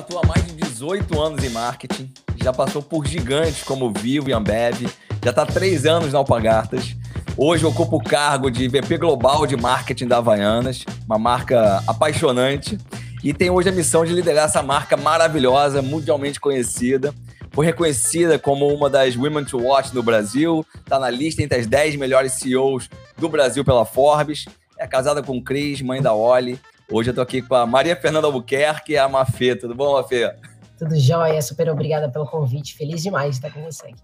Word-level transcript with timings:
atua 0.00 0.22
há 0.24 0.26
mais 0.26 0.44
de 0.46 0.52
18 0.54 1.20
anos 1.20 1.44
em 1.44 1.50
marketing, 1.50 2.10
já 2.42 2.52
passou 2.52 2.82
por 2.82 3.06
gigantes 3.06 3.62
como 3.62 3.92
Vivo 3.92 4.30
e 4.30 4.32
Ambev, 4.32 4.86
já 5.22 5.30
está 5.30 5.42
há 5.42 5.46
três 5.46 5.84
anos 5.84 6.12
na 6.12 6.18
Alpagartas. 6.18 6.96
Hoje 7.36 7.66
ocupa 7.66 7.96
o 7.96 8.02
cargo 8.02 8.50
de 8.50 8.66
VP 8.66 8.96
Global 8.96 9.46
de 9.46 9.56
Marketing 9.56 10.06
da 10.06 10.16
Havaianas, 10.16 10.84
uma 11.04 11.18
marca 11.18 11.82
apaixonante, 11.86 12.78
e 13.22 13.34
tem 13.34 13.50
hoje 13.50 13.68
a 13.68 13.72
missão 13.72 14.04
de 14.04 14.14
liderar 14.14 14.46
essa 14.46 14.62
marca 14.62 14.96
maravilhosa, 14.96 15.82
mundialmente 15.82 16.40
conhecida. 16.40 17.14
Foi 17.52 17.66
reconhecida 17.66 18.38
como 18.38 18.66
uma 18.68 18.88
das 18.88 19.16
Women 19.16 19.44
to 19.44 19.58
Watch 19.58 19.94
no 19.94 20.02
Brasil, 20.02 20.64
está 20.78 20.98
na 20.98 21.10
lista 21.10 21.42
entre 21.42 21.58
as 21.58 21.66
10 21.66 21.96
melhores 21.96 22.32
CEOs 22.32 22.88
do 23.18 23.28
Brasil 23.28 23.64
pela 23.64 23.84
Forbes. 23.84 24.46
É 24.78 24.86
casada 24.86 25.22
com 25.22 25.42
Cris, 25.42 25.82
mãe 25.82 26.00
da 26.00 26.14
Oli. 26.14 26.58
Hoje 26.92 27.10
eu 27.10 27.14
tô 27.14 27.20
aqui 27.20 27.40
com 27.40 27.54
a 27.54 27.64
Maria 27.64 27.94
Fernanda 27.94 28.26
Albuquerque 28.26 28.94
e 28.94 28.98
a 28.98 29.08
Mafê. 29.08 29.54
Tudo 29.54 29.76
bom, 29.76 29.92
Mafê? 29.92 30.34
Tudo 30.76 30.98
jóia, 30.98 31.40
super 31.40 31.70
obrigada 31.70 32.10
pelo 32.10 32.26
convite. 32.26 32.76
Feliz 32.76 33.00
demais 33.00 33.30
de 33.30 33.36
estar 33.36 33.52
com 33.52 33.62
você 33.62 33.86
aqui. 33.86 34.02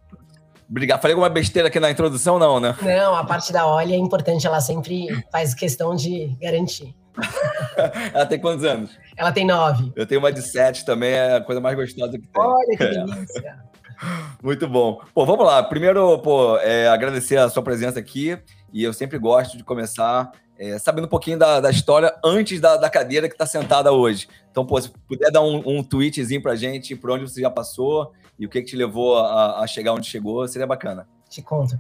Obrigado. 0.70 1.00
Falei 1.00 1.14
alguma 1.14 1.28
besteira 1.28 1.66
aqui 1.66 1.80
na 1.80 1.90
introdução, 1.90 2.38
não, 2.38 2.60
né? 2.60 2.76
Não, 2.80 3.16
a 3.16 3.24
parte 3.24 3.52
da 3.52 3.66
Oli 3.66 3.92
é 3.92 3.96
importante, 3.96 4.46
ela 4.46 4.60
sempre 4.60 5.08
faz 5.32 5.52
questão 5.52 5.96
de 5.96 6.36
garantir. 6.40 6.94
ela 8.14 8.24
tem 8.24 8.38
quantos 8.38 8.64
anos? 8.64 8.96
Ela 9.16 9.32
tem 9.32 9.44
nove. 9.44 9.92
Eu 9.96 10.06
tenho 10.06 10.20
uma 10.20 10.30
de 10.30 10.42
sete 10.42 10.84
também, 10.84 11.10
é 11.10 11.36
a 11.36 11.40
coisa 11.40 11.60
mais 11.60 11.74
gostosa 11.74 12.12
que 12.12 12.28
tem. 12.28 12.42
Olha 12.42 12.76
que 12.76 12.84
é. 12.84 12.90
delícia. 12.90 13.64
Muito 14.40 14.68
bom. 14.68 15.00
Pô, 15.12 15.26
vamos 15.26 15.44
lá. 15.44 15.60
Primeiro, 15.62 16.18
pô, 16.20 16.56
é, 16.58 16.86
agradecer 16.86 17.36
a 17.36 17.48
sua 17.48 17.64
presença 17.64 17.98
aqui. 17.98 18.38
E 18.72 18.84
eu 18.84 18.92
sempre 18.92 19.18
gosto 19.18 19.56
de 19.56 19.64
começar 19.64 20.30
é, 20.58 20.78
sabendo 20.78 21.04
um 21.04 21.08
pouquinho 21.08 21.38
da, 21.38 21.60
da 21.60 21.70
história 21.70 22.14
antes 22.24 22.60
da, 22.60 22.76
da 22.76 22.88
cadeira 22.88 23.28
que 23.28 23.34
está 23.34 23.46
sentada 23.46 23.92
hoje. 23.92 24.28
Então, 24.50 24.64
pô, 24.64 24.80
se 24.80 24.90
puder 25.08 25.30
dar 25.30 25.42
um, 25.42 25.62
um 25.66 25.82
tweetzinho 25.82 26.42
para 26.42 26.56
gente 26.56 26.96
por 26.96 27.10
onde 27.10 27.28
você 27.28 27.40
já 27.40 27.50
passou 27.50 28.12
e 28.38 28.46
o 28.46 28.48
que, 28.48 28.60
que 28.60 28.68
te 28.68 28.76
levou 28.76 29.18
a, 29.18 29.60
a 29.60 29.66
chegar 29.66 29.92
onde 29.92 30.06
chegou, 30.06 30.46
seria 30.48 30.66
bacana. 30.66 31.06
Te 31.28 31.42
conto. 31.42 31.78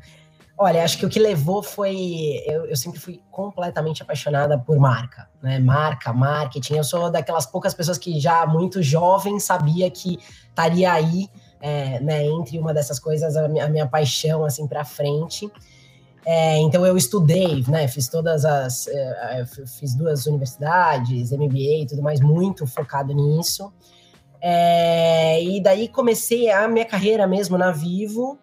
Olha, 0.58 0.82
acho 0.82 0.96
que 0.96 1.04
o 1.04 1.08
que 1.08 1.18
levou 1.18 1.62
foi. 1.62 2.42
Eu, 2.46 2.64
eu, 2.64 2.76
sempre 2.76 2.98
fui 2.98 3.20
completamente 3.30 4.02
apaixonada 4.02 4.58
por 4.58 4.78
marca, 4.78 5.28
né? 5.42 5.58
Marca, 5.58 6.14
marketing. 6.14 6.76
Eu 6.76 6.84
sou 6.84 7.10
daquelas 7.10 7.44
poucas 7.44 7.74
pessoas 7.74 7.98
que 7.98 8.18
já 8.18 8.46
muito 8.46 8.82
jovem 8.82 9.38
sabia 9.38 9.90
que 9.90 10.18
estaria 10.48 10.90
aí, 10.90 11.28
é, 11.60 12.00
né? 12.00 12.24
Entre 12.24 12.58
uma 12.58 12.72
dessas 12.72 12.98
coisas, 12.98 13.36
a 13.36 13.46
minha, 13.48 13.66
a 13.66 13.68
minha 13.68 13.86
paixão, 13.86 14.44
assim, 14.44 14.66
para 14.66 14.82
frente. 14.82 15.50
É, 16.28 16.58
então 16.58 16.84
eu 16.84 16.96
estudei, 16.96 17.64
né? 17.68 17.86
Fiz 17.86 18.08
todas 18.08 18.44
as. 18.44 18.88
É, 18.88 19.40
é 19.40 19.46
fiz 19.46 19.94
duas 19.94 20.26
universidades, 20.26 21.30
MBA 21.30 21.82
e 21.82 21.86
tudo 21.88 22.02
mais, 22.02 22.20
muito 22.20 22.66
focado 22.66 23.14
nisso. 23.14 23.72
É, 24.40 25.40
e 25.42 25.62
daí 25.62 25.88
comecei 25.88 26.50
a 26.50 26.66
minha 26.66 26.84
carreira 26.84 27.28
mesmo 27.28 27.56
na 27.56 27.70
Vivo. 27.70 28.38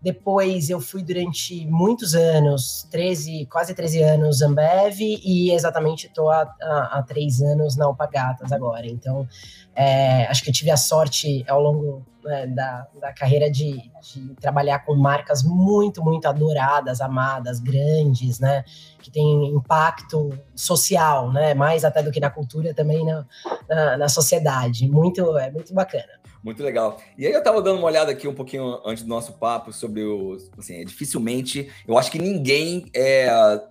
Depois 0.00 0.70
eu 0.70 0.80
fui 0.80 1.02
durante 1.02 1.66
muitos 1.66 2.14
anos, 2.14 2.86
13, 2.90 3.46
quase 3.46 3.74
13 3.74 4.02
anos 4.02 4.42
Ambev 4.42 5.00
e 5.00 5.50
exatamente 5.50 6.06
estou 6.06 6.30
há, 6.30 6.42
há, 6.62 6.98
há, 6.98 7.02
três 7.02 7.42
anos 7.42 7.76
na 7.76 7.86
Alpagatas 7.86 8.52
agora. 8.52 8.86
Então, 8.86 9.26
é, 9.74 10.26
acho 10.26 10.42
que 10.42 10.50
eu 10.50 10.54
tive 10.54 10.70
a 10.70 10.76
sorte 10.76 11.44
ao 11.48 11.60
longo 11.60 12.06
né, 12.24 12.46
da, 12.46 12.86
da 13.00 13.12
carreira 13.12 13.50
de, 13.50 13.90
de, 14.02 14.34
trabalhar 14.40 14.80
com 14.80 14.94
marcas 14.94 15.42
muito, 15.42 16.02
muito 16.02 16.28
adoradas, 16.28 17.00
amadas, 17.00 17.58
grandes, 17.58 18.38
né? 18.38 18.64
Que 19.00 19.10
tem 19.10 19.46
impacto 19.46 20.30
social, 20.54 21.32
né? 21.32 21.54
Mais 21.54 21.84
até 21.84 22.02
do 22.02 22.10
que 22.12 22.20
na 22.20 22.30
cultura, 22.30 22.74
também 22.74 23.04
na, 23.04 23.24
na, 23.68 23.96
na 23.96 24.08
sociedade. 24.08 24.88
Muito, 24.88 25.36
é 25.38 25.50
muito 25.50 25.74
bacana. 25.74 26.17
Muito 26.42 26.62
legal. 26.62 27.00
E 27.16 27.26
aí 27.26 27.32
eu 27.32 27.42
tava 27.42 27.60
dando 27.60 27.78
uma 27.78 27.86
olhada 27.86 28.12
aqui 28.12 28.28
um 28.28 28.34
pouquinho 28.34 28.80
antes 28.84 29.02
do 29.02 29.08
nosso 29.08 29.32
papo 29.32 29.72
sobre 29.72 30.04
o. 30.04 30.36
Assim, 30.56 30.80
é, 30.80 30.84
dificilmente. 30.84 31.68
Eu 31.86 31.98
acho 31.98 32.10
que 32.10 32.18
ninguém 32.18 32.86
é, 32.94 33.28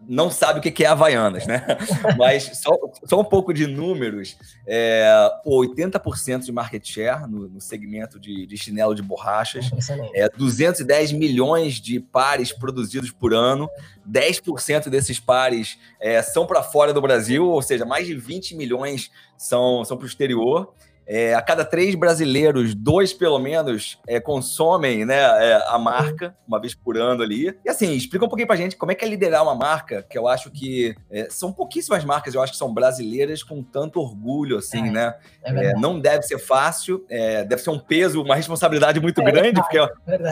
não 0.08 0.30
sabe 0.30 0.60
o 0.60 0.62
que 0.62 0.84
é 0.84 0.88
Havaianas, 0.88 1.48
né? 1.48 1.66
Mas 2.18 2.44
só, 2.58 2.78
só 3.06 3.20
um 3.20 3.24
pouco 3.24 3.54
de 3.54 3.68
números. 3.68 4.38
É, 4.66 5.08
80% 5.46 6.44
de 6.44 6.52
market 6.52 6.86
share 6.86 7.28
no, 7.28 7.48
no 7.48 7.62
segmento 7.62 8.20
de, 8.20 8.46
de, 8.46 8.58
chinelo 8.58 8.94
de 8.94 9.02
borrachas. 9.02 9.70
É, 10.14 10.28
210 10.30 11.14
milhões 11.14 11.76
de 11.76 12.00
pares 12.00 12.52
produzidos 12.52 13.12
por 13.12 13.34
ano. 13.34 13.70
10% 14.10 14.90
desses 14.90 15.20
pares 15.20 15.78
é, 16.00 16.22
são 16.22 16.46
para 16.46 16.64
fora 16.64 16.94
do 16.94 17.02
Brasil, 17.02 17.46
ou 17.46 17.62
seja, 17.62 17.86
mais 17.86 18.08
de 18.08 18.16
20 18.16 18.56
milhões 18.56 19.12
são, 19.38 19.84
são 19.84 19.98
para 19.98 20.06
o 20.06 20.08
exterior. 20.08 20.74
É, 21.08 21.34
a 21.34 21.42
cada 21.42 21.64
três 21.64 21.96
brasileiros, 21.96 22.76
dois 22.76 23.14
pelo 23.14 23.40
menos 23.40 23.98
é, 24.06 24.20
consomem 24.20 25.06
né, 25.06 25.16
é, 25.16 25.64
a 25.68 25.80
marca, 25.80 26.36
uma 26.46 26.60
vez 26.60 26.76
por 26.76 26.98
ano 26.98 27.24
ali. 27.24 27.58
E 27.64 27.70
assim, 27.70 27.94
explica 27.94 28.26
um 28.26 28.28
pouquinho 28.28 28.48
pra 28.48 28.58
gente 28.58 28.76
como 28.76 28.92
é 28.92 28.96
que 28.96 29.06
é 29.06 29.08
liderar 29.08 29.42
uma 29.42 29.56
marca, 29.56 30.04
que 30.04 30.18
eu 30.18 30.28
acho 30.28 30.52
que 30.52 30.94
é, 31.10 31.30
são 31.30 31.54
pouquíssimas 31.54 32.04
marcas, 32.04 32.36
eu 32.36 32.42
acho 32.42 32.52
que 32.52 32.58
são 32.58 32.74
brasileiras 32.74 33.42
com 33.42 33.64
tanto 33.64 34.02
orgulho, 34.02 34.58
assim, 34.58 34.90
é, 34.90 34.92
né? 34.92 35.16
É 35.44 35.74
não 35.76 35.98
deve 35.98 36.24
ser 36.24 36.40
fácil, 36.40 37.06
deve 37.10 37.62
ser 37.62 37.70
um 37.70 37.80
peso, 37.80 38.22
uma 38.22 38.36
responsabilidade 38.36 39.00
muito 39.00 39.24
grande, 39.24 39.62
porque 39.62 39.78
é 39.78 39.90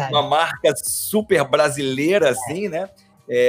uma 0.09 0.23
marca 0.23 0.73
super 0.83 1.43
brasileira, 1.45 2.31
assim, 2.31 2.67
né? 2.67 2.89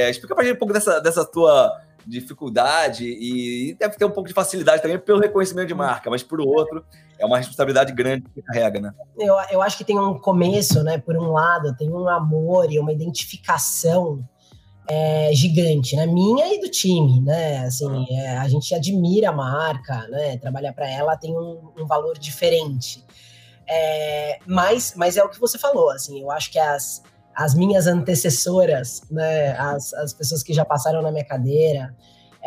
explica 0.08 0.34
pra 0.34 0.44
gente 0.44 0.54
um 0.54 0.58
pouco 0.58 0.72
dessa, 0.72 1.00
dessa 1.00 1.24
tua 1.24 1.85
dificuldade 2.06 3.04
e 3.04 3.74
deve 3.78 3.96
ter 3.96 4.04
um 4.04 4.10
pouco 4.10 4.28
de 4.28 4.34
facilidade 4.34 4.80
também 4.80 4.98
pelo 4.98 5.20
reconhecimento 5.20 5.68
de 5.68 5.74
marca, 5.74 6.08
mas 6.08 6.22
por 6.22 6.40
outro, 6.40 6.84
é 7.18 7.26
uma 7.26 7.38
responsabilidade 7.38 7.92
grande 7.92 8.26
que 8.32 8.42
carrega, 8.42 8.80
né? 8.80 8.92
Eu, 9.18 9.34
eu 9.50 9.62
acho 9.62 9.76
que 9.76 9.84
tem 9.84 9.98
um 9.98 10.18
começo, 10.18 10.82
né? 10.82 10.98
Por 10.98 11.16
um 11.16 11.32
lado, 11.32 11.76
tem 11.76 11.90
um 11.90 12.08
amor 12.08 12.70
e 12.70 12.78
uma 12.78 12.92
identificação 12.92 14.24
é, 14.88 15.30
gigante, 15.32 15.96
né? 15.96 16.06
Minha 16.06 16.54
e 16.54 16.60
do 16.60 16.70
time, 16.70 17.20
né? 17.20 17.64
Assim, 17.64 18.06
é, 18.10 18.36
a 18.38 18.48
gente 18.48 18.74
admira 18.74 19.30
a 19.30 19.32
marca, 19.32 20.06
né? 20.08 20.36
Trabalhar 20.36 20.72
para 20.72 20.88
ela 20.88 21.16
tem 21.16 21.36
um, 21.36 21.72
um 21.76 21.86
valor 21.86 22.16
diferente. 22.18 23.04
É, 23.68 24.38
mas, 24.46 24.94
mas 24.96 25.16
é 25.16 25.24
o 25.24 25.28
que 25.28 25.40
você 25.40 25.58
falou, 25.58 25.90
assim, 25.90 26.20
eu 26.20 26.30
acho 26.30 26.52
que 26.52 26.58
as, 26.58 27.02
as 27.36 27.54
minhas 27.54 27.86
antecessoras, 27.86 29.02
né, 29.10 29.52
as, 29.58 29.92
as 29.92 30.14
pessoas 30.14 30.42
que 30.42 30.54
já 30.54 30.64
passaram 30.64 31.02
na 31.02 31.12
minha 31.12 31.24
cadeira, 31.24 31.94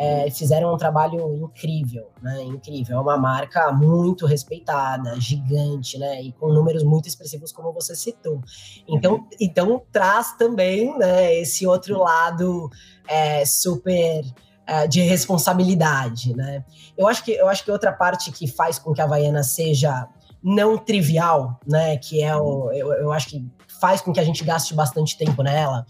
é, 0.00 0.30
fizeram 0.30 0.72
um 0.72 0.78
trabalho 0.78 1.44
incrível, 1.44 2.08
né? 2.22 2.42
Incrível. 2.44 2.96
É 2.96 3.00
uma 3.00 3.18
marca 3.18 3.70
muito 3.70 4.24
respeitada, 4.24 5.20
gigante, 5.20 5.98
né? 5.98 6.22
E 6.22 6.32
com 6.32 6.50
números 6.50 6.82
muito 6.82 7.06
expressivos, 7.06 7.52
como 7.52 7.70
você 7.70 7.94
citou. 7.94 8.40
Então, 8.88 9.16
uhum. 9.16 9.28
então 9.38 9.82
traz 9.92 10.32
também 10.38 10.96
né, 10.96 11.34
esse 11.36 11.66
outro 11.66 11.98
lado 11.98 12.70
é, 13.06 13.44
super 13.44 14.24
é, 14.66 14.86
de 14.86 15.02
responsabilidade, 15.02 16.34
né? 16.34 16.64
Eu 16.96 17.06
acho 17.06 17.22
que 17.22 17.32
eu 17.32 17.46
acho 17.46 17.62
que 17.62 17.70
outra 17.70 17.92
parte 17.92 18.32
que 18.32 18.46
faz 18.48 18.78
com 18.78 18.94
que 18.94 19.02
a 19.02 19.04
Havaiana 19.04 19.42
seja 19.42 20.08
não 20.42 20.78
trivial, 20.78 21.60
né? 21.66 21.98
Que 21.98 22.22
é 22.22 22.34
o, 22.34 22.72
eu, 22.72 22.90
eu 22.94 23.12
acho 23.12 23.28
que 23.28 23.46
faz 23.80 24.00
com 24.00 24.12
que 24.12 24.20
a 24.20 24.24
gente 24.24 24.44
gaste 24.44 24.74
bastante 24.74 25.16
tempo 25.16 25.42
nela, 25.42 25.86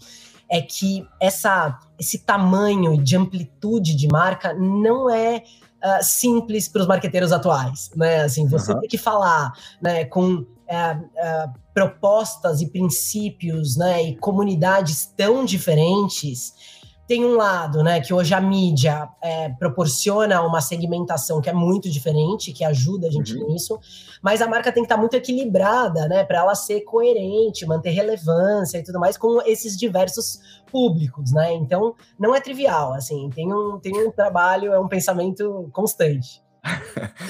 é 0.49 0.61
que 0.61 1.07
essa, 1.19 1.79
esse 1.99 2.19
tamanho 2.19 3.01
de 3.01 3.15
amplitude 3.15 3.95
de 3.95 4.07
marca 4.07 4.53
não 4.53 5.09
é 5.09 5.37
uh, 5.37 6.03
simples 6.03 6.67
para 6.67 6.81
os 6.81 6.87
marqueteiros 6.87 7.31
atuais, 7.31 7.89
né? 7.95 8.21
Assim, 8.21 8.47
você 8.47 8.73
uhum. 8.73 8.79
tem 8.81 8.89
que 8.89 8.97
falar, 8.97 9.53
né, 9.81 10.05
com 10.05 10.33
uh, 10.33 10.43
uh, 10.43 11.53
propostas 11.73 12.61
e 12.61 12.67
princípios, 12.67 13.77
né, 13.77 14.03
e 14.03 14.15
comunidades 14.17 15.05
tão 15.15 15.45
diferentes 15.45 16.80
tem 17.11 17.25
um 17.25 17.35
lado, 17.35 17.83
né, 17.83 17.99
que 17.99 18.13
hoje 18.13 18.33
a 18.33 18.39
mídia 18.39 19.09
é, 19.21 19.49
proporciona 19.49 20.41
uma 20.43 20.61
segmentação 20.61 21.41
que 21.41 21.49
é 21.49 21.53
muito 21.53 21.89
diferente, 21.89 22.53
que 22.53 22.63
ajuda 22.63 23.07
a 23.07 23.11
gente 23.11 23.35
uhum. 23.35 23.49
nisso, 23.49 23.77
mas 24.21 24.41
a 24.41 24.47
marca 24.47 24.71
tem 24.71 24.81
que 24.81 24.85
estar 24.85 24.95
muito 24.95 25.17
equilibrada, 25.17 26.07
né, 26.07 26.23
para 26.23 26.37
ela 26.37 26.55
ser 26.55 26.79
coerente, 26.85 27.65
manter 27.65 27.89
relevância 27.89 28.77
e 28.77 28.83
tudo 28.83 28.97
mais 28.97 29.17
com 29.17 29.41
esses 29.45 29.77
diversos 29.77 30.39
públicos, 30.71 31.33
né? 31.33 31.51
Então, 31.55 31.95
não 32.17 32.33
é 32.33 32.39
trivial, 32.39 32.93
assim, 32.93 33.29
tem 33.35 33.53
um, 33.53 33.77
tem 33.77 34.07
um 34.07 34.09
trabalho, 34.09 34.71
é 34.71 34.79
um 34.79 34.87
pensamento 34.87 35.69
constante. 35.73 36.41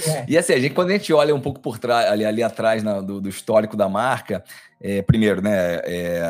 é. 0.08 0.26
E 0.30 0.38
assim, 0.38 0.54
a 0.54 0.60
gente, 0.60 0.76
quando 0.76 0.92
a 0.92 0.94
gente 0.94 1.12
olha 1.12 1.34
um 1.34 1.42
pouco 1.42 1.60
por 1.60 1.80
trás, 1.80 2.08
ali, 2.08 2.24
ali 2.24 2.44
atrás 2.44 2.84
na, 2.84 3.02
do, 3.02 3.20
do, 3.20 3.30
histórico 3.30 3.76
da 3.76 3.90
marca, 3.90 4.44
é, 4.80 5.02
primeiro, 5.02 5.42
né, 5.42 5.82
é, 5.86 6.22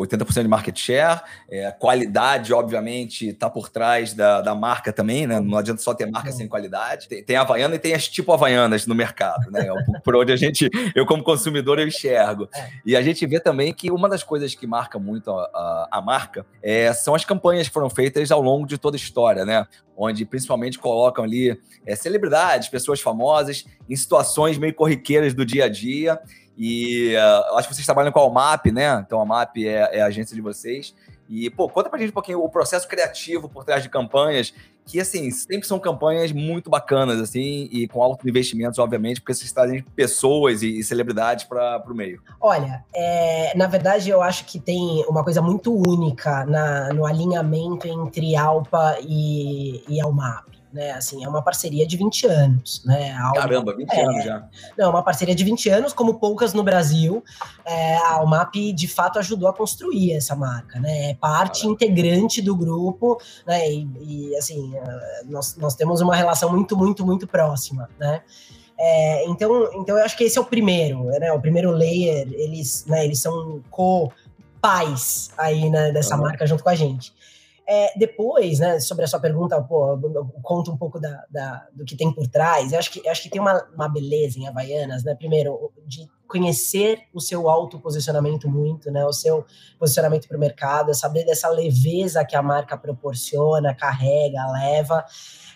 80% 0.00 0.42
de 0.42 0.48
market 0.48 0.78
share, 0.78 1.20
é, 1.48 1.70
qualidade, 1.70 2.52
obviamente, 2.52 3.28
está 3.28 3.48
por 3.48 3.68
trás 3.68 4.14
da, 4.14 4.40
da 4.40 4.54
marca 4.54 4.92
também, 4.92 5.26
né? 5.26 5.40
Não 5.40 5.58
adianta 5.58 5.82
só 5.82 5.94
ter 5.94 6.10
marca 6.10 6.32
sem 6.32 6.48
qualidade. 6.48 7.08
Tem, 7.08 7.22
tem 7.22 7.36
Havaiana 7.36 7.74
e 7.74 7.78
tem 7.78 7.94
as 7.94 8.08
tipo 8.08 8.32
Havaianas 8.32 8.86
no 8.86 8.94
mercado, 8.94 9.50
né? 9.50 9.66
É 9.68 10.00
por 10.00 10.16
onde 10.16 10.32
a 10.32 10.36
gente, 10.36 10.68
eu 10.94 11.06
como 11.06 11.22
consumidor, 11.22 11.78
eu 11.78 11.86
enxergo. 11.86 12.48
É. 12.54 12.70
E 12.84 12.96
a 12.96 13.02
gente 13.02 13.26
vê 13.26 13.38
também 13.38 13.72
que 13.72 13.90
uma 13.90 14.08
das 14.08 14.22
coisas 14.22 14.54
que 14.54 14.66
marca 14.66 14.98
muito 14.98 15.30
a, 15.30 15.42
a, 15.42 15.88
a 15.92 16.02
marca 16.02 16.44
é, 16.62 16.92
são 16.92 17.14
as 17.14 17.24
campanhas 17.24 17.68
que 17.68 17.74
foram 17.74 17.90
feitas 17.90 18.30
ao 18.30 18.40
longo 18.40 18.66
de 18.66 18.78
toda 18.78 18.96
a 18.96 18.98
história, 18.98 19.44
né? 19.44 19.66
Onde 19.96 20.24
principalmente 20.24 20.78
colocam 20.78 21.24
ali 21.24 21.58
é, 21.86 21.94
celebridades, 21.94 22.68
pessoas 22.68 23.00
famosas, 23.00 23.66
em 23.88 23.96
situações 23.96 24.56
meio 24.56 24.74
corriqueiras 24.74 25.34
do 25.34 25.44
dia 25.44 25.64
a 25.64 25.68
dia 25.68 26.18
e 26.62 27.16
uh, 27.16 27.56
acho 27.56 27.68
que 27.68 27.74
vocês 27.74 27.86
trabalham 27.86 28.12
com 28.12 28.20
a 28.20 28.24
OMAP, 28.26 28.66
né? 28.66 29.02
Então 29.06 29.18
a 29.18 29.22
OMAP 29.22 29.66
é, 29.66 29.96
é, 29.96 30.02
a 30.02 30.06
agência 30.06 30.36
de 30.36 30.42
vocês. 30.42 30.94
E, 31.26 31.48
pô, 31.48 31.70
conta 31.70 31.88
pra 31.88 31.98
gente 31.98 32.10
um 32.10 32.12
pouquinho 32.12 32.44
o 32.44 32.50
processo 32.50 32.86
criativo 32.86 33.48
por 33.48 33.64
trás 33.64 33.82
de 33.82 33.88
campanhas, 33.88 34.52
que, 34.84 35.00
assim, 35.00 35.30
sempre 35.30 35.66
são 35.66 35.78
campanhas 35.78 36.32
muito 36.32 36.68
bacanas, 36.68 37.18
assim, 37.18 37.66
e 37.72 37.88
com 37.88 38.02
altos 38.02 38.26
investimentos, 38.26 38.78
obviamente, 38.78 39.22
porque 39.22 39.32
vocês 39.32 39.50
trazem 39.50 39.82
pessoas 39.96 40.62
e, 40.62 40.80
e 40.80 40.84
celebridades 40.84 41.46
para 41.46 41.82
o 41.88 41.94
meio. 41.94 42.20
Olha, 42.38 42.84
é, 42.94 43.56
na 43.56 43.66
verdade, 43.66 44.10
eu 44.10 44.20
acho 44.20 44.44
que 44.44 44.60
tem 44.60 45.02
uma 45.08 45.24
coisa 45.24 45.40
muito 45.40 45.72
única 45.72 46.44
na, 46.44 46.92
no 46.92 47.06
alinhamento 47.06 47.88
entre 47.88 48.36
Alpa 48.36 48.98
e, 49.00 49.82
e 49.88 49.98
Almap 49.98 50.59
né? 50.72 50.92
Assim, 50.92 51.24
é 51.24 51.28
uma 51.28 51.42
parceria 51.42 51.86
de 51.86 51.96
20 51.96 52.26
anos, 52.26 52.82
né? 52.84 53.16
Caramba, 53.34 53.74
20 53.74 53.90
é, 53.90 54.04
anos 54.04 54.24
já. 54.24 54.48
Não, 54.78 54.86
é 54.86 54.88
uma 54.88 55.02
parceria 55.02 55.34
de 55.34 55.44
20 55.44 55.68
anos, 55.68 55.92
como 55.92 56.14
poucas 56.18 56.54
no 56.54 56.62
Brasil. 56.62 57.24
É, 57.64 57.96
a 57.96 58.14
Almap, 58.14 58.54
de 58.54 58.88
fato, 58.88 59.18
ajudou 59.18 59.48
a 59.48 59.52
construir 59.52 60.12
essa 60.12 60.34
marca, 60.36 60.78
né? 60.78 61.10
É 61.10 61.14
parte 61.14 61.62
Caramba. 61.62 61.74
integrante 61.74 62.40
do 62.40 62.54
grupo, 62.56 63.20
né? 63.46 63.70
E, 63.70 63.88
e, 64.00 64.36
assim, 64.36 64.74
é, 64.76 65.24
nós, 65.24 65.56
nós 65.56 65.74
temos 65.74 66.00
uma 66.00 66.14
relação 66.14 66.50
muito, 66.50 66.76
muito, 66.76 67.04
muito 67.04 67.26
próxima, 67.26 67.88
né? 67.98 68.22
É, 68.82 69.26
então, 69.28 69.70
então 69.74 69.98
eu 69.98 70.04
acho 70.04 70.16
que 70.16 70.24
esse 70.24 70.38
é 70.38 70.40
o 70.40 70.44
primeiro, 70.44 71.04
né? 71.04 71.30
O 71.32 71.40
primeiro 71.40 71.70
layer, 71.70 72.26
eles, 72.32 72.86
né, 72.86 73.04
eles 73.04 73.18
são 73.18 73.60
co-pais 73.70 75.30
aí 75.36 75.68
né, 75.68 75.92
dessa 75.92 76.16
marca 76.16 76.46
junto 76.46 76.62
com 76.62 76.70
a 76.70 76.74
gente. 76.74 77.12
É, 77.66 77.96
depois, 77.98 78.58
né, 78.58 78.80
sobre 78.80 79.04
a 79.04 79.08
sua 79.08 79.20
pergunta, 79.20 79.60
pô, 79.62 79.98
conta 80.42 80.70
um 80.70 80.76
pouco 80.76 80.98
da, 80.98 81.24
da, 81.30 81.68
do 81.72 81.84
que 81.84 81.96
tem 81.96 82.12
por 82.12 82.26
trás. 82.26 82.72
Eu 82.72 82.78
acho 82.78 82.90
que, 82.90 83.00
eu 83.04 83.10
acho 83.10 83.22
que 83.22 83.30
tem 83.30 83.40
uma, 83.40 83.62
uma 83.74 83.88
beleza 83.88 84.38
em 84.38 84.48
Havaianas, 84.48 85.04
né? 85.04 85.14
Primeiro, 85.14 85.72
de 85.86 86.08
conhecer 86.30 87.00
o 87.12 87.20
seu 87.20 87.50
autoposicionamento 87.50 88.48
muito, 88.48 88.90
né? 88.90 89.04
O 89.04 89.12
seu 89.12 89.44
posicionamento 89.78 90.28
para 90.28 90.36
o 90.36 90.40
mercado, 90.40 90.94
saber 90.94 91.24
dessa 91.24 91.48
leveza 91.48 92.24
que 92.24 92.36
a 92.36 92.42
marca 92.42 92.78
proporciona, 92.78 93.74
carrega, 93.74 94.46
leva. 94.52 95.04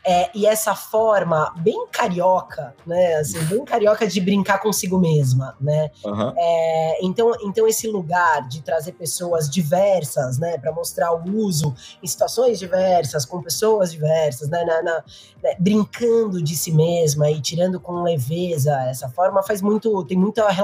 É, 0.07 0.31
e 0.35 0.47
essa 0.47 0.75
forma 0.75 1.55
bem 1.57 1.87
carioca, 1.91 2.75
né? 2.87 3.15
Assim, 3.15 3.43
bem 3.45 3.65
carioca 3.65 4.07
de 4.07 4.21
brincar 4.21 4.59
consigo 4.59 4.99
mesma, 4.99 5.57
né? 5.59 5.91
Uhum. 6.05 6.33
É, 6.37 6.99
então, 7.03 7.33
então, 7.43 7.67
esse 7.67 7.89
lugar 7.89 8.47
de 8.47 8.61
trazer 8.61 8.93
pessoas 8.93 9.49
diversas, 9.49 10.39
né? 10.39 10.59
Para 10.59 10.73
mostrar 10.73 11.15
o 11.15 11.23
uso 11.35 11.75
em 12.03 12.07
situações 12.07 12.59
diversas, 12.59 13.25
com 13.25 13.41
pessoas 13.41 13.93
diversas, 13.93 14.51
né? 14.51 14.63
Na, 14.65 14.83
na, 14.83 15.05
né? 15.43 15.57
Brincando 15.59 16.43
de 16.43 16.55
si 16.55 16.71
mesma 16.71 17.31
e 17.31 17.41
tirando 17.41 17.81
com 17.81 18.03
leveza 18.03 18.75
essa 18.83 19.09
forma, 19.09 19.43
faz 19.43 19.63
muito, 19.63 20.05
tem 20.05 20.19
muita 20.19 20.47
relação 20.51 20.64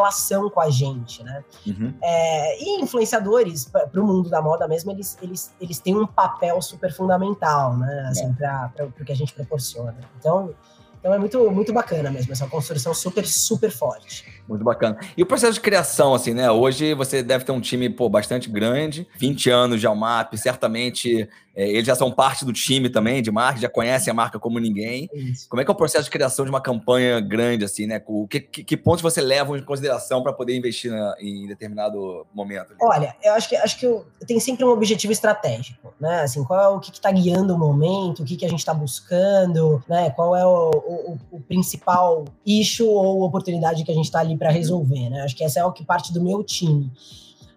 com 0.50 0.61
a 0.61 0.69
gente, 0.69 1.23
né? 1.23 1.43
Uhum. 1.67 1.94
É, 2.02 2.62
e 2.62 2.82
influenciadores, 2.82 3.64
para 3.64 4.00
o 4.00 4.06
mundo 4.06 4.29
da 4.29 4.43
moda 4.43 4.69
mesmo, 4.69 4.91
eles, 4.91 5.17
eles, 5.23 5.55
eles 5.61 5.79
têm 5.79 5.97
um 5.97 6.06
papel 6.06 6.61
super 6.61 6.93
fundamental, 6.93 7.76
né? 7.76 8.08
Assim, 8.11 8.31
é. 8.31 8.69
para 8.75 8.87
o 8.87 9.05
que 9.05 9.12
a 9.12 9.17
gente 9.17 9.31
gente 9.31 9.35
proporciona. 9.35 9.97
Então, 10.19 10.55
então 10.99 11.14
é 11.14 11.19
muito, 11.19 11.50
muito 11.50 11.73
bacana 11.73 12.11
mesmo, 12.11 12.32
essa 12.32 12.47
construção 12.47 12.93
super, 12.93 13.26
super 13.26 13.70
forte. 13.70 14.39
Muito 14.50 14.64
bacana. 14.64 14.99
E 15.17 15.23
o 15.23 15.26
processo 15.26 15.55
de 15.55 15.61
criação, 15.61 16.12
assim, 16.12 16.35
né? 16.35 16.50
Hoje 16.50 16.93
você 16.93 17.23
deve 17.23 17.44
ter 17.44 17.52
um 17.52 17.61
time, 17.61 17.88
pô, 17.88 18.08
bastante 18.08 18.50
grande, 18.50 19.06
20 19.17 19.49
anos 19.49 19.81
de 19.81 19.87
Almap, 19.87 20.37
certamente 20.37 21.29
é, 21.55 21.69
eles 21.69 21.85
já 21.85 21.94
são 21.94 22.11
parte 22.11 22.44
do 22.44 22.52
time 22.52 22.88
também 22.88 23.20
de 23.20 23.31
marca, 23.31 23.61
já 23.61 23.69
conhecem 23.69 24.11
a 24.11 24.14
marca 24.14 24.38
como 24.38 24.58
ninguém. 24.58 25.11
Isso. 25.12 25.49
Como 25.49 25.61
é 25.61 25.64
que 25.64 25.70
é 25.70 25.75
o 25.75 25.76
processo 25.76 26.05
de 26.05 26.11
criação 26.11 26.44
de 26.44 26.50
uma 26.50 26.61
campanha 26.61 27.20
grande, 27.20 27.64
assim, 27.64 27.87
né? 27.87 28.00
O 28.06 28.26
que, 28.26 28.41
que, 28.41 28.64
que 28.64 28.76
pontos 28.76 29.02
você 29.02 29.20
leva 29.20 29.58
em 29.58 29.62
consideração 29.62 30.23
para 30.23 30.32
poder 30.32 30.56
investir 30.56 30.91
na, 30.91 31.14
em 31.20 31.46
determinado 31.46 32.26
momento? 32.32 32.75
Olha, 32.81 33.14
eu 33.23 33.35
acho 33.35 33.49
que 33.49 33.56
acho 33.56 33.79
que 33.79 33.87
eu, 33.87 34.06
tem 34.26 34.38
sempre 34.38 34.64
um 34.64 34.69
objetivo 34.69 35.12
estratégico, 35.12 35.93
né? 36.00 36.23
Assim, 36.23 36.43
qual 36.44 36.61
é 36.61 36.69
o 36.69 36.81
que 36.81 36.91
está 36.93 37.11
guiando 37.11 37.55
o 37.55 37.58
momento, 37.58 38.23
o 38.23 38.25
que, 38.25 38.37
que 38.37 38.46
a 38.46 38.49
gente 38.49 38.61
está 38.61 38.73
buscando, 38.73 39.82
né? 39.88 40.11
Qual 40.11 40.37
é 40.37 40.46
o, 40.46 40.70
o, 40.70 41.19
o, 41.32 41.41
principal 41.41 42.25
issue 42.46 42.87
ou 42.87 43.23
oportunidade 43.23 43.82
que 43.85 43.91
a 43.91 43.94
gente 43.94 44.05
está 44.05 44.20
ali 44.20 44.37
para 44.40 44.50
resolver, 44.50 45.08
né? 45.08 45.20
Acho 45.20 45.37
que 45.37 45.44
essa 45.44 45.60
é 45.60 45.64
o 45.64 45.70
que 45.70 45.84
parte 45.84 46.12
do 46.12 46.20
meu 46.20 46.42
time 46.42 46.90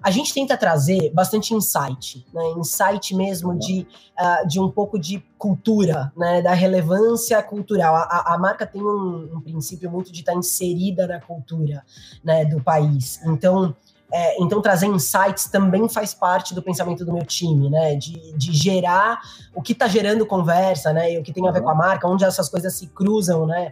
a 0.04 0.12
gente 0.12 0.34
tenta 0.34 0.58
trazer 0.58 1.12
bastante 1.14 1.54
insight, 1.54 2.28
né? 2.34 2.44
Insight 2.58 3.16
mesmo 3.16 3.58
de, 3.58 3.88
uh, 4.20 4.46
de 4.46 4.60
um 4.60 4.70
pouco 4.70 5.00
de 5.00 5.24
cultura, 5.38 6.12
né? 6.18 6.42
Da 6.42 6.54
relevância 6.54 7.42
cultural. 7.42 7.96
A, 7.96 8.34
a 8.34 8.38
marca 8.38 8.68
tem 8.68 8.82
um, 8.82 9.30
um, 9.34 9.40
princípio 9.40 9.90
muito 9.90 10.12
de 10.12 10.20
estar 10.20 10.34
inserida 10.34 11.08
na 11.08 11.22
cultura 11.22 11.86
né, 12.22 12.44
do 12.44 12.62
país. 12.62 13.22
Então, 13.26 13.74
é, 14.12 14.44
então, 14.44 14.62
trazer 14.62 14.88
insights 14.88 15.46
também 15.46 15.88
faz 15.88 16.14
parte 16.14 16.54
do 16.54 16.62
pensamento 16.62 17.06
do 17.06 17.14
meu 17.14 17.26
time, 17.26 17.70
né? 17.70 17.96
De, 17.96 18.34
de 18.34 18.52
gerar 18.52 19.22
o 19.56 19.62
que 19.62 19.72
está 19.72 19.88
gerando 19.88 20.26
conversa, 20.26 20.92
né? 20.92 21.14
E 21.14 21.18
o 21.18 21.24
que 21.24 21.32
tem 21.32 21.48
a 21.48 21.52
ver 21.52 21.62
com 21.62 21.70
a 21.70 21.76
marca, 21.76 22.10
onde 22.10 22.26
essas 22.26 22.50
coisas 22.50 22.74
se 22.74 22.88
cruzam, 22.88 23.48
né? 23.48 23.72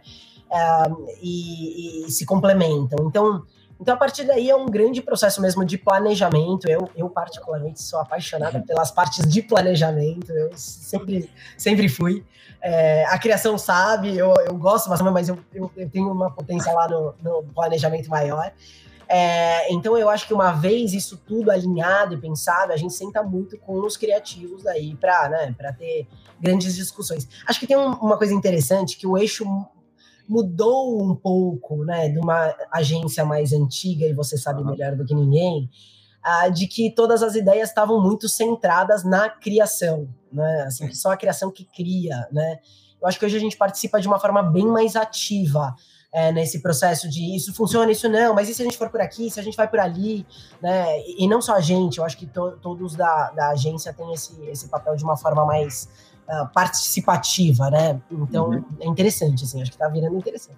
Uh, 0.52 1.08
e, 1.22 2.06
e 2.06 2.12
se 2.12 2.26
complementam. 2.26 3.08
Então, 3.08 3.46
então, 3.82 3.96
a 3.96 3.98
partir 3.98 4.26
daí 4.26 4.48
é 4.48 4.56
um 4.56 4.68
grande 4.68 5.02
processo 5.02 5.42
mesmo 5.42 5.66
de 5.66 5.76
planejamento. 5.76 6.70
Eu, 6.70 6.88
eu 6.96 7.10
particularmente, 7.10 7.82
sou 7.82 8.00
apaixonada 8.00 8.60
uhum. 8.60 8.64
pelas 8.64 8.92
partes 8.92 9.28
de 9.28 9.42
planejamento. 9.42 10.32
Eu 10.32 10.52
sempre, 10.56 11.28
sempre 11.58 11.90
fui. 11.90 12.24
É, 12.62 13.06
a 13.06 13.18
criação 13.18 13.58
sabe, 13.58 14.16
eu, 14.16 14.32
eu 14.46 14.56
gosto 14.56 14.88
bastante, 14.88 15.12
mas 15.12 15.30
eu, 15.30 15.40
eu, 15.52 15.72
eu 15.76 15.90
tenho 15.90 16.12
uma 16.12 16.30
potência 16.30 16.72
lá 16.72 16.88
no, 16.88 17.16
no 17.24 17.44
planejamento 17.56 18.08
maior. 18.08 18.54
É, 19.10 19.74
então 19.74 19.98
eu 19.98 20.10
acho 20.10 20.28
que 20.28 20.34
uma 20.34 20.52
vez 20.52 20.94
isso 20.94 21.18
tudo 21.18 21.50
alinhado 21.50 22.14
e 22.14 22.18
pensado, 22.18 22.72
a 22.72 22.78
gente 22.78 22.94
senta 22.94 23.24
muito 23.24 23.58
com 23.58 23.86
os 23.86 23.98
criativos 23.98 24.64
daí 24.64 24.96
para 24.96 25.28
né, 25.28 25.56
ter 25.78 26.08
grandes 26.40 26.76
discussões. 26.76 27.28
Acho 27.48 27.60
que 27.60 27.68
tem 27.68 27.76
um, 27.76 27.94
uma 27.96 28.16
coisa 28.16 28.34
interessante 28.34 28.96
que 28.96 29.08
o 29.08 29.18
eixo 29.18 29.44
mudou 30.28 31.02
um 31.02 31.16
pouco, 31.16 31.84
né, 31.84 32.10
de 32.10 32.20
uma 32.20 32.56
agência 32.72 33.26
mais 33.26 33.54
antiga, 33.54 34.06
e 34.06 34.14
você 34.14 34.38
sabe 34.38 34.64
melhor 34.64 34.96
do 34.96 35.06
que 35.06 35.14
ninguém, 35.14 35.70
uh, 36.26 36.52
de 36.52 36.68
que 36.68 36.92
todas 36.92 37.22
as 37.24 37.36
ideias 37.36 37.70
estavam 37.70 38.02
muito 38.02 38.28
centradas 38.30 39.04
na 39.04 39.30
criação, 39.30 40.08
né, 40.32 40.64
assim, 40.68 40.92
só 40.94 41.12
a 41.12 41.18
criação 41.18 41.52
que 41.52 41.66
cria, 41.66 42.28
né. 42.32 42.60
Eu 43.02 43.08
acho 43.08 43.18
que 43.18 43.26
hoje 43.26 43.38
a 43.38 43.40
gente 43.40 43.58
participa 43.58 44.00
de 44.00 44.08
uma 44.08 44.20
forma 44.20 44.44
bem 44.44 44.66
mais 44.66 44.96
ativa, 44.96 45.76
é, 46.14 46.32
nesse 46.32 46.60
processo 46.62 47.10
de 47.10 47.36
isso 47.36 47.54
funciona, 47.54 47.90
isso 47.92 48.10
não, 48.10 48.34
mas 48.34 48.50
e 48.50 48.54
se 48.54 48.62
a 48.62 48.66
gente 48.66 48.78
for 48.78 48.90
por 48.90 49.00
aqui, 49.00 49.30
se 49.32 49.40
a 49.40 49.44
gente 49.44 49.56
vai 49.56 49.68
por 49.68 49.80
ali, 49.80 50.26
né? 50.62 51.00
E, 51.00 51.24
e 51.24 51.28
não 51.28 51.42
só 51.42 51.56
a 51.56 51.62
gente, 51.62 52.00
eu 52.00 52.04
acho 52.04 52.18
que 52.18 52.26
to, 52.26 52.58
todos 52.62 52.96
da, 52.96 53.32
da 53.32 53.50
agência 53.52 53.94
têm 53.94 54.14
esse, 54.14 54.42
esse 54.44 54.68
papel 54.68 54.96
de 54.98 55.04
uma 55.06 55.16
forma 55.16 55.46
mais 55.46 55.88
uh, 56.32 56.48
participativa, 56.54 57.70
né? 57.70 58.00
Então 58.12 58.50
uhum. 58.50 58.66
é 58.80 58.88
interessante, 58.88 59.44
assim, 59.44 59.62
acho 59.62 59.72
que 59.72 59.78
tá 59.78 59.88
virando 59.88 60.16
interessante. 60.16 60.58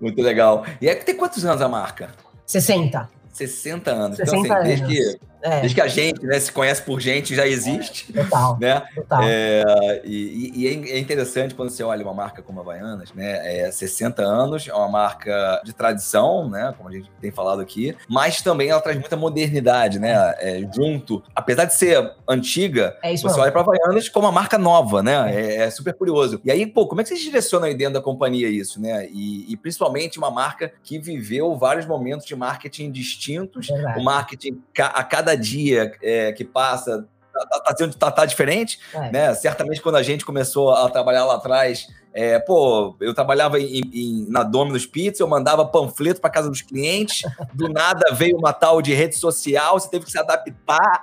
Muito 0.00 0.20
legal. 0.20 0.64
E 0.80 0.88
é 0.88 0.94
que 0.94 1.04
tem 1.04 1.16
quantos 1.16 1.44
anos 1.44 1.62
a 1.62 1.68
marca? 1.68 2.10
60. 2.46 3.08
60 3.32 3.90
anos. 3.90 4.16
60 4.16 4.38
então, 4.38 4.56
assim, 4.56 4.64
desde 4.64 4.86
que 4.86 5.20
é. 5.44 5.60
Desde 5.60 5.74
que 5.74 5.80
a 5.82 5.86
gente 5.86 6.24
né, 6.24 6.40
se 6.40 6.50
conhece 6.50 6.80
por 6.80 7.00
gente, 7.00 7.34
já 7.34 7.46
existe. 7.46 8.06
É, 8.16 8.24
total. 8.24 8.58
Né? 8.58 8.82
total. 8.94 9.20
É, 9.22 10.00
e, 10.02 10.52
e, 10.54 10.66
é, 10.66 10.96
é 10.96 10.98
interessante 10.98 11.54
quando 11.54 11.68
você 11.68 11.82
olha 11.82 12.02
uma 12.02 12.14
marca 12.14 12.40
como 12.40 12.60
a 12.60 12.62
Havaianas, 12.62 13.12
né? 13.12 13.60
É 13.60 13.70
60 13.70 14.22
anos, 14.22 14.66
é 14.66 14.72
uma 14.72 14.88
marca 14.88 15.60
de 15.62 15.74
tradição, 15.74 16.48
né? 16.48 16.72
Como 16.78 16.88
a 16.88 16.92
gente 16.92 17.10
tem 17.20 17.30
falado 17.30 17.60
aqui, 17.60 17.94
mas 18.08 18.40
também 18.40 18.70
ela 18.70 18.80
traz 18.80 18.98
muita 18.98 19.16
modernidade, 19.16 19.98
né? 19.98 20.14
É, 20.38 20.66
junto. 20.74 21.22
Apesar 21.34 21.66
de 21.66 21.74
ser 21.74 22.10
antiga, 22.26 22.96
é 23.02 23.14
você 23.14 23.38
olha 23.38 23.52
para 23.52 23.60
a 23.60 23.64
Havaianas 23.64 24.08
como 24.08 24.26
uma 24.26 24.32
marca 24.32 24.56
nova, 24.56 25.02
né? 25.02 25.34
É. 25.34 25.56
é, 25.64 25.70
super 25.70 25.92
curioso. 25.92 26.40
E 26.42 26.50
aí, 26.50 26.64
pô, 26.64 26.86
como 26.86 27.02
é 27.02 27.04
que 27.04 27.08
vocês 27.08 27.20
direcionam 27.20 27.66
aí 27.66 27.74
dentro 27.74 27.94
da 27.94 28.00
companhia 28.00 28.48
isso, 28.48 28.80
né? 28.80 29.06
E, 29.12 29.52
e 29.52 29.56
principalmente 29.58 30.16
uma 30.16 30.30
marca 30.30 30.72
que 30.82 30.98
viveu 30.98 31.54
vários 31.54 31.84
momentos 31.84 32.26
de 32.26 32.34
marketing 32.34 32.90
distintos, 32.90 33.68
o 33.68 34.02
marketing 34.02 34.62
a 34.78 35.04
cada 35.04 35.33
dia 35.36 35.92
é, 36.02 36.32
que 36.32 36.44
passa 36.44 37.06
tá, 37.32 37.74
tá, 37.74 37.88
tá, 37.98 38.10
tá 38.10 38.26
diferente, 38.26 38.78
é. 38.94 39.10
né? 39.10 39.34
Certamente 39.34 39.80
quando 39.80 39.96
a 39.96 40.02
gente 40.02 40.24
começou 40.24 40.72
a 40.72 40.88
trabalhar 40.88 41.24
lá 41.24 41.34
atrás, 41.34 41.88
É, 42.16 42.38
pô, 42.38 42.94
eu 43.00 43.12
trabalhava 43.12 43.58
em, 43.58 43.80
em, 43.92 44.26
na 44.30 44.44
Domino's 44.44 44.86
Pizza, 44.86 45.20
eu 45.20 45.26
mandava 45.26 45.66
panfleto 45.66 46.20
para 46.20 46.30
casa 46.30 46.48
dos 46.48 46.62
clientes, 46.62 47.28
do 47.52 47.68
nada 47.68 48.14
veio 48.14 48.38
uma 48.38 48.52
tal 48.52 48.80
de 48.80 48.94
rede 48.94 49.16
social, 49.16 49.80
você 49.80 49.90
teve 49.90 50.04
que 50.04 50.12
se 50.12 50.18
adaptar. 50.20 51.02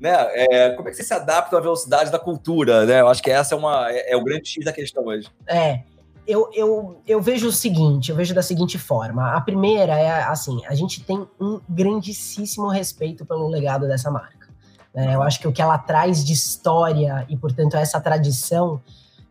Né? 0.00 0.10
É, 0.10 0.70
como 0.70 0.88
é 0.88 0.90
que 0.90 0.96
você 0.96 1.04
se 1.04 1.14
adapta 1.14 1.56
à 1.56 1.60
velocidade 1.60 2.10
da 2.10 2.18
cultura? 2.18 2.84
Né? 2.84 3.00
Eu 3.00 3.06
acho 3.06 3.22
que 3.22 3.30
essa 3.30 3.54
é, 3.54 3.58
uma, 3.58 3.92
é, 3.92 4.12
é 4.12 4.16
o 4.16 4.24
grande 4.24 4.48
X 4.48 4.64
da 4.64 4.72
questão 4.72 5.04
hoje. 5.04 5.28
É, 5.46 5.82
eu, 6.30 6.48
eu, 6.54 7.02
eu 7.06 7.20
vejo 7.20 7.48
o 7.48 7.52
seguinte, 7.52 8.10
eu 8.10 8.16
vejo 8.16 8.34
da 8.34 8.42
seguinte 8.42 8.78
forma. 8.78 9.32
A 9.32 9.40
primeira 9.40 9.98
é 9.98 10.22
assim, 10.22 10.64
a 10.66 10.74
gente 10.74 11.02
tem 11.02 11.26
um 11.40 11.60
grandíssimo 11.68 12.68
respeito 12.68 13.26
pelo 13.26 13.48
legado 13.48 13.88
dessa 13.88 14.10
marca. 14.10 14.48
Né? 14.94 15.14
Eu 15.14 15.22
acho 15.22 15.40
que 15.40 15.48
o 15.48 15.52
que 15.52 15.60
ela 15.60 15.78
traz 15.78 16.24
de 16.24 16.32
história 16.32 17.26
e, 17.28 17.36
portanto, 17.36 17.76
essa 17.76 18.00
tradição 18.00 18.80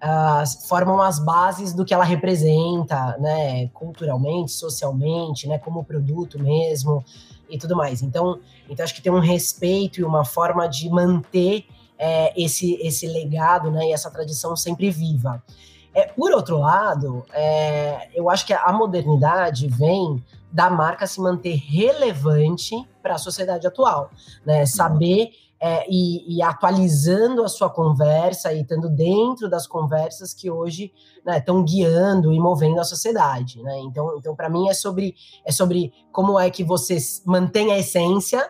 uh, 0.03 0.68
formam 0.68 1.01
as 1.01 1.20
bases 1.20 1.74
do 1.74 1.86
que 1.86 1.94
ela 1.94 2.03
representa, 2.03 3.18
né? 3.18 3.68
Culturalmente, 3.70 4.51
socialmente, 4.51 5.48
né? 5.48 5.58
Como 5.58 5.84
produto 5.84 6.41
mesmo 6.41 7.03
e 7.50 7.58
tudo 7.58 7.75
mais. 7.75 8.01
Então, 8.01 8.39
então 8.70 8.84
acho 8.84 8.94
que 8.94 9.01
tem 9.01 9.12
um 9.12 9.20
respeito 9.20 10.00
e 10.00 10.03
uma 10.03 10.24
forma 10.25 10.68
de 10.68 10.89
manter 10.89 11.65
é, 11.98 12.34
esse, 12.41 12.75
esse 12.82 13.08
legado, 13.08 13.72
né? 13.72 13.88
E 13.88 13.94
essa 13.94 14.10
tradição 14.10 14.56
sempre 14.56 14.89
viva. 14.89 15.44
É, 15.93 16.05
por 16.05 16.31
outro 16.31 16.60
lado, 16.60 17.25
é, 17.34 18.10
eu 18.13 18.29
acho 18.29 18.46
que 18.46 18.53
a 18.53 18.72
modernidade 18.72 19.67
vem 19.67 20.24
da 20.51 20.69
marca 20.69 21.05
se 21.05 21.19
manter 21.19 21.55
relevante 21.55 22.75
para 23.01 23.15
a 23.15 23.17
sociedade 23.17 23.65
atual, 23.67 24.10
né? 24.46 24.65
Saber 24.65 25.31
é, 25.62 25.86
e, 25.89 26.38
e, 26.38 26.41
atualizando 26.41 27.43
a 27.43 27.50
sua 27.50 27.69
conversa 27.69 28.53
e 28.53 28.62
estando 28.62 28.88
dentro 28.88 29.50
das 29.50 29.67
conversas 29.67 30.34
que 30.34 30.50
hoje 30.50 30.93
estão 31.27 31.60
né, 31.60 31.65
guiando 31.67 32.31
e 32.31 32.39
movendo 32.39 32.79
a 32.79 32.86
sociedade. 32.86 33.62
Né? 33.62 33.77
Então, 33.79 34.15
então 34.17 34.34
para 34.34 34.50
mim, 34.50 34.69
é 34.69 34.74
sobre, 34.74 35.15
é 35.43 35.51
sobre 35.51 35.91
como 36.13 36.39
é 36.39 36.50
que 36.50 36.63
você 36.63 36.98
mantém 37.25 37.74
a 37.74 37.77
essência, 37.77 38.50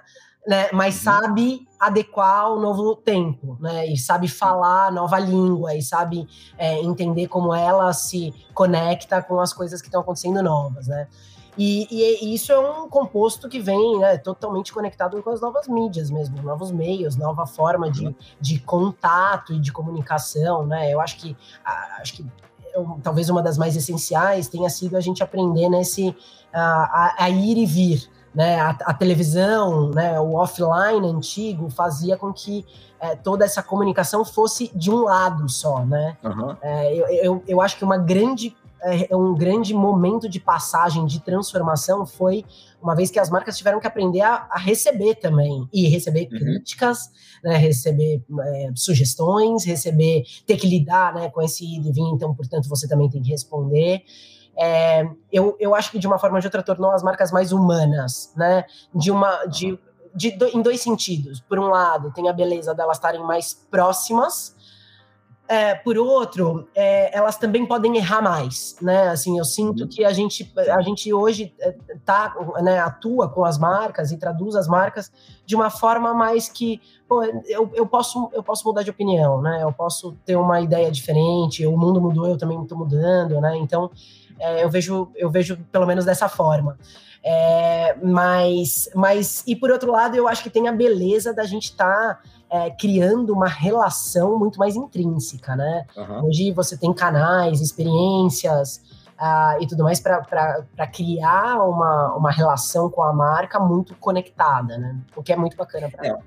né, 0.50 0.68
mas 0.74 0.96
uhum. 0.96 1.04
sabe 1.04 1.68
adequar 1.80 2.46
ao 2.46 2.60
novo 2.60 2.96
tempo, 2.96 3.56
né, 3.60 3.86
e 3.86 3.96
sabe 3.96 4.28
falar 4.28 4.92
nova 4.92 5.20
língua, 5.20 5.76
e 5.76 5.82
sabe 5.84 6.28
é, 6.58 6.82
entender 6.82 7.28
como 7.28 7.54
ela 7.54 7.94
se 7.94 8.34
conecta 8.52 9.22
com 9.22 9.40
as 9.40 9.54
coisas 9.54 9.80
que 9.80 9.90
estão 9.90 10.02
acontecendo 10.02 10.42
novas, 10.42 10.88
né. 10.88 11.08
E, 11.56 11.88
e, 11.92 12.34
isso 12.34 12.52
é 12.52 12.60
um 12.60 12.90
composto 12.90 13.48
que 13.48 13.60
vem 13.60 14.00
né, 14.00 14.18
totalmente 14.18 14.74
conectado 14.74 15.22
com 15.22 15.30
as 15.30 15.40
novas 15.40 15.68
mídias 15.68 16.10
mesmo, 16.10 16.42
novos 16.42 16.72
meios, 16.72 17.16
nova 17.16 17.46
forma 17.46 17.92
de, 17.92 18.16
de 18.42 18.60
contato 18.60 19.54
e 19.54 19.60
de 19.60 19.72
comunicação, 19.72 20.66
né? 20.66 20.90
Eu 20.94 21.02
acho 21.02 21.18
que 21.18 21.36
acho 22.00 22.14
que 22.14 22.26
talvez 23.04 23.30
uma 23.30 23.44
das 23.44 23.58
mais 23.58 23.76
essenciais 23.76 24.48
tenha 24.48 24.70
sido 24.70 24.96
a 24.96 25.02
gente 25.02 25.22
aprender 25.22 25.68
nesse 25.68 26.16
a, 26.54 27.26
a 27.26 27.30
ir 27.30 27.58
e 27.58 27.66
vir. 27.66 28.10
Né, 28.34 28.60
a, 28.60 28.70
a, 28.70 28.94
televisão, 28.94 29.90
né, 29.90 30.20
o 30.20 30.36
offline 30.36 31.08
antigo 31.08 31.68
fazia 31.72 32.16
com 32.16 32.32
que 32.32 32.64
é, 33.00 33.16
toda 33.16 33.44
essa 33.44 33.64
comunicação 33.64 34.24
fosse 34.24 34.70
de 34.76 34.92
um 34.92 35.02
lado 35.02 35.50
só, 35.50 35.84
né? 35.84 36.16
Uhum. 36.24 36.56
É, 36.62 36.96
eu, 36.96 37.08
eu, 37.08 37.44
eu, 37.48 37.62
acho 37.62 37.76
que 37.76 37.84
uma 37.84 37.98
grande 37.98 38.56
é, 38.82 39.12
é 39.12 39.16
um 39.16 39.36
grande 39.36 39.74
momento 39.74 40.30
de 40.30 40.40
passagem, 40.40 41.06
de 41.06 41.20
transformação, 41.20 42.06
foi 42.06 42.46
uma 42.82 42.96
vez 42.96 43.12
que 43.12 43.20
as 43.20 43.30
marcas 43.30 43.58
tiveram 43.58 43.80
que 43.80 43.88
aprender 43.88 44.22
a, 44.22 44.48
a 44.50 44.58
receber 44.58 45.16
também, 45.16 45.68
e 45.74 45.88
receber 45.88 46.30
uhum. 46.32 46.40
críticas, 46.40 47.10
né, 47.44 47.58
receber 47.58 48.24
é, 48.42 48.70
sugestões, 48.76 49.66
receber, 49.66 50.24
ter 50.46 50.58
que 50.58 50.68
lidar 50.68 51.14
né, 51.14 51.30
com 51.30 51.42
esse 51.42 51.66
ir 51.66 51.86
e 51.86 51.92
vir, 51.92 52.04
então, 52.14 52.34
portanto, 52.34 52.70
você 52.70 52.88
também 52.88 53.10
tem 53.10 53.22
que 53.22 53.30
responder. 53.30 54.04
É, 54.60 55.08
eu, 55.32 55.56
eu 55.60 55.74
acho 55.74 55.92
que 55.92 56.00
de 56.00 56.08
uma 56.08 56.20
forma 56.20 56.38
ou 56.38 56.42
de 56.42 56.48
outra 56.48 56.62
tornou 56.62 56.92
as 56.92 57.02
marcas 57.02 57.32
mais 57.32 57.52
humanas, 57.52 58.34
né? 58.36 58.66
De 58.94 59.12
uma. 59.12 59.46
De, 59.46 59.80
de, 60.14 60.32
de, 60.32 60.46
em 60.58 60.62
dois 60.62 60.82
sentidos. 60.82 61.40
Por 61.40 61.60
um 61.60 61.68
lado, 61.68 62.12
tem 62.12 62.28
a 62.28 62.34
beleza 62.34 62.74
delas 62.74 62.98
estarem 62.98 63.22
mais 63.22 63.54
próximas, 63.54 64.56
é, 65.52 65.74
por 65.74 65.98
outro, 65.98 66.68
é, 66.76 67.18
elas 67.18 67.36
também 67.36 67.66
podem 67.66 67.98
errar 67.98 68.22
mais, 68.22 68.76
né? 68.80 69.08
Assim, 69.08 69.40
eu 69.40 69.44
sinto 69.44 69.82
uhum. 69.82 69.90
que 69.90 70.06
a 70.06 70.14
gente, 70.14 70.54
a 70.56 70.80
gente 70.84 71.12
hoje 71.12 71.56
é, 71.60 71.76
tá, 72.06 72.36
né, 72.62 72.78
atua 72.78 73.28
com 73.28 73.44
as 73.44 73.58
marcas 73.58 74.12
e 74.12 74.18
traduz 74.18 74.56
as 74.56 74.68
marcas 74.68 75.12
de 75.48 75.56
uma 75.56 75.72
forma 75.72 76.14
mais 76.14 76.48
que, 76.48 76.80
pô, 77.08 77.24
eu, 77.24 77.68
eu, 77.74 77.88
posso, 77.88 78.30
eu 78.32 78.44
posso 78.44 78.64
mudar 78.64 78.84
de 78.84 78.92
opinião, 78.92 79.42
né? 79.42 79.64
Eu 79.64 79.74
posso 79.74 80.12
ter 80.24 80.36
uma 80.36 80.62
ideia 80.62 80.92
diferente, 80.92 81.66
o 81.66 81.76
mundo 81.76 82.00
mudou, 82.00 82.28
eu 82.28 82.38
também 82.38 82.62
estou 82.62 82.78
mudando, 82.78 83.42
né? 83.42 83.58
Então, 83.58 83.90
é, 84.40 84.64
eu 84.64 84.70
vejo, 84.70 85.12
eu 85.16 85.30
vejo 85.30 85.58
pelo 85.72 85.86
menos 85.86 86.06
dessa 86.06 86.30
forma. 86.30 86.78
É, 87.24 87.96
mas, 88.02 88.90
mas, 88.96 89.44
e 89.46 89.56
por 89.56 89.70
outro 89.72 89.92
lado, 89.92 90.16
eu 90.16 90.28
acho 90.28 90.42
que 90.42 90.50
tem 90.50 90.68
a 90.68 90.72
beleza 90.72 91.34
da 91.34 91.44
gente 91.44 91.66
estar 91.66 92.16
tá 92.16 92.22
é, 92.50 92.72
criando 92.72 93.34
uma 93.34 93.48
relação 93.48 94.40
muito 94.40 94.58
mais 94.58 94.76
intrínseca, 94.76 95.56
né? 95.56 95.86
Uhum. 95.96 96.26
Hoje 96.26 96.52
você 96.52 96.78
tem 96.78 96.94
canais, 96.94 97.62
experiências 97.62 98.82
uh, 99.20 99.62
e 99.62 99.68
tudo 99.68 99.84
mais 99.84 100.00
para 100.00 100.88
criar 100.92 101.62
uma, 101.64 102.16
uma 102.16 102.32
relação 102.32 102.90
com 102.90 103.04
a 103.04 103.14
marca 103.14 103.60
muito 103.60 103.96
conectada, 103.96 104.78
né? 104.78 104.98
O 105.16 105.22
que 105.22 105.34
é 105.34 105.36
muito 105.36 105.58
bacana 105.58 105.90
para 105.90 106.08
é. 106.08 106.18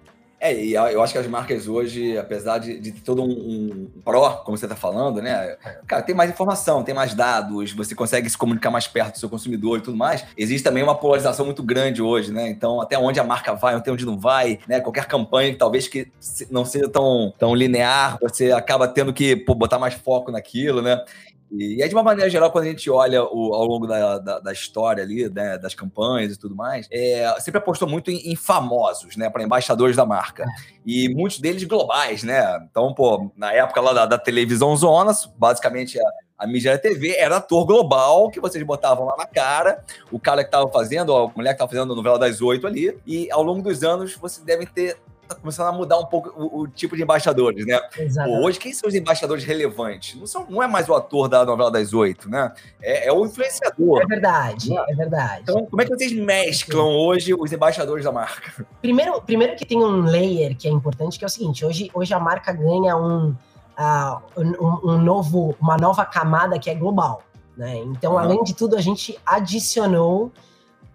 É, 0.42 0.52
e 0.52 0.74
eu 0.74 1.00
acho 1.00 1.12
que 1.12 1.18
as 1.20 1.26
marcas 1.28 1.68
hoje, 1.68 2.18
apesar 2.18 2.58
de, 2.58 2.76
de 2.76 2.90
todo 2.90 3.22
um, 3.22 3.30
um 3.30 4.00
pró, 4.04 4.42
como 4.44 4.58
você 4.58 4.64
está 4.64 4.74
falando, 4.74 5.22
né? 5.22 5.56
Cara, 5.86 6.02
tem 6.02 6.16
mais 6.16 6.28
informação, 6.28 6.82
tem 6.82 6.92
mais 6.92 7.14
dados, 7.14 7.70
você 7.70 7.94
consegue 7.94 8.28
se 8.28 8.36
comunicar 8.36 8.68
mais 8.68 8.88
perto 8.88 9.12
do 9.12 9.18
seu 9.20 9.30
consumidor 9.30 9.78
e 9.78 9.82
tudo 9.82 9.96
mais. 9.96 10.24
Existe 10.36 10.64
também 10.64 10.82
uma 10.82 10.96
polarização 10.96 11.46
muito 11.46 11.62
grande 11.62 12.02
hoje, 12.02 12.32
né? 12.32 12.50
Então, 12.50 12.80
até 12.80 12.98
onde 12.98 13.20
a 13.20 13.24
marca 13.24 13.54
vai, 13.54 13.76
até 13.76 13.92
onde 13.92 14.04
não 14.04 14.18
vai, 14.18 14.58
né? 14.66 14.80
Qualquer 14.80 15.06
campanha, 15.06 15.56
talvez 15.56 15.86
que 15.86 16.10
não 16.50 16.64
seja 16.64 16.88
tão, 16.88 17.32
tão 17.38 17.54
linear, 17.54 18.18
você 18.20 18.50
acaba 18.50 18.88
tendo 18.88 19.12
que 19.12 19.36
pô, 19.36 19.54
botar 19.54 19.78
mais 19.78 19.94
foco 19.94 20.32
naquilo, 20.32 20.82
né? 20.82 21.04
E, 21.52 21.82
aí, 21.82 21.88
de 21.88 21.94
uma 21.94 22.02
maneira 22.02 22.30
geral, 22.30 22.50
quando 22.50 22.64
a 22.64 22.68
gente 22.68 22.88
olha 22.88 23.22
o, 23.22 23.54
ao 23.54 23.66
longo 23.66 23.86
da, 23.86 24.18
da, 24.18 24.38
da 24.40 24.52
história 24.52 25.04
ali, 25.04 25.28
né, 25.28 25.58
das 25.58 25.74
campanhas 25.74 26.32
e 26.32 26.38
tudo 26.38 26.56
mais, 26.56 26.88
é, 26.90 27.32
sempre 27.40 27.58
apostou 27.58 27.86
muito 27.86 28.10
em, 28.10 28.32
em 28.32 28.34
famosos, 28.34 29.16
né, 29.16 29.28
para 29.28 29.42
embaixadores 29.42 29.94
da 29.94 30.06
marca. 30.06 30.46
E 30.86 31.10
muitos 31.10 31.38
deles 31.38 31.62
globais, 31.64 32.22
né? 32.22 32.66
Então, 32.70 32.94
pô, 32.94 33.30
na 33.36 33.52
época 33.52 33.80
lá 33.82 33.92
da, 33.92 34.06
da 34.06 34.18
televisão 34.18 34.74
Zonas, 34.74 35.30
basicamente 35.36 36.00
a, 36.00 36.04
a 36.38 36.46
mídia 36.46 36.78
TV 36.78 37.14
era 37.16 37.36
ator 37.36 37.66
global 37.66 38.30
que 38.30 38.40
vocês 38.40 38.64
botavam 38.64 39.04
lá 39.04 39.16
na 39.16 39.26
cara, 39.26 39.84
o 40.10 40.18
cara 40.18 40.42
que 40.42 40.48
estava 40.48 40.68
fazendo, 40.70 41.14
a 41.14 41.28
mulher 41.36 41.50
que 41.50 41.56
estava 41.56 41.70
fazendo 41.70 41.92
a 41.92 41.96
novela 41.96 42.18
das 42.18 42.40
oito 42.40 42.66
ali, 42.66 42.98
e 43.06 43.30
ao 43.30 43.42
longo 43.42 43.62
dos 43.62 43.84
anos 43.84 44.16
vocês 44.16 44.44
devem 44.44 44.66
ter 44.66 44.96
tá 45.34 45.40
começando 45.40 45.68
a 45.68 45.72
mudar 45.72 45.98
um 45.98 46.06
pouco 46.06 46.30
o, 46.36 46.60
o 46.62 46.68
tipo 46.68 46.96
de 46.96 47.02
embaixadores, 47.02 47.66
né? 47.66 47.78
Pô, 48.24 48.44
hoje, 48.44 48.58
quem 48.58 48.72
são 48.72 48.88
os 48.88 48.94
embaixadores 48.94 49.44
relevantes? 49.44 50.18
Não, 50.18 50.26
são, 50.26 50.46
não 50.48 50.62
é 50.62 50.66
mais 50.66 50.88
o 50.88 50.94
ator 50.94 51.28
da 51.28 51.44
novela 51.44 51.70
das 51.70 51.92
oito, 51.92 52.28
né? 52.28 52.52
É, 52.80 53.08
é 53.08 53.12
o 53.12 53.24
influenciador. 53.24 54.02
É 54.02 54.06
verdade, 54.06 54.70
né? 54.70 54.84
é 54.88 54.94
verdade. 54.94 55.42
Então, 55.42 55.66
como 55.66 55.82
é 55.82 55.84
que 55.84 55.94
vocês 55.94 56.12
mesclam 56.12 56.88
hoje 56.88 57.34
os 57.34 57.52
embaixadores 57.52 58.04
da 58.04 58.12
marca? 58.12 58.66
Primeiro, 58.80 59.20
primeiro 59.22 59.56
que 59.56 59.64
tem 59.64 59.82
um 59.82 60.02
layer 60.02 60.56
que 60.56 60.68
é 60.68 60.70
importante, 60.70 61.18
que 61.18 61.24
é 61.24 61.26
o 61.26 61.30
seguinte: 61.30 61.64
hoje, 61.64 61.90
hoje 61.94 62.12
a 62.14 62.20
marca 62.20 62.52
ganha 62.52 62.96
um, 62.96 63.30
uh, 63.30 64.22
um, 64.36 64.92
um 64.92 64.98
novo, 64.98 65.56
uma 65.60 65.76
nova 65.76 66.04
camada 66.04 66.58
que 66.58 66.70
é 66.70 66.74
global. 66.74 67.22
Né? 67.56 67.78
Então, 67.78 68.12
uhum. 68.12 68.18
além 68.18 68.42
de 68.42 68.54
tudo, 68.54 68.76
a 68.76 68.80
gente 68.80 69.18
adicionou 69.26 70.32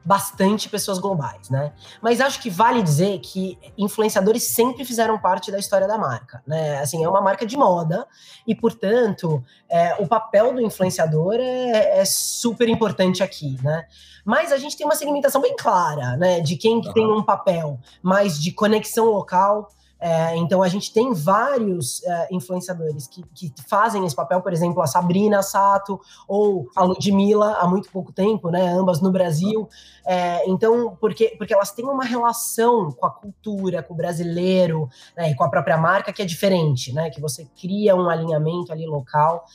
bastante 0.08 0.70
pessoas 0.70 1.00
globais, 1.00 1.50
né? 1.50 1.74
Mas 2.02 2.22
acho 2.22 2.42
que 2.42 2.50
vale 2.50 2.82
dizer 2.82 3.20
que 3.20 3.60
influenciadores 3.78 4.44
sempre 4.44 4.86
fizeram 4.86 5.20
parte 5.20 5.52
da 5.52 5.60
história 5.60 5.86
da 5.86 5.98
marca, 5.98 6.42
né? 6.48 6.80
Assim, 6.80 7.04
é 7.04 7.10
uma 7.10 7.20
marca 7.20 7.46
de 7.46 7.58
moda 7.58 8.08
e, 8.48 8.56
portanto, 8.56 9.44
é, 9.70 10.02
o 10.02 10.08
papel 10.08 10.54
do 10.54 10.62
influenciador 10.62 11.34
é, 11.34 12.00
é, 12.00 12.06
super 12.06 12.70
importante 12.70 13.22
aqui, 13.22 13.58
né? 13.62 13.86
Mas 14.24 14.54
a 14.54 14.58
gente 14.58 14.78
tem 14.78 14.86
uma 14.86 14.96
segmentação 14.96 15.42
bem 15.42 15.58
clara, 15.58 16.16
né? 16.16 16.40
De 16.40 16.56
quem 16.56 16.78
uhum. 16.78 16.94
tem 16.94 17.06
um 17.06 17.22
papel 17.22 17.78
mais 18.02 18.42
de 18.42 18.54
conexão 18.54 19.08
local, 19.08 19.70
é, 20.00 20.36
então 20.38 20.62
a 20.62 20.68
gente 20.68 20.94
tem 20.94 21.14
vários 21.14 22.04
é, 22.04 22.28
influenciadores 22.32 23.08
que, 23.08 23.24
que, 23.34 23.52
fazem 23.68 24.06
esse 24.06 24.16
papel, 24.16 24.42
por 24.42 24.54
exemplo, 24.54 24.82
a 24.82 24.88
Sabrina 24.88 25.42
Sato 25.42 26.00
ou 26.28 26.68
a 26.76 26.84
Ludmilla 26.84 27.54
há 27.54 27.68
muito 27.68 27.90
pouco 27.92 28.12
tempo, 28.12 28.50
né? 28.50 28.68
Ambas 28.70 29.02
no 29.02 29.12
Brasil. 29.12 29.68
É, 30.06 30.48
então, 30.48 30.96
porque, 31.02 31.36
porque 31.38 31.54
elas 31.54 31.72
têm 31.72 31.86
uma 31.86 32.06
relação 32.06 32.92
com 32.92 33.06
a 33.06 33.12
cultura, 33.12 33.82
com 33.82 33.94
o 33.94 33.98
brasileiro, 33.98 34.88
né, 35.16 35.32
e 35.32 35.36
com 35.36 35.44
a 35.44 35.50
própria 35.50 35.78
marca 35.78 36.14
que 36.14 36.22
é 36.22 36.26
diferente, 36.26 36.94
né? 36.94 37.10
Que 37.10 37.20
você 37.20 37.48
cria 37.60 37.96
um 37.96 38.10
alinhamento 38.10 38.72
ali 38.72 38.86
local. 38.86 39.46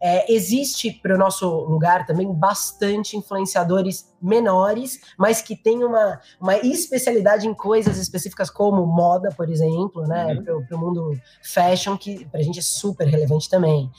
É, 0.00 0.32
existe 0.32 0.92
para 0.92 1.14
o 1.14 1.18
nosso 1.18 1.48
lugar 1.64 2.06
também 2.06 2.32
bastante 2.32 3.16
influenciadores 3.16 4.12
menores, 4.20 5.00
mas 5.16 5.42
que 5.42 5.56
têm 5.56 5.84
uma, 5.84 6.20
uma 6.40 6.56
especialidade 6.58 7.46
em 7.46 7.54
coisas 7.54 7.98
específicas 7.98 8.50
como 8.50 8.86
moda, 8.86 9.30
por 9.36 9.50
exemplo, 9.50 10.02
né? 10.06 10.34
Uhum. 10.34 10.64
Para 10.66 10.76
o 10.76 10.80
mundo 10.80 11.20
fashion, 11.42 11.96
que 11.96 12.24
para 12.26 12.40
a 12.40 12.42
gente 12.42 12.58
é 12.58 12.62
super 12.62 13.06
relevante 13.06 13.48
também. 13.48 13.90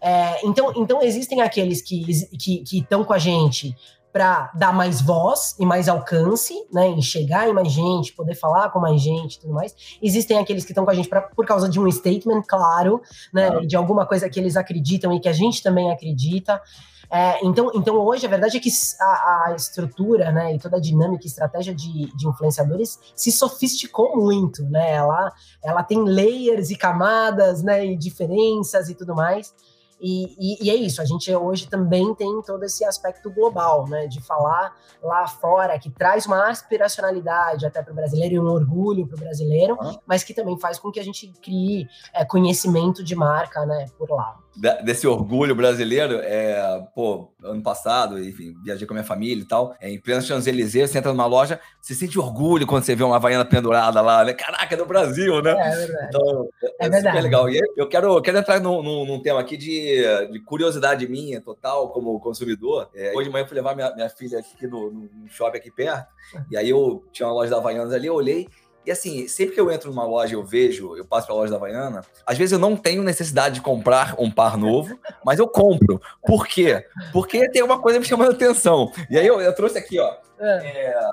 É, 0.00 0.46
então, 0.46 0.72
então 0.76 1.02
existem 1.02 1.40
aqueles 1.40 1.80
que 1.80 2.10
estão 2.10 2.38
que, 2.38 2.58
que 2.64 3.04
com 3.04 3.12
a 3.12 3.18
gente 3.18 3.74
para 4.16 4.50
dar 4.54 4.72
mais 4.72 5.02
voz 5.02 5.54
e 5.60 5.66
mais 5.66 5.90
alcance, 5.90 6.54
né, 6.72 6.88
em 6.88 7.02
chegar 7.02 7.46
em 7.46 7.52
mais 7.52 7.70
gente, 7.70 8.14
poder 8.14 8.34
falar 8.34 8.70
com 8.70 8.80
mais 8.80 8.98
gente 8.98 9.34
e 9.34 9.40
tudo 9.40 9.52
mais. 9.52 9.74
Existem 10.00 10.38
aqueles 10.38 10.64
que 10.64 10.72
estão 10.72 10.86
com 10.86 10.90
a 10.90 10.94
gente 10.94 11.06
pra, 11.06 11.20
por 11.20 11.44
causa 11.44 11.68
de 11.68 11.78
um 11.78 11.90
statement 11.92 12.40
claro, 12.48 13.02
né, 13.30 13.60
de 13.66 13.76
alguma 13.76 14.06
coisa 14.06 14.26
que 14.30 14.40
eles 14.40 14.56
acreditam 14.56 15.12
e 15.12 15.20
que 15.20 15.28
a 15.28 15.34
gente 15.34 15.62
também 15.62 15.92
acredita. 15.92 16.62
É, 17.10 17.44
então, 17.44 17.70
então, 17.74 17.96
hoje, 17.98 18.24
a 18.24 18.30
verdade 18.30 18.56
é 18.56 18.60
que 18.60 18.70
a, 18.98 19.04
a, 19.48 19.54
estrutura 19.54 20.32
né, 20.32 20.54
e 20.54 20.58
toda 20.58 20.78
a 20.78 20.80
dinâmica 20.80 21.24
e 21.24 21.26
estratégia 21.26 21.74
de, 21.74 22.10
de 22.16 22.26
influenciadores 22.26 22.98
se 23.14 23.30
sofisticou 23.30 24.16
muito. 24.16 24.64
Né? 24.64 24.94
Ela, 24.94 25.30
ela 25.62 25.82
tem 25.82 26.02
layers 26.02 26.70
e 26.70 26.76
camadas 26.76 27.62
né, 27.62 27.84
e 27.84 27.94
diferenças 27.98 28.88
e 28.88 28.94
tudo 28.94 29.14
mais. 29.14 29.54
E, 30.00 30.34
e, 30.38 30.66
e, 30.66 30.70
é 30.70 30.74
isso, 30.74 31.00
a 31.00 31.04
gente 31.04 31.34
hoje 31.34 31.68
também 31.68 32.14
tem 32.14 32.42
todo 32.42 32.62
esse 32.64 32.84
aspecto 32.84 33.30
global, 33.30 33.88
né? 33.88 34.06
De 34.06 34.20
falar 34.20 34.74
lá 35.02 35.26
fora, 35.26 35.78
que 35.78 35.90
traz 35.90 36.26
uma 36.26 36.48
aspiracionalidade 36.48 37.64
até 37.64 37.82
para 37.82 37.92
o 37.92 37.96
brasileiro 37.96 38.34
e 38.34 38.40
um 38.40 38.46
orgulho 38.46 39.06
para 39.06 39.16
o 39.16 39.20
brasileiro, 39.20 39.76
mas 40.06 40.22
que 40.22 40.34
também 40.34 40.58
faz 40.58 40.78
com 40.78 40.90
que 40.90 41.00
a 41.00 41.04
gente 41.04 41.32
crie 41.42 41.86
é, 42.12 42.24
conhecimento 42.24 43.02
de 43.02 43.14
marca, 43.14 43.64
né, 43.64 43.86
por 43.98 44.10
lá 44.10 44.36
desse 44.82 45.06
orgulho 45.06 45.54
brasileiro, 45.54 46.18
é, 46.22 46.82
pô, 46.94 47.30
ano 47.42 47.62
passado, 47.62 48.18
enfim, 48.18 48.54
viajei 48.64 48.86
com 48.86 48.94
a 48.94 48.96
minha 48.96 49.06
família 49.06 49.42
e 49.42 49.46
tal, 49.46 49.76
é, 49.80 49.90
em 49.90 50.00
plena 50.00 50.22
Champs-Élysées, 50.22 50.90
você 50.90 50.98
entra 50.98 51.12
numa 51.12 51.26
loja, 51.26 51.60
você 51.80 51.94
sente 51.94 52.18
orgulho 52.18 52.66
quando 52.66 52.82
você 52.82 52.94
vê 52.94 53.04
uma 53.04 53.16
Havaiana 53.16 53.44
pendurada 53.44 54.00
lá, 54.00 54.24
né? 54.24 54.32
Caraca, 54.32 54.74
é 54.74 54.78
do 54.78 54.86
Brasil, 54.86 55.42
né? 55.42 55.50
É, 55.50 55.68
é 55.68 55.76
verdade. 55.76 56.06
Então, 56.08 56.48
é, 56.62 56.86
é 56.86 56.88
verdade. 56.88 57.20
legal. 57.20 57.50
E 57.50 57.60
eu 57.76 57.86
quero, 57.86 58.20
quero 58.22 58.38
entrar 58.38 58.58
num, 58.60 58.82
num, 58.82 59.04
num, 59.04 59.20
tema 59.20 59.40
aqui 59.40 59.56
de, 59.56 59.85
de 60.30 60.40
curiosidade 60.40 61.06
minha, 61.08 61.40
total, 61.40 61.90
como 61.90 62.18
consumidor. 62.20 62.90
É, 62.94 63.12
hoje 63.14 63.24
de 63.24 63.30
manhã 63.30 63.44
eu 63.44 63.48
fui 63.48 63.56
levar 63.56 63.74
minha, 63.74 63.94
minha 63.94 64.08
filha 64.08 64.38
aqui 64.38 64.66
no, 64.66 64.90
no 64.90 65.28
shopping 65.28 65.58
aqui 65.58 65.70
perto, 65.70 66.06
e 66.50 66.56
aí 66.56 66.68
eu 66.68 67.04
tinha 67.12 67.28
uma 67.28 67.34
loja 67.34 67.50
da 67.50 67.56
Havaianas 67.56 67.92
ali, 67.92 68.06
eu 68.06 68.14
olhei, 68.14 68.48
e 68.86 68.90
assim, 68.90 69.26
sempre 69.26 69.54
que 69.54 69.60
eu 69.60 69.70
entro 69.70 69.90
numa 69.90 70.04
loja 70.04 70.32
e 70.32 70.36
eu 70.36 70.44
vejo, 70.44 70.96
eu 70.96 71.04
passo 71.04 71.26
pela 71.26 71.40
loja 71.40 71.50
da 71.50 71.56
Havaiana, 71.56 72.02
às 72.24 72.38
vezes 72.38 72.52
eu 72.52 72.58
não 72.58 72.76
tenho 72.76 73.02
necessidade 73.02 73.56
de 73.56 73.60
comprar 73.60 74.14
um 74.16 74.30
par 74.30 74.56
novo, 74.56 74.96
mas 75.24 75.40
eu 75.40 75.48
compro. 75.48 76.00
Por 76.24 76.46
quê? 76.46 76.86
Porque 77.12 77.50
tem 77.50 77.64
uma 77.64 77.80
coisa 77.80 77.98
me 77.98 78.04
chamando 78.04 78.30
a 78.30 78.34
atenção. 78.34 78.92
E 79.10 79.18
aí 79.18 79.26
eu, 79.26 79.40
eu 79.40 79.52
trouxe 79.52 79.76
aqui, 79.76 79.98
ó. 79.98 80.14
É. 80.38 80.66
É, 80.66 81.10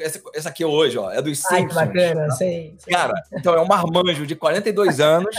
essa, 0.00 0.22
essa 0.34 0.48
aqui 0.48 0.64
hoje, 0.64 0.96
ó, 0.96 1.10
é 1.12 1.20
dos 1.20 1.38
Simpsons. 1.38 1.76
Ai, 1.76 1.88
que 1.88 1.94
bacana, 1.94 2.26
tá? 2.28 2.30
sei, 2.32 2.74
sei. 2.78 2.94
Cara, 2.94 3.12
então 3.34 3.54
é 3.54 3.60
um 3.60 3.66
marmanjo 3.66 4.26
de 4.26 4.34
42 4.34 5.00
anos 5.00 5.36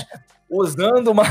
usando 0.51 1.07
uma, 1.07 1.23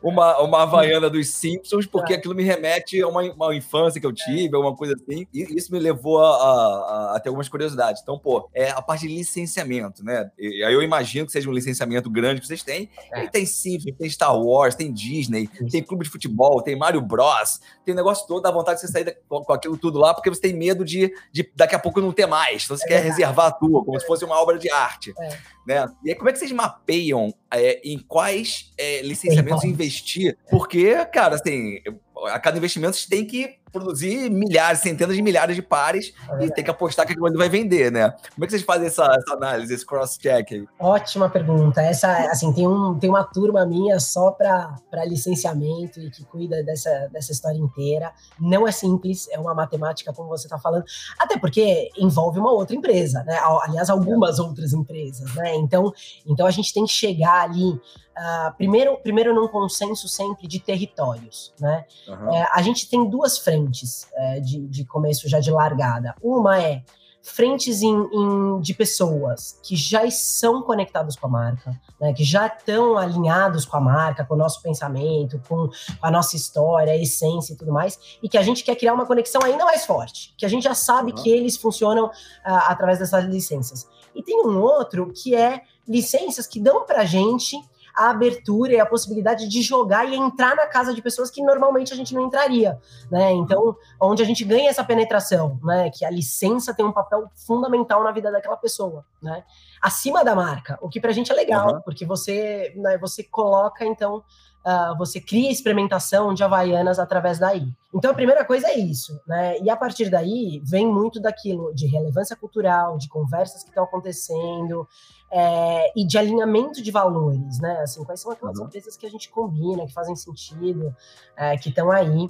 uma, 0.00 0.38
uma 0.40 0.62
Havaiana 0.62 1.10
dos 1.10 1.28
Simpsons, 1.30 1.86
porque 1.86 2.14
aquilo 2.14 2.34
me 2.34 2.44
remete 2.44 3.02
a 3.02 3.08
uma, 3.08 3.22
uma 3.22 3.54
infância 3.54 4.00
que 4.00 4.06
eu 4.06 4.12
tive, 4.12 4.54
alguma 4.54 4.76
coisa 4.76 4.94
assim, 4.94 5.26
e 5.34 5.42
isso 5.56 5.72
me 5.72 5.80
levou 5.80 6.20
a, 6.20 6.30
a, 6.30 7.16
a, 7.16 7.20
ter 7.20 7.28
algumas 7.28 7.48
curiosidades. 7.48 8.00
Então, 8.00 8.16
pô, 8.16 8.48
é 8.54 8.70
a 8.70 8.80
parte 8.80 9.08
de 9.08 9.14
licenciamento, 9.14 10.04
né? 10.04 10.30
E 10.38 10.62
aí 10.62 10.72
eu 10.72 10.82
imagino 10.82 11.26
que 11.26 11.32
seja 11.32 11.50
um 11.50 11.52
licenciamento 11.52 12.08
grande 12.08 12.40
que 12.40 12.46
vocês 12.46 12.62
têm. 12.62 12.88
É. 13.12 13.24
E 13.24 13.28
tem 13.28 13.44
Simpsons, 13.44 13.96
tem 13.98 14.08
Star 14.08 14.38
Wars, 14.38 14.76
tem 14.76 14.92
Disney, 14.92 15.48
tem 15.70 15.82
clube 15.82 16.04
de 16.04 16.10
futebol, 16.10 16.62
tem 16.62 16.76
Mario 16.76 17.00
Bros, 17.00 17.60
tem 17.84 17.92
o 17.92 17.96
negócio 17.96 18.26
todo, 18.28 18.42
dá 18.42 18.52
vontade 18.52 18.80
de 18.80 18.86
você 18.86 18.92
sair 18.92 19.18
com, 19.28 19.42
com 19.42 19.52
aquilo 19.52 19.76
tudo 19.76 19.98
lá, 19.98 20.14
porque 20.14 20.30
você 20.30 20.40
tem 20.40 20.54
medo 20.54 20.84
de, 20.84 21.12
de 21.32 21.50
daqui 21.56 21.74
a 21.74 21.78
pouco 21.78 22.00
não 22.00 22.12
ter 22.12 22.26
mais. 22.26 22.64
Então 22.64 22.76
você 22.76 22.84
é 22.84 22.88
quer 22.88 22.94
verdade. 23.02 23.20
reservar 23.20 23.46
a 23.46 23.52
tua, 23.52 23.84
como 23.84 23.96
é. 23.96 24.00
se 24.00 24.06
fosse 24.06 24.24
uma 24.24 24.40
obra 24.40 24.58
de 24.58 24.70
arte. 24.70 25.12
É. 25.18 25.60
Né? 25.66 25.86
E 26.04 26.10
aí, 26.10 26.16
como 26.16 26.28
é 26.28 26.32
que 26.32 26.38
vocês 26.38 26.52
mapeiam 26.52 27.32
é, 27.52 27.80
em 27.84 27.98
quais 27.98 28.59
é, 28.76 29.02
licenciamentos 29.02 29.64
investir? 29.64 30.36
Porque, 30.50 30.94
cara, 31.06 31.36
assim, 31.36 31.80
a 32.26 32.38
cada 32.38 32.58
investimento 32.58 32.96
você 32.96 33.08
tem 33.08 33.26
que 33.26 33.60
produzir 33.70 34.30
milhares, 34.30 34.80
centenas 34.80 35.16
de 35.16 35.22
milhares 35.22 35.54
de 35.54 35.62
pares 35.62 36.12
é 36.40 36.46
e 36.46 36.50
tem 36.50 36.64
que 36.64 36.70
apostar 36.70 37.06
que 37.06 37.12
aquilo 37.12 37.36
vai 37.36 37.48
vender, 37.48 37.90
né? 37.90 38.10
Como 38.34 38.44
é 38.44 38.46
que 38.46 38.52
vocês 38.52 38.62
fazem 38.62 38.86
essa, 38.86 39.04
essa 39.04 39.34
análise, 39.34 39.72
esse 39.72 39.86
cross-check 39.86 40.52
aí? 40.52 40.66
Ótima 40.78 41.28
pergunta. 41.30 41.80
Essa, 41.80 42.12
assim, 42.30 42.52
tem, 42.52 42.66
um, 42.66 42.98
tem 42.98 43.08
uma 43.08 43.24
turma 43.24 43.64
minha 43.64 43.98
só 44.00 44.32
para 44.32 45.04
licenciamento 45.06 46.00
e 46.00 46.10
que 46.10 46.24
cuida 46.24 46.62
dessa, 46.62 47.08
dessa 47.12 47.32
história 47.32 47.58
inteira. 47.58 48.12
Não 48.38 48.66
é 48.66 48.72
simples, 48.72 49.28
é 49.30 49.38
uma 49.38 49.54
matemática, 49.54 50.12
como 50.12 50.28
você 50.28 50.46
está 50.46 50.58
falando, 50.58 50.84
até 51.18 51.38
porque 51.38 51.90
envolve 51.96 52.38
uma 52.38 52.52
outra 52.52 52.74
empresa, 52.74 53.22
né? 53.24 53.38
Aliás, 53.62 53.88
algumas 53.88 54.38
outras 54.38 54.72
empresas, 54.72 55.32
né? 55.34 55.54
Então, 55.56 55.92
então 56.26 56.46
a 56.46 56.50
gente 56.50 56.72
tem 56.72 56.84
que 56.84 56.92
chegar 56.92 57.42
ali 57.42 57.80
Uh, 58.20 58.54
primeiro, 58.58 58.98
primeiro 58.98 59.34
num 59.34 59.48
consenso 59.48 60.06
sempre 60.06 60.46
de 60.46 60.60
territórios, 60.60 61.54
né? 61.58 61.86
Uhum. 62.10 62.34
É, 62.34 62.48
a 62.52 62.62
gente 62.62 62.88
tem 62.88 63.08
duas 63.08 63.38
frentes 63.38 64.08
é, 64.14 64.40
de, 64.40 64.66
de 64.66 64.84
começo 64.84 65.28
já 65.28 65.40
de 65.40 65.50
largada. 65.50 66.14
Uma 66.22 66.60
é 66.60 66.82
frentes 67.22 67.82
em, 67.82 67.94
em, 67.94 68.60
de 68.60 68.72
pessoas 68.72 69.58
que 69.62 69.76
já 69.76 70.10
são 70.10 70.62
conectados 70.62 71.16
com 71.16 71.26
a 71.26 71.30
marca, 71.30 71.78
né, 72.00 72.12
que 72.12 72.24
já 72.24 72.46
estão 72.46 72.96
alinhados 72.96 73.64
com 73.66 73.76
a 73.76 73.80
marca, 73.80 74.24
com 74.24 74.34
o 74.34 74.36
nosso 74.36 74.62
pensamento, 74.62 75.40
com 75.46 75.68
a 76.00 76.10
nossa 76.10 76.34
história, 76.34 76.92
a 76.92 76.96
essência 76.96 77.52
e 77.52 77.56
tudo 77.56 77.72
mais, 77.72 77.98
e 78.22 78.28
que 78.28 78.38
a 78.38 78.42
gente 78.42 78.64
quer 78.64 78.74
criar 78.74 78.94
uma 78.94 79.06
conexão 79.06 79.42
ainda 79.42 79.64
mais 79.64 79.84
forte, 79.84 80.34
que 80.36 80.46
a 80.46 80.48
gente 80.48 80.64
já 80.64 80.74
sabe 80.74 81.12
uhum. 81.12 81.22
que 81.22 81.30
eles 81.30 81.56
funcionam 81.56 82.06
uh, 82.06 82.10
através 82.44 82.98
dessas 82.98 83.24
licenças. 83.26 83.86
E 84.14 84.22
tem 84.22 84.44
um 84.44 84.58
outro 84.58 85.12
que 85.12 85.34
é 85.34 85.62
licenças 85.86 86.46
que 86.46 86.58
dão 86.58 86.84
para 86.86 87.02
a 87.02 87.04
gente 87.04 87.56
a 87.94 88.10
abertura 88.10 88.72
e 88.72 88.80
a 88.80 88.86
possibilidade 88.86 89.48
de 89.48 89.62
jogar 89.62 90.08
e 90.08 90.14
entrar 90.14 90.54
na 90.56 90.66
casa 90.66 90.94
de 90.94 91.02
pessoas 91.02 91.30
que 91.30 91.42
normalmente 91.42 91.92
a 91.92 91.96
gente 91.96 92.14
não 92.14 92.26
entraria, 92.26 92.78
né? 93.10 93.32
Então, 93.32 93.76
onde 94.00 94.22
a 94.22 94.26
gente 94.26 94.44
ganha 94.44 94.70
essa 94.70 94.84
penetração, 94.84 95.58
né? 95.62 95.90
Que 95.90 96.04
a 96.04 96.10
licença 96.10 96.74
tem 96.74 96.84
um 96.84 96.92
papel 96.92 97.30
fundamental 97.34 98.02
na 98.02 98.12
vida 98.12 98.30
daquela 98.30 98.56
pessoa, 98.56 99.04
né? 99.22 99.44
Acima 99.80 100.24
da 100.24 100.34
marca, 100.34 100.78
o 100.82 100.88
que 100.88 101.00
pra 101.00 101.12
gente 101.12 101.32
é 101.32 101.34
legal, 101.34 101.74
uhum. 101.74 101.80
porque 101.82 102.04
você, 102.04 102.72
né, 102.76 102.98
você 102.98 103.22
coloca, 103.22 103.84
então, 103.84 104.22
Uh, 104.60 104.94
você 104.98 105.18
cria 105.18 105.50
experimentação 105.50 106.34
de 106.34 106.44
Havaianas 106.44 106.98
através 106.98 107.38
daí. 107.38 107.66
Então, 107.94 108.10
a 108.10 108.14
primeira 108.14 108.44
coisa 108.44 108.68
é 108.68 108.78
isso, 108.78 109.18
né? 109.26 109.58
E 109.58 109.70
a 109.70 109.76
partir 109.76 110.10
daí, 110.10 110.60
vem 110.62 110.86
muito 110.86 111.18
daquilo 111.18 111.74
de 111.74 111.86
relevância 111.86 112.36
cultural, 112.36 112.98
de 112.98 113.08
conversas 113.08 113.62
que 113.62 113.70
estão 113.70 113.84
acontecendo, 113.84 114.86
é, 115.30 115.92
e 115.96 116.04
de 116.04 116.18
alinhamento 116.18 116.82
de 116.82 116.90
valores, 116.90 117.60
né? 117.60 117.80
Assim, 117.82 118.04
quais 118.04 118.20
são 118.20 118.32
aquelas 118.32 118.58
uhum. 118.58 118.66
empresas 118.66 118.96
que 118.96 119.06
a 119.06 119.10
gente 119.10 119.28
combina, 119.28 119.86
que 119.86 119.92
fazem 119.92 120.16
sentido, 120.16 120.94
é, 121.36 121.56
que 121.56 121.68
estão 121.68 121.90
aí. 121.90 122.28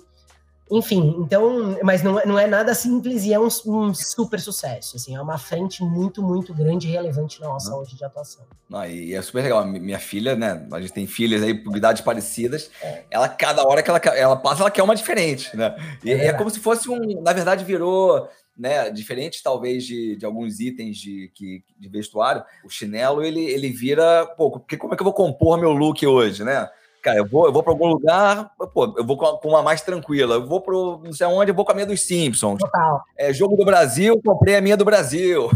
Enfim, 0.73 1.17
então, 1.19 1.77
mas 1.83 2.01
não, 2.01 2.21
é, 2.21 2.25
não 2.25 2.39
é 2.39 2.47
nada 2.47 2.73
simples 2.75 3.25
e 3.25 3.35
é 3.35 3.41
um, 3.41 3.49
um, 3.67 3.93
super 3.93 4.39
sucesso. 4.39 4.97
Assim, 4.97 5.17
é 5.17 5.21
uma 5.21 5.37
frente 5.37 5.83
muito, 5.83 6.23
muito 6.23 6.55
grande 6.55 6.87
e 6.87 6.93
relevante 6.93 7.41
nossa 7.41 7.73
uhum. 7.73 7.81
hoje 7.81 7.97
de 7.97 8.05
atuação. 8.05 8.45
Não, 8.69 8.87
e 8.87 9.13
é 9.13 9.21
super 9.21 9.43
legal. 9.43 9.67
Minha 9.67 9.99
filha, 9.99 10.37
né? 10.37 10.65
A 10.71 10.81
gente 10.81 10.93
tem 10.93 11.09
filhas 11.09 11.43
aí 11.43 11.51
idades 11.75 12.03
parecidas. 12.03 12.71
É. 12.81 13.03
Ela, 13.11 13.29
cada 13.29 13.67
hora 13.67 13.83
que 13.83 13.91
ela, 13.91 13.99
ela 13.99 14.37
passa, 14.37 14.63
ela 14.63 14.71
quer 14.71 14.85
uma 14.85 14.95
diferente, 14.95 15.57
né? 15.57 15.75
E 16.05 16.13
é, 16.13 16.27
é 16.27 16.33
como 16.33 16.49
se 16.49 16.61
fosse 16.61 16.89
um. 16.89 17.21
Na 17.21 17.33
verdade, 17.33 17.65
virou 17.65 18.29
né, 18.61 18.91
diferente 18.91 19.43
talvez 19.43 19.85
de, 19.85 20.17
de 20.17 20.27
alguns 20.27 20.61
itens 20.61 20.99
de, 20.99 21.33
que, 21.35 21.65
de 21.79 21.89
vestuário, 21.89 22.45
o 22.63 22.69
chinelo 22.69 23.25
ele, 23.25 23.43
ele 23.43 23.71
vira, 23.71 24.27
pô, 24.37 24.51
porque 24.51 24.77
como 24.77 24.93
é 24.93 24.97
que 24.97 25.03
eu 25.03 25.07
vou 25.07 25.15
compor 25.15 25.59
meu 25.59 25.73
look 25.73 26.07
hoje, 26.07 26.45
né? 26.45 26.69
Cara, 27.03 27.17
eu 27.17 27.27
vou, 27.27 27.47
eu 27.47 27.53
vou 27.53 27.63
para 27.63 27.73
algum 27.73 27.87
lugar, 27.87 28.51
pô, 28.75 28.95
eu 28.99 29.03
vou 29.03 29.17
com 29.17 29.49
uma 29.49 29.63
mais 29.63 29.81
tranquila. 29.81 30.35
Eu 30.35 30.47
vou 30.47 30.61
para 30.61 30.75
não 30.75 31.13
sei 31.15 31.27
onde, 31.27 31.51
eu 31.51 31.55
vou 31.55 31.65
com 31.65 31.73
a 31.73 31.75
minha 31.75 31.87
dos 31.87 32.03
Simpsons. 32.03 32.59
Total. 32.59 33.03
É, 33.17 33.33
jogo 33.33 33.57
do 33.57 33.65
Brasil, 33.65 34.21
comprei 34.23 34.57
a 34.57 34.61
minha 34.61 34.77
do 34.77 34.85
Brasil. 34.85 35.49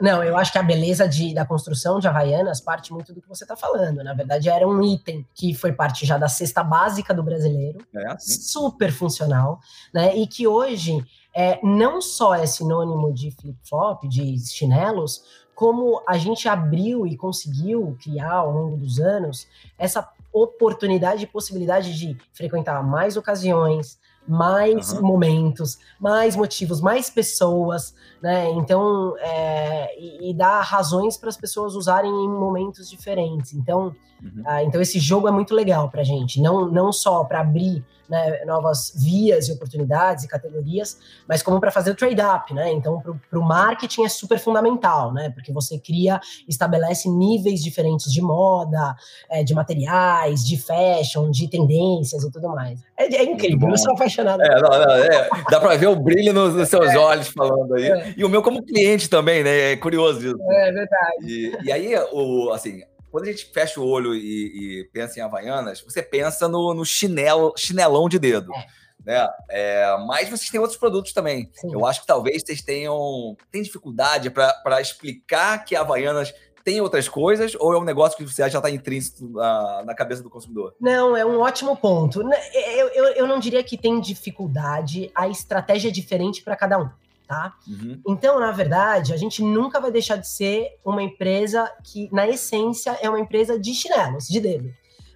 Não, 0.00 0.22
eu 0.22 0.36
acho 0.36 0.52
que 0.52 0.58
a 0.58 0.62
beleza 0.62 1.08
de, 1.08 1.34
da 1.34 1.44
construção 1.44 1.98
de 1.98 2.06
Havaianas 2.06 2.60
parte 2.60 2.92
muito 2.92 3.12
do 3.12 3.20
que 3.20 3.28
você 3.28 3.42
está 3.42 3.56
falando. 3.56 4.04
Na 4.04 4.14
verdade, 4.14 4.48
era 4.48 4.68
um 4.68 4.80
item 4.84 5.26
que 5.34 5.52
foi 5.52 5.72
parte 5.72 6.06
já 6.06 6.16
da 6.16 6.28
cesta 6.28 6.62
básica 6.62 7.12
do 7.12 7.24
brasileiro, 7.24 7.84
é, 7.92 8.16
super 8.16 8.92
funcional, 8.92 9.58
né? 9.92 10.16
E 10.16 10.28
que 10.28 10.46
hoje 10.46 11.04
é, 11.34 11.58
não 11.62 12.00
só 12.00 12.34
é 12.34 12.46
sinônimo 12.46 13.12
de 13.12 13.30
flip-flop, 13.32 14.06
de 14.08 14.38
chinelos, 14.46 15.22
como 15.54 16.02
a 16.06 16.16
gente 16.18 16.48
abriu 16.48 17.06
e 17.06 17.16
conseguiu 17.16 17.96
criar 18.02 18.34
ao 18.34 18.50
longo 18.50 18.76
dos 18.76 18.98
anos 19.00 19.46
essa 19.78 20.08
oportunidade 20.32 21.24
e 21.24 21.26
possibilidade 21.26 21.96
de 21.96 22.16
frequentar 22.32 22.82
mais 22.82 23.16
ocasiões, 23.16 23.98
mais 24.26 24.92
uhum. 24.92 25.02
momentos, 25.02 25.78
mais 26.00 26.34
motivos, 26.34 26.80
mais 26.80 27.10
pessoas, 27.10 27.94
né? 28.22 28.50
Então, 28.52 29.14
é, 29.18 29.96
e, 30.00 30.30
e 30.30 30.34
dá 30.34 30.60
razões 30.60 31.16
para 31.16 31.28
as 31.28 31.36
pessoas 31.36 31.74
usarem 31.74 32.10
em 32.10 32.28
momentos 32.28 32.88
diferentes. 32.88 33.52
Então, 33.52 33.94
uhum. 34.22 34.42
ah, 34.46 34.62
então 34.64 34.80
esse 34.80 34.98
jogo 34.98 35.28
é 35.28 35.30
muito 35.30 35.54
legal 35.54 35.88
para 35.90 36.02
gente, 36.02 36.40
não, 36.40 36.66
não 36.68 36.92
só 36.92 37.22
para 37.24 37.40
abrir 37.40 37.84
né, 38.08 38.44
novas 38.44 38.92
vias 38.94 39.48
e 39.48 39.52
oportunidades 39.52 40.24
e 40.24 40.28
categorias, 40.28 40.98
mas 41.28 41.42
como 41.42 41.60
para 41.60 41.70
fazer 41.70 41.90
o 41.90 41.94
trade-up, 41.94 42.52
né? 42.52 42.72
Então, 42.72 43.00
para 43.00 43.38
o 43.38 43.42
marketing 43.42 44.04
é 44.04 44.08
super 44.08 44.38
fundamental, 44.38 45.12
né? 45.12 45.30
Porque 45.30 45.52
você 45.52 45.78
cria, 45.78 46.20
estabelece 46.48 47.08
níveis 47.08 47.62
diferentes 47.62 48.12
de 48.12 48.20
moda, 48.20 48.94
é, 49.30 49.42
de 49.42 49.54
materiais, 49.54 50.44
de 50.44 50.56
fashion, 50.56 51.30
de 51.30 51.48
tendências 51.48 52.24
e 52.24 52.30
tudo 52.30 52.48
mais. 52.48 52.80
É, 52.96 53.16
é 53.16 53.24
incrível, 53.24 53.70
eu 53.70 53.78
sou 53.78 53.92
apaixonado. 53.92 54.42
É, 54.42 54.60
não, 54.60 54.70
não, 54.70 54.94
é, 54.94 55.28
dá 55.50 55.60
para 55.60 55.76
ver 55.76 55.88
o 55.88 55.96
brilho 55.96 56.32
nos, 56.32 56.54
nos 56.54 56.68
seus 56.68 56.90
é. 56.90 56.98
olhos 56.98 57.28
falando 57.28 57.74
aí. 57.74 57.86
É. 57.86 58.14
E 58.16 58.24
o 58.24 58.28
meu 58.28 58.42
como 58.42 58.62
cliente 58.62 59.08
também, 59.08 59.42
né? 59.42 59.72
É 59.72 59.76
curioso 59.76 60.18
isso. 60.26 60.36
É 60.50 60.72
verdade. 60.72 61.24
E, 61.26 61.58
e 61.64 61.72
aí, 61.72 61.94
o, 62.12 62.50
assim, 62.52 62.82
quando 63.14 63.28
a 63.28 63.30
gente 63.30 63.46
fecha 63.52 63.80
o 63.80 63.86
olho 63.86 64.12
e, 64.12 64.80
e 64.80 64.84
pensa 64.92 65.20
em 65.20 65.22
Havaianas, 65.22 65.80
você 65.80 66.02
pensa 66.02 66.48
no, 66.48 66.74
no 66.74 66.84
chinelo, 66.84 67.54
chinelão 67.56 68.08
de 68.08 68.18
dedo. 68.18 68.52
É. 68.52 68.66
Né? 69.06 69.28
É, 69.48 69.96
mas 70.04 70.28
vocês 70.28 70.50
têm 70.50 70.58
outros 70.58 70.76
produtos 70.76 71.12
também. 71.12 71.48
Sim. 71.52 71.72
Eu 71.72 71.86
acho 71.86 72.00
que 72.00 72.08
talvez 72.08 72.42
vocês 72.44 72.60
tenham 72.60 73.36
tem 73.52 73.62
dificuldade 73.62 74.30
para 74.30 74.80
explicar 74.80 75.64
que 75.64 75.76
Havaianas 75.76 76.34
tem 76.64 76.80
outras 76.80 77.08
coisas 77.08 77.54
ou 77.60 77.72
é 77.72 77.78
um 77.78 77.84
negócio 77.84 78.18
que 78.18 78.24
você 78.24 78.50
já 78.50 78.58
está 78.58 78.68
intrínseco 78.68 79.28
na, 79.28 79.84
na, 79.84 79.94
cabeça 79.94 80.20
do 80.20 80.28
consumidor? 80.28 80.74
Não, 80.80 81.16
é 81.16 81.24
um 81.24 81.38
ótimo 81.38 81.76
ponto. 81.76 82.20
Eu, 82.52 82.88
eu, 82.88 83.04
eu 83.14 83.26
não 83.28 83.38
diria 83.38 83.62
que 83.62 83.78
tem 83.78 84.00
dificuldade, 84.00 85.12
a 85.14 85.28
estratégia 85.28 85.88
é 85.88 85.92
diferente 85.92 86.42
para 86.42 86.56
cada 86.56 86.80
um 86.80 86.90
tá? 87.26 87.54
Uhum. 87.66 88.00
Então, 88.06 88.38
na 88.38 88.50
verdade, 88.50 89.12
a 89.12 89.16
gente 89.16 89.42
nunca 89.42 89.80
vai 89.80 89.90
deixar 89.90 90.16
de 90.16 90.28
ser 90.28 90.78
uma 90.84 91.02
empresa 91.02 91.70
que, 91.82 92.08
na 92.12 92.28
essência, 92.28 92.98
é 93.00 93.08
uma 93.08 93.20
empresa 93.20 93.58
de 93.58 93.74
chinelos, 93.74 94.26
de 94.28 94.40
dedo, 94.40 94.72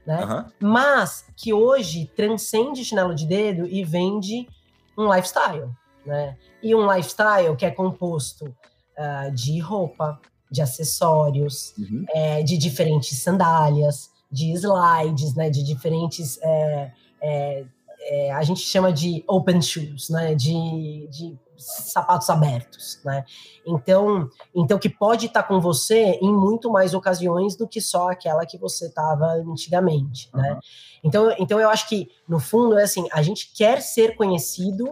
né? 0.07 0.25
Uhum. 0.25 0.69
Mas 0.69 1.27
que 1.37 1.53
hoje 1.53 2.11
transcende 2.17 2.85
chinelo 2.85 3.15
de 3.15 3.27
dedo 3.27 3.67
e 3.67 3.85
vende 3.85 4.49
um 4.97 5.13
lifestyle, 5.13 5.71
né? 6.05 6.37
E 6.63 6.75
um 6.75 6.91
lifestyle 6.93 7.55
que 7.57 7.67
é 7.67 7.71
composto 7.71 8.47
uh, 8.47 9.31
de 9.33 9.59
roupa, 9.61 10.21
de 10.51 10.63
acessórios, 10.63 11.75
uhum. 11.79 12.05
é, 12.09 12.43
de 12.43 12.57
diferentes 12.57 13.19
sandálias, 13.19 14.11
de 14.31 14.53
slides, 14.53 15.35
né? 15.35 15.51
De 15.51 15.63
diferentes... 15.63 16.39
É, 16.43 16.93
é, 17.21 17.65
é, 18.09 18.33
a 18.33 18.43
gente 18.43 18.61
chama 18.61 18.91
de 18.91 19.23
open 19.29 19.61
shoes, 19.61 20.09
né? 20.09 20.35
De, 20.35 21.07
de 21.11 21.39
sapatos 21.59 22.31
abertos, 22.31 23.01
né? 23.05 23.25
Então, 23.67 24.29
então 24.55 24.79
que 24.79 24.89
pode 24.89 25.27
estar 25.27 25.43
tá 25.43 25.49
com 25.49 25.61
você 25.61 26.19
em 26.23 26.33
muito 26.33 26.71
mais 26.71 26.95
ocasiões 26.95 27.55
do 27.55 27.69
que 27.69 27.81
só 27.81 28.11
aquela 28.11 28.47
que 28.47 28.57
você 28.57 28.87
estava 28.87 29.27
antigamente, 29.27 30.31
uhum. 30.33 30.41
né? 30.41 30.59
Então, 31.05 31.35
então 31.39 31.61
eu 31.61 31.69
acho 31.69 31.89
que 31.89 32.09
no 32.27 32.41
fundo 32.41 32.79
é 32.79 32.85
assim, 32.85 33.07
a 33.13 33.21
gente 33.23 33.53
quer 33.53 33.83
ser 33.83 34.17
conhecido 34.17 34.89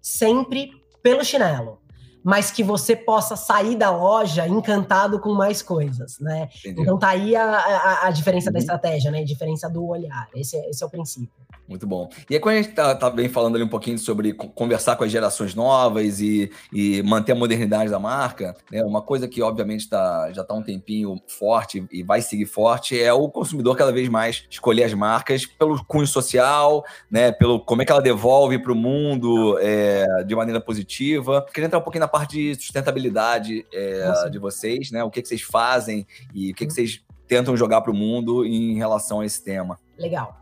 sempre 0.00 0.70
pelo 1.02 1.24
chinelo, 1.24 1.79
mas 2.22 2.50
que 2.50 2.62
você 2.62 2.94
possa 2.94 3.36
sair 3.36 3.76
da 3.76 3.90
loja 3.90 4.46
encantado 4.46 5.20
com 5.20 5.32
mais 5.32 5.62
coisas, 5.62 6.18
né? 6.20 6.48
Entendi. 6.58 6.82
Então 6.82 6.98
tá 6.98 7.08
aí 7.08 7.34
a, 7.34 7.44
a, 7.44 8.06
a 8.08 8.10
diferença 8.10 8.48
uhum. 8.48 8.52
da 8.54 8.58
estratégia, 8.58 9.10
né? 9.10 9.20
A 9.20 9.24
diferença 9.24 9.68
do 9.68 9.86
olhar. 9.86 10.28
Esse 10.34 10.56
é, 10.56 10.70
esse 10.70 10.82
é 10.82 10.86
o 10.86 10.90
princípio. 10.90 11.40
Muito 11.70 11.86
bom. 11.86 12.10
E 12.28 12.34
aí, 12.34 12.40
quando 12.40 12.56
a 12.56 12.62
gente 12.62 12.74
tá, 12.74 12.96
tá 12.96 13.08
bem 13.08 13.28
falando 13.28 13.54
ali 13.54 13.62
um 13.62 13.68
pouquinho 13.68 13.96
sobre 13.96 14.32
conversar 14.32 14.96
com 14.96 15.04
as 15.04 15.12
gerações 15.12 15.54
novas 15.54 16.20
e, 16.20 16.50
e 16.72 17.00
manter 17.04 17.30
a 17.30 17.34
modernidade 17.36 17.88
da 17.88 17.98
marca, 17.98 18.56
né? 18.72 18.82
Uma 18.82 19.00
coisa 19.00 19.28
que, 19.28 19.40
obviamente, 19.40 19.88
tá, 19.88 20.32
já 20.32 20.42
está 20.42 20.52
um 20.52 20.64
tempinho 20.64 21.14
forte 21.28 21.86
e 21.92 22.02
vai 22.02 22.22
seguir 22.22 22.46
forte 22.46 23.00
é 23.00 23.12
o 23.12 23.28
consumidor 23.28 23.76
cada 23.76 23.92
vez 23.92 24.08
mais 24.08 24.44
escolher 24.50 24.82
as 24.82 24.94
marcas 24.94 25.46
pelo 25.46 25.84
cunho 25.84 26.08
social, 26.08 26.84
né? 27.08 27.30
Pelo 27.30 27.60
como 27.60 27.82
é 27.82 27.84
que 27.84 27.92
ela 27.92 28.02
devolve 28.02 28.58
para 28.58 28.72
o 28.72 28.74
mundo 28.74 29.56
é, 29.60 30.24
de 30.24 30.34
maneira 30.34 30.60
positiva. 30.60 31.46
Queria 31.54 31.66
entrar 31.66 31.78
um 31.78 31.82
pouquinho 31.82 32.00
na 32.00 32.08
parte 32.10 32.36
de 32.36 32.54
sustentabilidade 32.56 33.64
é, 33.72 34.28
de 34.28 34.38
vocês, 34.38 34.90
né? 34.90 35.02
O 35.02 35.10
que, 35.10 35.22
que 35.22 35.28
vocês 35.28 35.42
fazem 35.42 36.06
e 36.34 36.50
o 36.50 36.54
que, 36.54 36.66
que 36.66 36.72
vocês 36.72 37.02
tentam 37.30 37.56
jogar 37.56 37.80
para 37.80 37.92
o 37.92 37.94
mundo 37.94 38.44
em 38.44 38.74
relação 38.74 39.20
a 39.20 39.24
esse 39.24 39.42
tema. 39.44 39.78
Legal. 39.96 40.36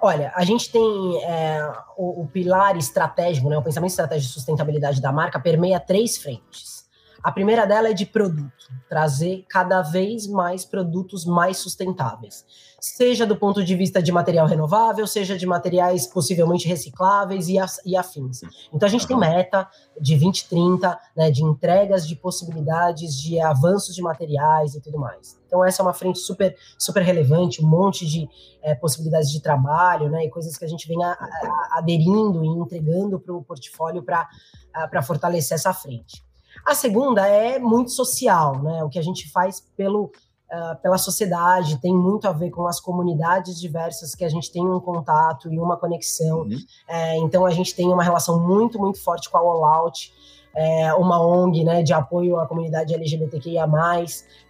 Olha, 0.00 0.32
a 0.34 0.44
gente 0.44 0.70
tem 0.70 0.82
é, 1.24 1.72
o, 1.96 2.22
o, 2.22 2.26
pilar 2.26 2.76
estratégico, 2.76 3.48
né, 3.48 3.56
o 3.56 3.62
pensamento 3.62 3.90
estratégico 3.90 4.28
de 4.28 4.34
sustentabilidade 4.34 5.00
da 5.00 5.12
marca 5.12 5.38
permeia 5.38 5.78
três 5.78 6.18
frentes. 6.18 6.83
A 7.24 7.32
primeira 7.32 7.66
dela 7.66 7.88
é 7.88 7.94
de 7.94 8.04
produto, 8.04 8.70
trazer 8.86 9.46
cada 9.48 9.80
vez 9.80 10.26
mais 10.26 10.64
produtos 10.64 11.24
mais 11.24 11.56
sustentáveis 11.56 12.44
seja 12.84 13.26
do 13.26 13.34
ponto 13.34 13.64
de 13.64 13.74
vista 13.74 14.02
de 14.02 14.12
material 14.12 14.46
renovável, 14.46 15.06
seja 15.06 15.38
de 15.38 15.46
materiais 15.46 16.06
possivelmente 16.06 16.68
recicláveis 16.68 17.48
e, 17.48 17.56
e 17.86 17.96
afins. 17.96 18.42
Então 18.72 18.86
a 18.86 18.90
gente 18.90 19.06
tem 19.06 19.16
meta 19.16 19.66
de 19.98 20.12
2030, 20.12 21.00
né, 21.16 21.30
de 21.30 21.42
entregas 21.42 22.06
de 22.06 22.14
possibilidades 22.14 23.18
de 23.18 23.40
avanços 23.40 23.94
de 23.94 24.02
materiais 24.02 24.74
e 24.74 24.82
tudo 24.82 24.98
mais. 24.98 25.40
Então 25.46 25.64
essa 25.64 25.80
é 25.80 25.82
uma 25.82 25.94
frente 25.94 26.18
super 26.18 26.54
super 26.78 27.02
relevante, 27.02 27.64
um 27.64 27.68
monte 27.68 28.06
de 28.06 28.28
é, 28.62 28.74
possibilidades 28.74 29.30
de 29.30 29.40
trabalho, 29.40 30.10
né, 30.10 30.24
e 30.24 30.30
coisas 30.30 30.56
que 30.58 30.64
a 30.64 30.68
gente 30.68 30.86
vem 30.86 31.02
a, 31.02 31.12
a, 31.12 31.78
aderindo 31.78 32.44
e 32.44 32.48
entregando 32.48 33.18
para 33.18 33.34
o 33.34 33.42
portfólio 33.42 34.02
para 34.02 35.02
fortalecer 35.02 35.54
essa 35.54 35.72
frente. 35.72 36.22
A 36.64 36.74
segunda 36.74 37.26
é 37.26 37.58
muito 37.58 37.90
social, 37.90 38.62
né? 38.62 38.82
O 38.82 38.88
que 38.88 38.98
a 38.98 39.02
gente 39.02 39.30
faz 39.30 39.60
pelo 39.76 40.10
uh, 40.54 40.80
pela 40.80 40.98
sociedade, 40.98 41.80
tem 41.80 41.94
muito 41.94 42.28
a 42.28 42.32
ver 42.32 42.50
com 42.50 42.66
as 42.66 42.80
comunidades 42.80 43.60
diversas 43.60 44.14
que 44.14 44.24
a 44.24 44.28
gente 44.28 44.52
tem 44.52 44.66
um 44.66 44.80
contato 44.80 45.52
e 45.52 45.58
uma 45.58 45.76
conexão. 45.76 46.40
Uhum. 46.40 46.58
É, 46.88 47.16
então 47.18 47.44
a 47.44 47.50
gente 47.50 47.74
tem 47.74 47.92
uma 47.92 48.02
relação 48.02 48.40
muito, 48.40 48.78
muito 48.78 49.02
forte 49.02 49.28
com 49.28 49.36
a 49.36 49.40
All 49.40 49.64
Out. 49.64 50.12
É, 50.56 50.94
uma 50.94 51.20
ONG 51.20 51.64
né, 51.64 51.82
de 51.82 51.92
apoio 51.92 52.38
à 52.38 52.46
comunidade 52.46 52.94
LGBTQIA+. 52.94 53.66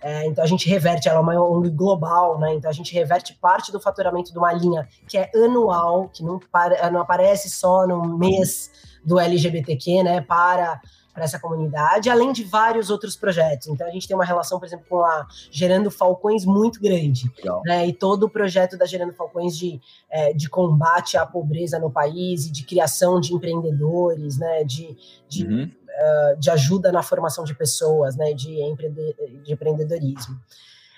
É, 0.03 0.27
então 0.27 0.45
a 0.45 0.47
gente 0.47 0.69
reverte, 0.69 1.09
ela 1.09 1.19
é 1.19 1.23
uma 1.23 1.43
ONG 1.43 1.71
global, 1.71 2.39
né, 2.39 2.53
então 2.53 2.69
a 2.69 2.75
gente 2.75 2.93
reverte 2.93 3.35
parte 3.41 3.73
do 3.73 3.81
faturamento 3.81 4.31
de 4.31 4.37
uma 4.37 4.53
linha 4.53 4.87
que 5.09 5.17
é 5.17 5.31
anual, 5.35 6.11
que 6.11 6.23
não, 6.23 6.39
para, 6.53 6.91
não 6.91 7.01
aparece 7.01 7.49
só 7.49 7.87
no 7.87 8.19
mês 8.19 8.71
do 9.03 9.19
LGBTQ, 9.19 10.03
né, 10.03 10.21
para 10.21 10.79
para 11.15 11.23
essa 11.23 11.39
comunidade, 11.39 12.11
além 12.11 12.33
de 12.33 12.43
vários 12.43 12.91
outros 12.91 13.15
projetos. 13.15 13.69
Então 13.69 13.87
a 13.87 13.91
gente 13.91 14.09
tem 14.09 14.17
uma 14.17 14.25
relação, 14.25 14.59
por 14.59 14.67
exemplo, 14.67 14.85
com 14.89 14.99
a 14.99 15.25
Gerando 15.49 15.89
Falcões 15.89 16.45
muito 16.45 16.81
grande. 16.81 17.31
Né? 17.65 17.87
E 17.87 17.93
todo 17.93 18.25
o 18.25 18.29
projeto 18.29 18.77
da 18.77 18.85
Gerando 18.85 19.15
Falcões 19.15 19.57
de, 19.57 19.81
é, 20.11 20.33
de 20.33 20.49
combate 20.51 21.17
à 21.17 21.25
pobreza 21.25 21.79
no 21.79 21.89
país 21.91 22.47
e 22.47 22.53
de 22.53 22.65
criação 22.65 23.21
de 23.21 23.33
empreendedores, 23.33 24.39
né? 24.39 24.65
de, 24.65 24.97
de, 25.29 25.47
uhum. 25.47 25.63
uh, 25.65 26.41
de 26.41 26.51
ajuda 26.51 26.91
na 26.91 27.03
formação 27.03 27.45
de 27.45 27.55
pessoas, 27.55 28.17
né? 28.17 28.35
de, 28.35 28.61
empreende 28.61 29.15
de 29.45 29.53
empreendedorismo. 29.53 30.37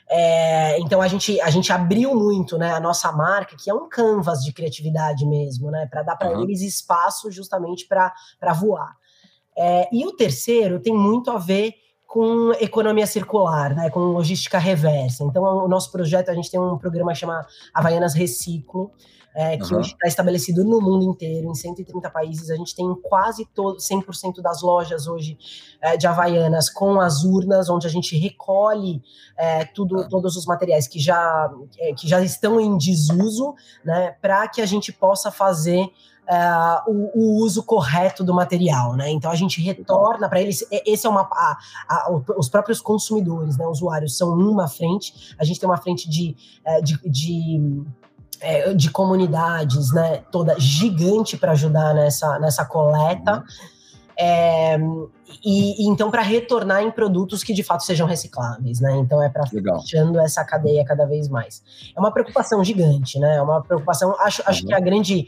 É, 0.08 0.78
então 0.78 1.02
a 1.02 1.08
gente, 1.08 1.38
a 1.40 1.50
gente 1.50 1.72
abriu 1.72 2.14
muito 2.14 2.56
né, 2.56 2.72
a 2.72 2.78
nossa 2.78 3.10
marca, 3.10 3.56
que 3.56 3.68
é 3.68 3.74
um 3.74 3.88
canvas 3.88 4.44
de 4.44 4.52
criatividade 4.52 5.26
mesmo, 5.26 5.68
né? 5.68 5.88
Para 5.90 6.04
dar 6.04 6.16
para 6.16 6.30
uhum. 6.30 6.44
eles 6.44 6.62
espaço 6.62 7.30
justamente 7.30 7.86
para 7.88 8.52
voar. 8.52 8.96
É, 9.56 9.88
e 9.92 10.06
o 10.06 10.12
terceiro 10.12 10.80
tem 10.80 10.94
muito 10.94 11.30
a 11.30 11.38
ver 11.38 11.74
com 12.06 12.52
economia 12.60 13.06
circular, 13.06 13.74
né, 13.74 13.90
com 13.90 14.00
logística 14.00 14.58
reversa. 14.58 15.24
Então, 15.24 15.42
o 15.42 15.68
nosso 15.68 15.90
projeto, 15.90 16.30
a 16.30 16.34
gente 16.34 16.50
tem 16.50 16.58
um 16.58 16.78
programa 16.78 17.12
que 17.12 17.18
chama 17.18 17.44
Havaianas 17.74 18.14
Reciclo, 18.14 18.92
é, 19.36 19.58
que 19.58 19.70
uhum. 19.70 19.80
hoje 19.80 19.92
está 19.92 20.08
estabelecido 20.08 20.64
no 20.64 20.80
mundo 20.80 21.04
inteiro, 21.04 21.50
em 21.50 21.54
130 21.54 22.08
países. 22.08 22.50
A 22.50 22.56
gente 22.56 22.74
tem 22.74 22.90
quase 23.02 23.44
todo, 23.54 23.76
100% 23.76 24.40
das 24.40 24.62
lojas 24.62 25.06
hoje 25.06 25.36
é, 25.78 25.94
de 25.94 26.06
Havaianas 26.06 26.70
com 26.70 26.98
as 26.98 27.22
urnas, 27.22 27.68
onde 27.68 27.86
a 27.86 27.90
gente 27.90 28.16
recolhe 28.16 29.02
é, 29.36 29.66
tudo, 29.66 29.98
uhum. 29.98 30.08
todos 30.08 30.36
os 30.36 30.46
materiais 30.46 30.88
que 30.88 30.98
já, 30.98 31.52
é, 31.78 31.92
que 31.92 32.08
já 32.08 32.22
estão 32.22 32.58
em 32.58 32.78
desuso, 32.78 33.54
né, 33.84 34.16
para 34.22 34.48
que 34.48 34.62
a 34.62 34.66
gente 34.66 34.90
possa 34.90 35.30
fazer 35.30 35.84
uh, 36.26 36.90
o, 36.90 37.10
o, 37.14 37.44
uso 37.44 37.62
correto 37.62 38.24
do 38.24 38.34
material, 38.34 38.94
né? 38.94 39.10
Então 39.10 39.30
a 39.30 39.34
gente 39.34 39.60
retorna 39.60 40.28
para 40.28 40.40
eles. 40.40 40.66
Esse 40.84 41.06
é 41.06 41.10
uma 41.10 41.22
a, 41.22 41.58
a, 41.88 42.10
os 42.36 42.48
próprios 42.48 42.80
consumidores, 42.80 43.56
né? 43.56 43.66
Usuários 43.66 44.16
são 44.16 44.30
uma 44.30 44.66
frente. 44.66 45.34
A 45.38 45.44
gente 45.44 45.60
tem 45.60 45.68
uma 45.68 45.76
frente 45.76 46.08
de, 46.08 46.36
eh, 46.64 46.80
de, 46.80 46.98
de 47.08 47.84
eh, 48.40 48.74
de 48.74 48.90
comunidades, 48.90 49.92
né, 49.92 50.22
toda 50.30 50.58
gigante 50.58 51.36
para 51.36 51.52
ajudar 51.52 51.94
nessa, 51.94 52.38
nessa 52.38 52.64
coleta. 52.64 53.38
Uhum. 53.38 53.76
É, 54.18 54.78
e, 55.44 55.84
e, 55.84 55.88
então 55.88 56.10
para 56.10 56.22
retornar 56.22 56.82
em 56.82 56.90
produtos 56.90 57.44
que 57.44 57.52
de 57.52 57.62
fato 57.62 57.84
sejam 57.84 58.06
recicláveis, 58.06 58.80
né? 58.80 58.96
Então 58.96 59.22
é 59.22 59.28
para 59.28 59.46
fechando 59.46 60.18
essa 60.18 60.42
cadeia 60.42 60.84
cada 60.86 61.04
vez 61.04 61.28
mais. 61.28 61.62
É 61.94 62.00
uma 62.00 62.10
preocupação 62.10 62.64
gigante, 62.64 63.18
né? 63.18 63.36
É 63.36 63.42
uma 63.42 63.62
preocupação. 63.62 64.16
Acho, 64.20 64.42
acho 64.46 64.62
uhum. 64.62 64.68
que 64.68 64.74
a 64.74 64.80
grande 64.80 65.26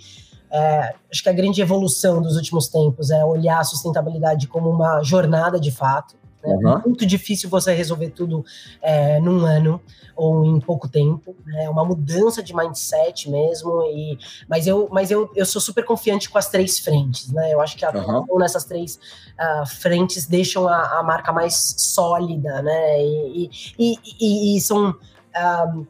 é, 0.50 0.94
acho 1.12 1.22
que 1.22 1.28
a 1.28 1.32
grande 1.32 1.60
evolução 1.60 2.22
dos 2.22 2.36
últimos 2.36 2.68
tempos 2.68 3.10
é 3.10 3.22
olhar 3.24 3.58
a 3.58 3.64
sustentabilidade 3.64 4.48
como 4.48 4.70
uma 4.70 5.02
jornada 5.02 5.60
de 5.60 5.70
fato. 5.70 6.16
Né? 6.42 6.54
Uhum. 6.54 6.78
É 6.78 6.82
muito 6.86 7.06
difícil 7.06 7.48
você 7.50 7.72
resolver 7.72 8.10
tudo 8.10 8.44
é, 8.80 9.20
num 9.20 9.44
ano 9.44 9.80
ou 10.14 10.44
em 10.44 10.60
pouco 10.60 10.88
tempo. 10.88 11.34
Né? 11.44 11.64
É 11.64 11.70
uma 11.70 11.84
mudança 11.84 12.42
de 12.42 12.54
mindset 12.54 13.30
mesmo. 13.30 13.82
E, 13.84 14.18
mas 14.48 14.66
eu, 14.66 14.88
mas 14.90 15.10
eu, 15.10 15.30
eu 15.34 15.46
sou 15.46 15.60
super 15.60 15.84
confiante 15.84 16.28
com 16.28 16.38
as 16.38 16.48
três 16.48 16.78
frentes. 16.78 17.32
Né? 17.32 17.52
Eu 17.52 17.60
acho 17.60 17.76
que 17.76 17.84
a 17.84 17.90
uhum. 17.90 18.38
nessas 18.38 18.64
três 18.64 18.98
uh, 19.38 19.66
frentes 19.66 20.26
deixam 20.26 20.68
a, 20.68 20.98
a, 20.98 21.02
marca 21.02 21.32
mais 21.32 21.74
sólida. 21.76 22.62
Né? 22.62 23.04
E, 23.04 23.50
e, 23.78 23.94
e, 24.20 24.56
e 24.56 24.60
são. 24.60 24.90
Uh, 24.90 25.86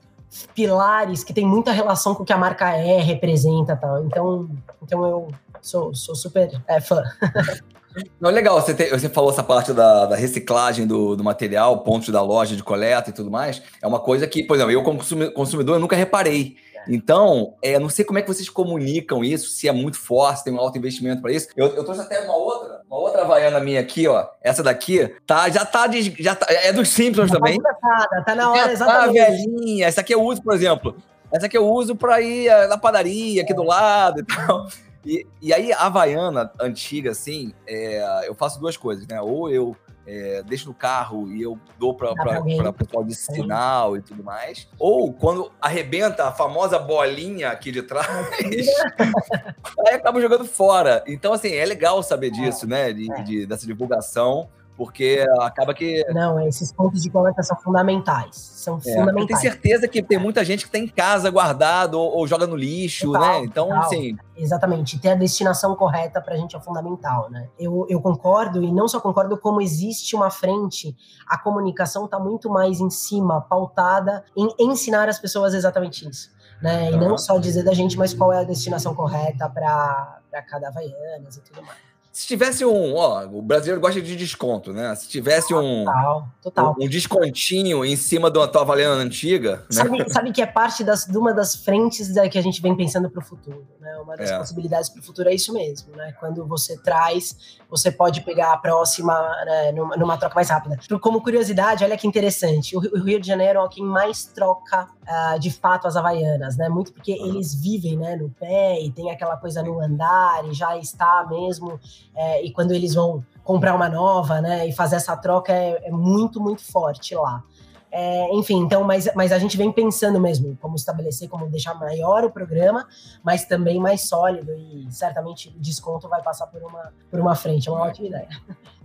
pilares 0.54 1.24
que 1.24 1.32
tem 1.32 1.46
muita 1.46 1.72
relação 1.72 2.14
com 2.14 2.22
o 2.22 2.26
que 2.26 2.32
a 2.32 2.38
marca 2.38 2.70
é, 2.70 3.00
representa 3.00 3.74
tal. 3.74 4.04
Então, 4.04 4.48
então 4.82 5.06
eu 5.06 5.28
sou, 5.60 5.94
sou 5.94 6.14
super 6.14 6.50
é, 6.66 6.80
fã. 6.80 7.02
Não, 8.20 8.30
legal, 8.30 8.60
você, 8.60 8.74
te, 8.74 8.90
você 8.90 9.08
falou 9.08 9.30
essa 9.30 9.42
parte 9.42 9.72
da, 9.72 10.06
da 10.06 10.16
reciclagem 10.16 10.86
do, 10.86 11.16
do, 11.16 11.24
material, 11.24 11.82
pontos 11.82 12.08
da 12.08 12.22
loja 12.22 12.56
de 12.56 12.62
coleta 12.62 13.10
e 13.10 13.12
tudo 13.12 13.30
mais. 13.30 13.62
É 13.82 13.86
uma 13.86 14.00
coisa 14.00 14.26
que, 14.26 14.42
por 14.44 14.56
exemplo, 14.56 14.72
eu 14.72 14.82
como 14.82 15.00
consumidor 15.32 15.76
eu 15.76 15.80
nunca 15.80 15.96
reparei. 15.96 16.56
Então, 16.88 17.54
é, 17.62 17.78
não 17.78 17.90
sei 17.90 18.04
como 18.04 18.18
é 18.18 18.22
que 18.22 18.28
vocês 18.28 18.48
comunicam 18.48 19.22
isso, 19.22 19.50
se 19.50 19.68
é 19.68 19.72
muito 19.72 19.98
forte, 19.98 20.44
tem 20.44 20.52
um 20.52 20.58
alto 20.58 20.78
investimento 20.78 21.20
para 21.20 21.32
isso. 21.32 21.48
Eu, 21.54 21.66
eu 21.74 21.84
trouxe 21.84 22.00
até 22.00 22.20
uma 22.20 22.34
outra, 22.34 22.80
uma 22.88 22.98
outra 22.98 23.22
Havaiana 23.22 23.60
minha 23.60 23.80
aqui, 23.80 24.08
ó. 24.08 24.26
Essa 24.42 24.62
daqui, 24.62 25.14
tá, 25.26 25.50
já 25.50 25.66
tá, 25.66 25.86
de, 25.86 26.14
já 26.22 26.34
tá 26.34 26.46
é 26.48 26.72
dos 26.72 26.88
Simpsons 26.88 27.30
tá 27.30 27.36
também. 27.36 27.58
Tá, 27.60 28.22
tá 28.24 28.34
na 28.34 28.50
hora, 28.50 28.64
já 28.66 28.72
exatamente. 28.72 29.18
Tá 29.18 29.24
velhinha. 29.26 29.86
Essa 29.86 30.00
aqui 30.00 30.14
eu 30.14 30.22
uso, 30.22 30.42
por 30.42 30.54
exemplo. 30.54 30.96
Essa 31.30 31.46
aqui 31.46 31.58
eu 31.58 31.68
uso 31.68 31.94
para 31.94 32.22
ir 32.22 32.48
eh, 32.48 32.66
na 32.68 32.78
padaria 32.78 33.42
aqui 33.42 33.52
do 33.52 33.62
lado 33.62 34.20
e 34.20 34.24
tal. 34.24 34.66
E, 35.04 35.26
e 35.40 35.52
aí, 35.52 35.72
a 35.72 35.86
Havaiana 35.86 36.52
antiga, 36.60 37.10
assim, 37.10 37.52
é, 37.66 38.28
eu 38.28 38.34
faço 38.34 38.60
duas 38.60 38.76
coisas, 38.76 39.06
né? 39.06 39.20
Ou 39.20 39.50
eu 39.50 39.76
é, 40.08 40.42
deixo 40.42 40.68
no 40.68 40.74
carro 40.74 41.30
e 41.30 41.42
eu 41.42 41.58
dou 41.78 41.94
para 41.94 42.10
o 42.10 42.72
pessoal 42.72 43.04
de 43.04 43.14
sinal 43.14 43.96
e 43.96 44.00
tudo 44.00 44.24
mais. 44.24 44.66
Ou 44.78 45.12
quando 45.12 45.52
arrebenta 45.60 46.24
a 46.26 46.32
famosa 46.32 46.78
bolinha 46.78 47.50
aqui 47.50 47.70
de 47.70 47.82
trás, 47.82 48.08
aí 49.86 49.94
acaba 49.94 50.20
jogando 50.20 50.46
fora. 50.46 51.04
Então, 51.06 51.34
assim, 51.34 51.52
é 51.52 51.64
legal 51.64 52.02
saber 52.02 52.30
disso, 52.30 52.64
é, 52.64 52.68
né? 52.68 52.92
De, 52.92 53.12
é. 53.12 53.22
de, 53.22 53.46
dessa 53.46 53.66
divulgação 53.66 54.48
porque 54.78 55.26
acaba 55.40 55.74
que. 55.74 56.06
Não, 56.14 56.40
esses 56.46 56.72
pontos 56.72 57.02
de 57.02 57.10
coleta 57.10 57.42
são 57.42 57.56
fundamentais. 57.56 58.36
São 58.36 58.78
é, 58.86 58.94
fundamentais. 58.94 59.40
Tem 59.40 59.50
certeza 59.50 59.88
que 59.88 60.00
tem 60.00 60.18
muita 60.18 60.44
gente 60.44 60.64
que 60.64 60.70
tem 60.70 60.84
em 60.84 60.88
casa 60.88 61.28
guardado 61.28 61.94
ou, 61.94 62.18
ou 62.18 62.26
joga 62.28 62.46
no 62.46 62.54
lixo, 62.54 63.12
total, 63.12 63.40
né? 63.40 63.44
Então, 63.44 63.66
total. 63.66 63.82
assim. 63.82 64.16
Exatamente. 64.36 65.00
Ter 65.00 65.10
a 65.10 65.14
destinação 65.16 65.74
correta 65.74 66.20
para 66.20 66.34
a 66.34 66.36
gente 66.36 66.54
é 66.54 66.60
fundamental, 66.60 67.28
né? 67.28 67.48
Eu, 67.58 67.86
eu 67.88 68.00
concordo, 68.00 68.62
e 68.62 68.70
não 68.70 68.86
só 68.86 69.00
concordo, 69.00 69.36
como 69.36 69.60
existe 69.60 70.14
uma 70.14 70.30
frente, 70.30 70.96
a 71.26 71.36
comunicação 71.36 72.04
está 72.04 72.20
muito 72.20 72.48
mais 72.48 72.78
em 72.78 72.88
cima, 72.88 73.40
pautada 73.40 74.24
em 74.36 74.48
ensinar 74.60 75.08
as 75.08 75.18
pessoas 75.18 75.54
exatamente 75.54 76.08
isso. 76.08 76.30
Né? 76.62 76.92
E 76.92 76.96
não 76.96 77.18
só 77.18 77.36
dizer 77.38 77.64
da 77.64 77.74
gente, 77.74 77.98
mas 77.98 78.14
qual 78.14 78.32
é 78.32 78.38
a 78.38 78.44
destinação 78.44 78.94
correta 78.94 79.48
para 79.48 80.20
cada 80.48 80.68
Havaianas 80.68 81.36
e 81.36 81.40
tudo 81.40 81.64
mais. 81.64 81.87
Se 82.12 82.26
tivesse 82.26 82.64
um, 82.64 82.94
ó, 82.96 83.24
o 83.26 83.40
brasileiro 83.40 83.80
gosta 83.80 84.00
de 84.00 84.16
desconto, 84.16 84.72
né? 84.72 84.94
Se 84.94 85.08
tivesse 85.08 85.54
um, 85.54 85.84
total, 85.84 86.28
total. 86.42 86.76
um, 86.78 86.84
um 86.84 86.88
descontinho 86.88 87.84
em 87.84 87.96
cima 87.96 88.30
de 88.30 88.38
uma 88.38 88.48
tua 88.48 88.64
valendo 88.64 88.94
antiga. 88.94 89.58
Né? 89.58 89.64
Sabe, 89.70 90.12
sabe 90.12 90.32
que 90.32 90.42
é 90.42 90.46
parte 90.46 90.82
das, 90.82 91.04
de 91.04 91.16
uma 91.16 91.32
das 91.32 91.54
frentes 91.54 92.12
da 92.12 92.28
que 92.28 92.38
a 92.38 92.42
gente 92.42 92.60
vem 92.60 92.76
pensando 92.76 93.08
para 93.08 93.20
o 93.20 93.24
futuro, 93.24 93.66
né? 93.80 93.96
Uma 93.98 94.16
das 94.16 94.30
é. 94.30 94.38
possibilidades 94.38 94.88
para 94.88 95.00
o 95.00 95.02
futuro 95.02 95.28
é 95.28 95.34
isso 95.34 95.52
mesmo, 95.52 95.94
né? 95.94 96.12
Quando 96.18 96.46
você 96.46 96.76
traz, 96.78 97.58
você 97.70 97.90
pode 97.90 98.22
pegar 98.22 98.52
a 98.52 98.56
próxima 98.56 99.14
né, 99.44 99.72
numa, 99.72 99.96
numa, 99.96 100.18
troca 100.18 100.34
mais 100.34 100.50
rápida. 100.50 100.78
Como 101.00 101.22
curiosidade, 101.22 101.84
olha 101.84 101.96
que 101.96 102.06
interessante, 102.06 102.76
o, 102.76 102.80
o 102.80 103.02
Rio 103.02 103.20
de 103.20 103.26
Janeiro 103.26 103.60
é 103.60 103.68
quem 103.68 103.84
mais 103.84 104.24
troca 104.24 104.88
uh, 105.08 105.38
de 105.38 105.50
fato 105.50 105.88
as 105.88 105.96
havaianas, 105.96 106.56
né? 106.56 106.68
Muito 106.68 106.92
porque 106.92 107.12
eles 107.12 107.54
vivem, 107.54 107.96
né, 107.96 108.16
no 108.16 108.28
pé 108.30 108.80
e 108.80 108.90
tem 108.90 109.10
aquela 109.10 109.36
coisa 109.36 109.62
no 109.62 109.80
andar 109.80 110.44
e 110.46 110.52
já 110.52 110.76
está 110.76 111.26
mesmo 111.28 111.80
é, 112.14 112.44
e 112.44 112.52
quando 112.52 112.72
eles 112.72 112.94
vão 112.94 113.24
comprar 113.42 113.74
uma 113.74 113.88
nova, 113.88 114.40
né, 114.40 114.68
e 114.68 114.72
fazer 114.72 114.96
essa 114.96 115.16
troca 115.16 115.52
é, 115.52 115.88
é 115.88 115.90
muito, 115.90 116.40
muito 116.40 116.62
forte 116.70 117.14
lá. 117.14 117.42
É, 117.90 118.34
enfim, 118.34 118.58
então, 118.58 118.84
mas, 118.84 119.08
mas 119.14 119.32
a 119.32 119.38
gente 119.38 119.56
vem 119.56 119.72
pensando 119.72 120.20
mesmo 120.20 120.56
como 120.60 120.76
estabelecer, 120.76 121.26
como 121.26 121.48
deixar 121.48 121.72
maior 121.74 122.22
o 122.22 122.30
programa, 122.30 122.86
mas 123.24 123.46
também 123.46 123.80
mais 123.80 124.06
sólido 124.06 124.52
e 124.52 124.86
certamente 124.90 125.48
o 125.48 125.58
desconto 125.58 126.06
vai 126.06 126.22
passar 126.22 126.46
por 126.48 126.62
uma, 126.62 126.92
por 127.10 127.18
uma 127.18 127.34
frente, 127.34 127.68
é 127.68 127.72
uma 127.72 127.86
ótima 127.86 128.08
ideia. 128.08 128.28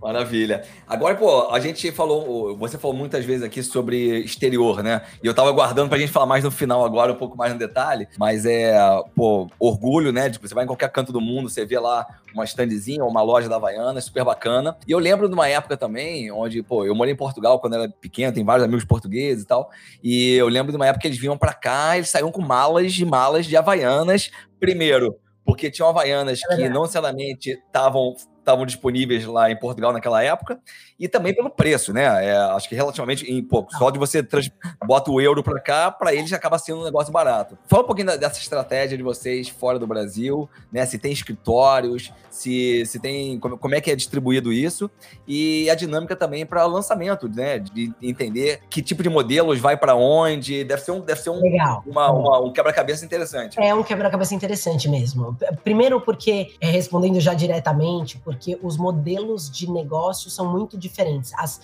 Maravilha. 0.04 0.62
Agora, 0.86 1.14
pô, 1.14 1.50
a 1.50 1.58
gente 1.58 1.90
falou, 1.90 2.54
você 2.58 2.76
falou 2.76 2.94
muitas 2.94 3.24
vezes 3.24 3.42
aqui 3.42 3.62
sobre 3.62 4.18
exterior, 4.18 4.82
né? 4.82 5.00
E 5.22 5.26
eu 5.26 5.32
tava 5.32 5.48
aguardando 5.48 5.88
pra 5.88 5.96
gente 5.96 6.12
falar 6.12 6.26
mais 6.26 6.44
no 6.44 6.50
final 6.50 6.84
agora, 6.84 7.12
um 7.12 7.16
pouco 7.16 7.38
mais 7.38 7.54
no 7.54 7.58
detalhe, 7.58 8.06
mas 8.18 8.44
é, 8.44 8.76
pô, 9.16 9.48
orgulho, 9.58 10.12
né? 10.12 10.28
Que 10.28 10.42
você 10.42 10.54
vai 10.54 10.64
em 10.64 10.66
qualquer 10.66 10.90
canto 10.90 11.10
do 11.10 11.22
mundo, 11.22 11.48
você 11.48 11.64
vê 11.64 11.78
lá 11.78 12.06
uma 12.34 12.44
standzinha 12.44 13.02
ou 13.02 13.08
uma 13.08 13.22
loja 13.22 13.48
da 13.48 13.56
Havaiana, 13.56 13.98
super 13.98 14.22
bacana. 14.24 14.76
E 14.86 14.92
eu 14.92 14.98
lembro 14.98 15.26
de 15.26 15.32
uma 15.32 15.48
época 15.48 15.74
também, 15.74 16.30
onde, 16.30 16.62
pô, 16.62 16.84
eu 16.84 16.94
morei 16.94 17.14
em 17.14 17.16
Portugal 17.16 17.58
quando 17.58 17.76
era 17.76 17.88
pequeno, 17.88 18.34
tem 18.34 18.44
vários 18.44 18.66
amigos 18.66 18.84
portugueses 18.84 19.44
e 19.44 19.46
tal. 19.46 19.70
E 20.02 20.34
eu 20.34 20.48
lembro 20.48 20.70
de 20.70 20.76
uma 20.76 20.86
época 20.86 21.00
que 21.00 21.08
eles 21.08 21.18
vinham 21.18 21.38
para 21.38 21.54
cá, 21.54 21.96
eles 21.96 22.10
saíam 22.10 22.30
com 22.30 22.42
malas 22.42 22.92
e 22.94 23.06
malas 23.06 23.46
de 23.46 23.56
Havaianas, 23.56 24.30
primeiro, 24.60 25.16
porque 25.46 25.70
tinham 25.70 25.88
Havaianas 25.88 26.40
é 26.50 26.56
que 26.56 26.68
não 26.68 26.82
necessariamente 26.82 27.52
estavam 27.52 28.14
estavam 28.44 28.66
disponíveis 28.66 29.24
lá 29.24 29.50
em 29.50 29.56
Portugal 29.56 29.92
naquela 29.92 30.22
época, 30.22 30.60
e 31.00 31.08
também 31.08 31.34
pelo 31.34 31.50
preço, 31.50 31.92
né? 31.92 32.02
É, 32.26 32.36
acho 32.36 32.68
que 32.68 32.74
relativamente 32.74 33.30
em 33.30 33.42
pouco. 33.42 33.72
Só 33.76 33.90
de 33.90 33.98
você 33.98 34.22
trans, 34.22 34.50
bota 34.84 35.10
o 35.10 35.20
euro 35.20 35.42
para 35.42 35.58
cá, 35.60 35.90
para 35.90 36.14
eles 36.14 36.32
acaba 36.32 36.58
sendo 36.58 36.80
um 36.80 36.84
negócio 36.84 37.12
barato. 37.12 37.58
Fala 37.66 37.82
um 37.82 37.86
pouquinho 37.86 38.06
dessa 38.18 38.38
estratégia 38.38 38.96
de 38.96 39.02
vocês 39.02 39.48
fora 39.48 39.78
do 39.78 39.86
Brasil, 39.86 40.48
né? 40.70 40.84
Se 40.86 40.98
tem 40.98 41.12
escritórios, 41.12 42.12
se, 42.30 42.84
se 42.86 43.00
tem 43.00 43.38
como, 43.38 43.58
como 43.58 43.74
é 43.74 43.80
que 43.80 43.90
é 43.90 43.96
distribuído 43.96 44.52
isso 44.52 44.90
e 45.26 45.68
a 45.70 45.74
dinâmica 45.74 46.14
também 46.14 46.44
para 46.44 46.64
lançamento, 46.66 47.28
né? 47.28 47.58
De 47.58 47.92
entender 48.02 48.60
que 48.68 48.82
tipo 48.82 49.02
de 49.02 49.08
modelos 49.08 49.58
vai 49.58 49.76
para 49.76 49.94
onde. 49.94 50.64
Deve 50.64 50.82
ser 50.82 50.92
um, 50.92 51.00
deve 51.00 51.20
ser 51.20 51.30
um. 51.30 51.40
Uma, 51.86 52.10
uma, 52.10 52.40
um 52.40 52.52
quebra-cabeça 52.52 53.04
interessante. 53.04 53.58
É 53.58 53.74
um 53.74 53.82
quebra-cabeça 53.82 54.34
interessante 54.34 54.88
mesmo. 54.88 55.36
Primeiro 55.62 56.00
porque, 56.00 56.54
é, 56.60 56.70
respondendo 56.70 57.18
já 57.20 57.34
diretamente, 57.34 58.18
porque 58.18 58.33
os 58.62 58.76
modelos 58.76 59.50
de 59.50 59.70
negócio 59.70 60.30
são 60.30 60.50
muito 60.50 60.76
diferentes. 60.78 61.32
As, 61.34 61.60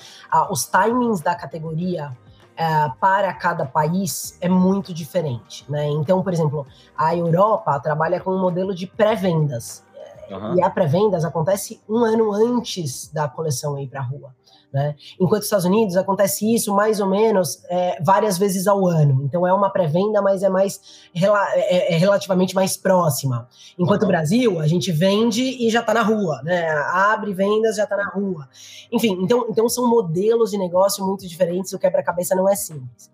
os 0.50 0.64
timings 0.66 1.20
da 1.20 1.34
categoria 1.34 2.16
Uh, 2.60 2.94
para 3.00 3.32
cada 3.32 3.64
país 3.64 4.36
é 4.38 4.46
muito 4.46 4.92
diferente, 4.92 5.64
né? 5.66 5.86
Então, 5.86 6.22
por 6.22 6.30
exemplo, 6.30 6.66
a 6.94 7.16
Europa 7.16 7.80
trabalha 7.80 8.20
com 8.20 8.32
um 8.32 8.38
modelo 8.38 8.74
de 8.74 8.86
pré-vendas. 8.86 9.82
Uhum. 10.30 10.56
E 10.56 10.62
a 10.62 10.68
pré-vendas 10.68 11.24
acontece 11.24 11.80
um 11.88 12.04
ano 12.04 12.30
antes 12.34 13.10
da 13.10 13.26
coleção 13.28 13.78
ir 13.78 13.88
para 13.88 14.00
a 14.00 14.02
rua. 14.02 14.34
Né? 14.72 14.94
Enquanto 15.18 15.38
nos 15.38 15.46
Estados 15.46 15.64
Unidos 15.64 15.96
acontece 15.96 16.54
isso 16.54 16.72
mais 16.72 17.00
ou 17.00 17.08
menos 17.08 17.60
é, 17.68 18.00
várias 18.00 18.38
vezes 18.38 18.68
ao 18.68 18.86
ano. 18.86 19.22
Então 19.24 19.44
é 19.44 19.52
uma 19.52 19.68
pré-venda, 19.68 20.22
mas 20.22 20.44
é 20.44 20.48
mais 20.48 20.80
é, 21.12 21.94
é, 21.94 21.96
relativamente 21.96 22.54
mais 22.54 22.76
próxima. 22.76 23.48
Enquanto 23.76 24.02
o 24.02 24.04
uhum. 24.04 24.10
Brasil, 24.10 24.60
a 24.60 24.68
gente 24.68 24.92
vende 24.92 25.42
e 25.42 25.68
já 25.70 25.80
está 25.80 25.92
na 25.92 26.02
rua, 26.02 26.40
né? 26.44 26.70
Abre 26.92 27.34
vendas, 27.34 27.76
já 27.76 27.84
está 27.84 27.96
na 27.96 28.08
rua. 28.10 28.48
Enfim, 28.92 29.18
então, 29.20 29.46
então 29.50 29.68
são 29.68 29.88
modelos 29.88 30.52
de 30.52 30.58
negócio 30.58 31.04
muito 31.04 31.26
diferentes, 31.26 31.72
o 31.72 31.78
quebra-cabeça 31.78 32.36
não 32.36 32.48
é 32.48 32.54
simples. 32.54 33.10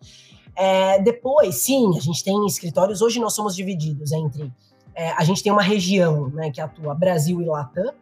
É, 0.54 1.00
depois, 1.00 1.56
sim, 1.56 1.96
a 1.96 2.00
gente 2.00 2.22
tem 2.22 2.44
escritórios. 2.46 3.00
Hoje 3.00 3.18
nós 3.18 3.34
somos 3.34 3.56
divididos 3.56 4.12
entre. 4.12 4.52
É, 4.94 5.12
a 5.12 5.24
gente 5.24 5.42
tem 5.42 5.52
uma 5.52 5.62
região 5.62 6.28
né, 6.28 6.50
que 6.50 6.60
atua 6.60 6.94
Brasil 6.94 7.40
e 7.40 7.46
Latam. 7.46 7.92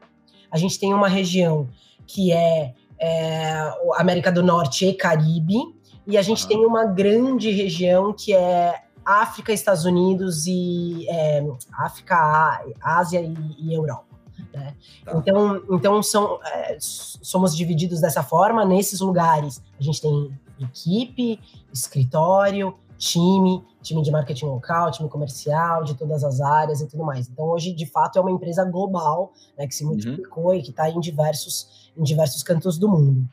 A 0.51 0.59
gente 0.59 0.79
tem 0.79 0.93
uma 0.95 1.09
região 1.09 1.69
que 2.07 2.33
é 2.33 2.75
é, 3.05 3.73
América 3.97 4.33
do 4.33 4.43
Norte 4.43 4.87
e 4.87 4.95
Caribe, 4.95 5.57
e 6.07 6.17
a 6.17 6.23
gente 6.23 6.47
tem 6.47 6.65
uma 6.65 6.85
grande 6.85 7.51
região 7.51 8.13
que 8.13 8.35
é 8.35 8.83
África, 9.05 9.53
Estados 9.53 9.85
Unidos 9.85 10.47
e 10.47 11.07
é, 11.09 11.45
África, 11.73 12.65
Ásia 12.81 13.21
e, 13.21 13.35
e 13.59 13.75
Europa. 13.75 14.07
Né? 14.53 14.75
Tá. 15.05 15.13
Então, 15.17 15.63
então 15.71 16.03
são, 16.03 16.41
é, 16.45 16.77
somos 16.81 17.55
divididos 17.57 18.01
dessa 18.01 18.23
forma. 18.23 18.65
Nesses 18.65 19.01
lugares, 19.01 19.63
a 19.79 19.83
gente 19.83 20.01
tem 20.01 20.33
equipe, 20.61 21.41
escritório, 21.73 22.75
time, 22.97 23.63
time 23.83 24.03
de 24.03 24.11
marketing 24.11 24.47
local, 24.47 24.91
time 24.91 25.09
comercial, 25.09 25.85
de 25.85 25.95
todas 25.95 26.25
as 26.25 26.41
áreas 26.41 26.81
e 26.81 26.87
tudo 26.87 27.05
mais. 27.05 27.29
Então, 27.29 27.47
hoje, 27.47 27.73
de 27.73 27.87
fato, 27.87 28.19
é 28.19 28.21
uma 28.21 28.31
empresa 28.31 28.65
global, 28.65 29.33
né, 29.59 29.67
que 29.67 29.75
se 29.75 29.85
uhum. 29.85 29.91
multiplicou 29.91 30.47
uhum. 30.47 30.55
e 30.55 30.63
que 30.63 30.71
está 30.71 30.89
em 30.89 31.01
diversos, 31.01 31.84
em 31.97 32.03
diversos 32.03 32.43
cantos 32.43 32.79
do 32.79 32.89
mundo. 32.89 33.27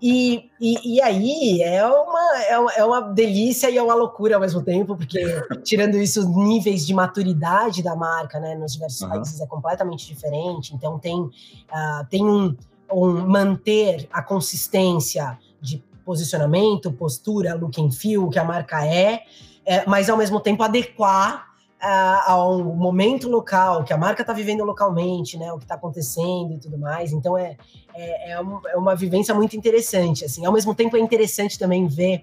E, 0.00 0.48
e, 0.60 0.94
e, 0.94 1.02
aí 1.02 1.60
é 1.60 1.84
uma, 1.84 2.42
é, 2.42 2.58
uma, 2.58 2.72
é 2.72 2.84
uma 2.84 3.00
delícia 3.00 3.68
e 3.68 3.76
é 3.76 3.82
uma 3.82 3.94
loucura 3.94 4.36
ao 4.36 4.40
mesmo 4.40 4.62
tempo, 4.62 4.96
porque 4.96 5.18
tirando 5.64 5.96
isso, 5.96 6.28
níveis 6.38 6.86
de 6.86 6.94
maturidade 6.94 7.82
da 7.82 7.96
marca, 7.96 8.38
né, 8.38 8.54
nos 8.54 8.74
diversos 8.74 9.00
uhum. 9.02 9.08
países 9.08 9.40
é 9.40 9.46
completamente 9.46 10.06
diferente. 10.06 10.72
Então 10.72 11.00
tem, 11.00 11.20
uh, 11.20 12.06
tem 12.08 12.24
um, 12.24 12.56
um 12.92 13.26
manter 13.26 14.08
a 14.12 14.22
consistência 14.22 15.36
de 15.60 15.82
posicionamento, 16.04 16.92
postura, 16.92 17.54
look 17.54 17.80
and 17.80 17.90
feel 17.90 18.28
que 18.28 18.38
a 18.38 18.44
marca 18.44 18.86
é, 18.86 19.24
é 19.66 19.84
mas 19.84 20.08
ao 20.08 20.16
mesmo 20.16 20.38
tempo 20.38 20.62
adequar 20.62 21.47
ao 21.80 22.64
momento 22.64 23.28
local, 23.28 23.84
que 23.84 23.92
a 23.92 23.96
marca 23.96 24.22
está 24.22 24.32
vivendo 24.32 24.64
localmente, 24.64 25.36
né, 25.38 25.52
o 25.52 25.58
que 25.58 25.64
está 25.64 25.76
acontecendo 25.76 26.52
e 26.54 26.58
tudo 26.58 26.78
mais. 26.78 27.12
Então 27.12 27.36
é, 27.36 27.56
é, 27.94 28.32
é, 28.32 28.40
uma, 28.40 28.60
é 28.70 28.76
uma 28.76 28.96
vivência 28.96 29.34
muito 29.34 29.56
interessante. 29.56 30.24
Assim, 30.24 30.44
ao 30.44 30.52
mesmo 30.52 30.74
tempo 30.74 30.96
é 30.96 31.00
interessante 31.00 31.58
também 31.58 31.86
ver 31.86 32.22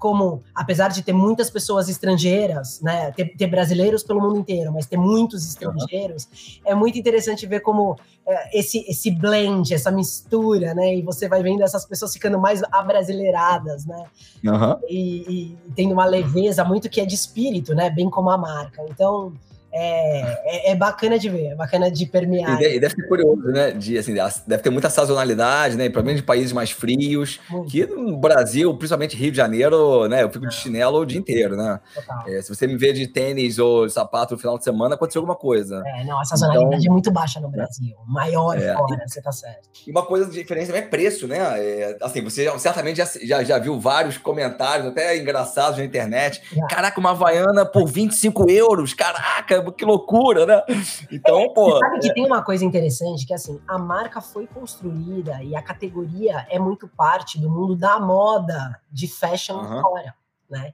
como, 0.00 0.42
apesar 0.54 0.88
de 0.88 1.02
ter 1.02 1.12
muitas 1.12 1.50
pessoas 1.50 1.90
estrangeiras, 1.90 2.80
né, 2.80 3.12
ter, 3.12 3.36
ter 3.36 3.46
brasileiros 3.46 4.02
pelo 4.02 4.18
mundo 4.18 4.38
inteiro, 4.38 4.72
mas 4.72 4.86
ter 4.86 4.96
muitos 4.96 5.46
estrangeiros, 5.46 6.24
uhum. 6.24 6.72
é 6.72 6.74
muito 6.74 6.98
interessante 6.98 7.46
ver 7.46 7.60
como 7.60 7.96
é, 8.26 8.58
esse, 8.58 8.78
esse 8.88 9.10
blend, 9.10 9.74
essa 9.74 9.90
mistura, 9.90 10.72
né, 10.72 10.96
e 10.96 11.02
você 11.02 11.28
vai 11.28 11.42
vendo 11.42 11.62
essas 11.62 11.84
pessoas 11.84 12.14
ficando 12.14 12.40
mais 12.40 12.62
abrasileiradas, 12.72 13.84
né, 13.84 14.02
uhum. 14.42 14.76
e, 14.88 15.18
e 15.28 15.58
tendo 15.76 15.92
uma 15.92 16.06
leveza 16.06 16.64
muito 16.64 16.88
que 16.88 17.02
é 17.02 17.04
de 17.04 17.14
espírito, 17.14 17.74
né, 17.74 17.90
bem 17.90 18.08
como 18.08 18.30
a 18.30 18.38
marca. 18.38 18.82
Então, 18.88 19.34
é, 19.72 20.70
é, 20.70 20.72
é, 20.72 20.74
bacana 20.74 21.18
de 21.18 21.28
ver, 21.28 21.46
é 21.46 21.54
bacana 21.54 21.90
de 21.90 22.04
permear. 22.06 22.60
E 22.60 22.80
deve 22.80 22.94
ser 22.94 23.06
curioso, 23.06 23.42
né? 23.48 23.70
De, 23.70 23.96
assim, 23.98 24.14
deve 24.46 24.62
ter 24.62 24.70
muita 24.70 24.90
sazonalidade, 24.90 25.76
né? 25.76 25.88
Pelo 25.88 26.04
menos 26.04 26.20
de 26.20 26.26
países 26.26 26.52
mais 26.52 26.70
frios. 26.70 27.40
Muito. 27.48 27.70
Que 27.70 27.86
no 27.86 28.16
Brasil, 28.16 28.76
principalmente 28.76 29.16
Rio 29.16 29.30
de 29.30 29.36
Janeiro, 29.36 30.08
né? 30.08 30.22
Eu 30.24 30.30
fico 30.30 30.48
de 30.48 30.54
chinelo 30.54 31.00
o 31.00 31.06
dia 31.06 31.18
inteiro, 31.18 31.56
né? 31.56 31.78
É, 32.26 32.42
se 32.42 32.48
você 32.48 32.66
me 32.66 32.76
vê 32.76 32.92
de 32.92 33.06
tênis 33.06 33.58
ou 33.58 33.86
de 33.86 33.92
sapato 33.92 34.34
no 34.34 34.40
final 34.40 34.58
de 34.58 34.64
semana, 34.64 34.96
aconteceu 34.96 35.20
alguma 35.20 35.36
coisa. 35.36 35.82
É, 35.86 36.04
não, 36.04 36.18
a 36.18 36.24
sazonalidade 36.24 36.76
então, 36.76 36.90
é 36.90 36.92
muito 36.92 37.10
baixa 37.12 37.38
no 37.38 37.48
Brasil. 37.48 37.96
Maior 38.06 38.58
é. 38.58 38.74
fora, 38.74 39.04
você 39.06 39.22
tá 39.22 39.30
certo. 39.30 39.68
E 39.86 39.90
uma 39.90 40.04
coisa 40.04 40.26
de 40.26 40.32
diferença 40.32 40.76
é 40.76 40.82
preço, 40.82 41.28
né? 41.28 41.38
É, 41.38 41.96
assim, 42.02 42.22
você 42.22 42.50
certamente 42.58 42.96
já, 42.96 43.08
já, 43.22 43.44
já, 43.44 43.58
viu 43.58 43.78
vários 43.78 44.18
comentários, 44.18 44.88
até 44.88 45.16
engraçados 45.16 45.78
na 45.78 45.84
internet. 45.84 46.42
Caraca, 46.68 46.98
uma 46.98 47.10
Havaiana 47.10 47.64
por 47.64 47.86
25 47.86 48.50
euros, 48.50 48.94
caraca! 48.94 49.59
Que 49.72 49.84
loucura, 49.84 50.46
né? 50.46 50.62
Então, 51.10 51.40
é, 51.40 51.48
pô. 51.48 51.78
sabe 51.78 52.00
que 52.00 52.10
é... 52.10 52.14
tem 52.14 52.26
uma 52.26 52.42
coisa 52.42 52.64
interessante 52.64 53.26
que 53.26 53.34
assim, 53.34 53.60
a 53.66 53.78
marca 53.78 54.20
foi 54.20 54.46
construída 54.46 55.42
e 55.42 55.54
a 55.56 55.62
categoria 55.62 56.46
é 56.48 56.58
muito 56.58 56.88
parte 56.88 57.38
do 57.40 57.50
mundo 57.50 57.76
da 57.76 57.98
moda 57.98 58.80
de 58.90 59.08
fashion 59.08 59.56
uhum. 59.56 59.80
fora, 59.82 60.14
né? 60.48 60.72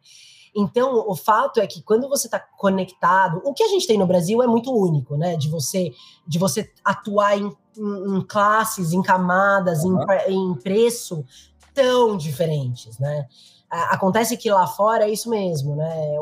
Então, 0.55 1.05
o 1.07 1.14
fato 1.14 1.61
é 1.61 1.66
que 1.66 1.83
quando 1.83 2.09
você 2.09 2.29
está 2.29 2.40
conectado, 2.40 3.42
o 3.44 3.53
que 3.53 3.62
a 3.62 3.68
gente 3.68 3.87
tem 3.87 3.99
no 3.99 4.07
Brasil 4.07 4.42
é 4.42 4.46
muito 4.46 4.72
único, 4.72 5.16
né? 5.16 5.37
De 5.37 5.51
você, 5.51 5.92
de 6.27 6.38
você 6.38 6.72
atuar 6.83 7.37
em, 7.37 7.53
em, 7.77 8.16
em 8.16 8.27
classes, 8.27 8.92
em 8.92 9.03
camadas, 9.03 9.85
uhum. 9.85 10.03
em, 10.27 10.53
em 10.53 10.55
preço 10.55 11.25
tão 11.75 12.16
diferentes, 12.16 12.99
né? 12.99 13.27
acontece 13.68 14.37
que 14.37 14.51
lá 14.51 14.66
fora 14.66 15.05
é 15.05 15.11
isso 15.11 15.29
mesmo, 15.29 15.75
né? 15.75 16.16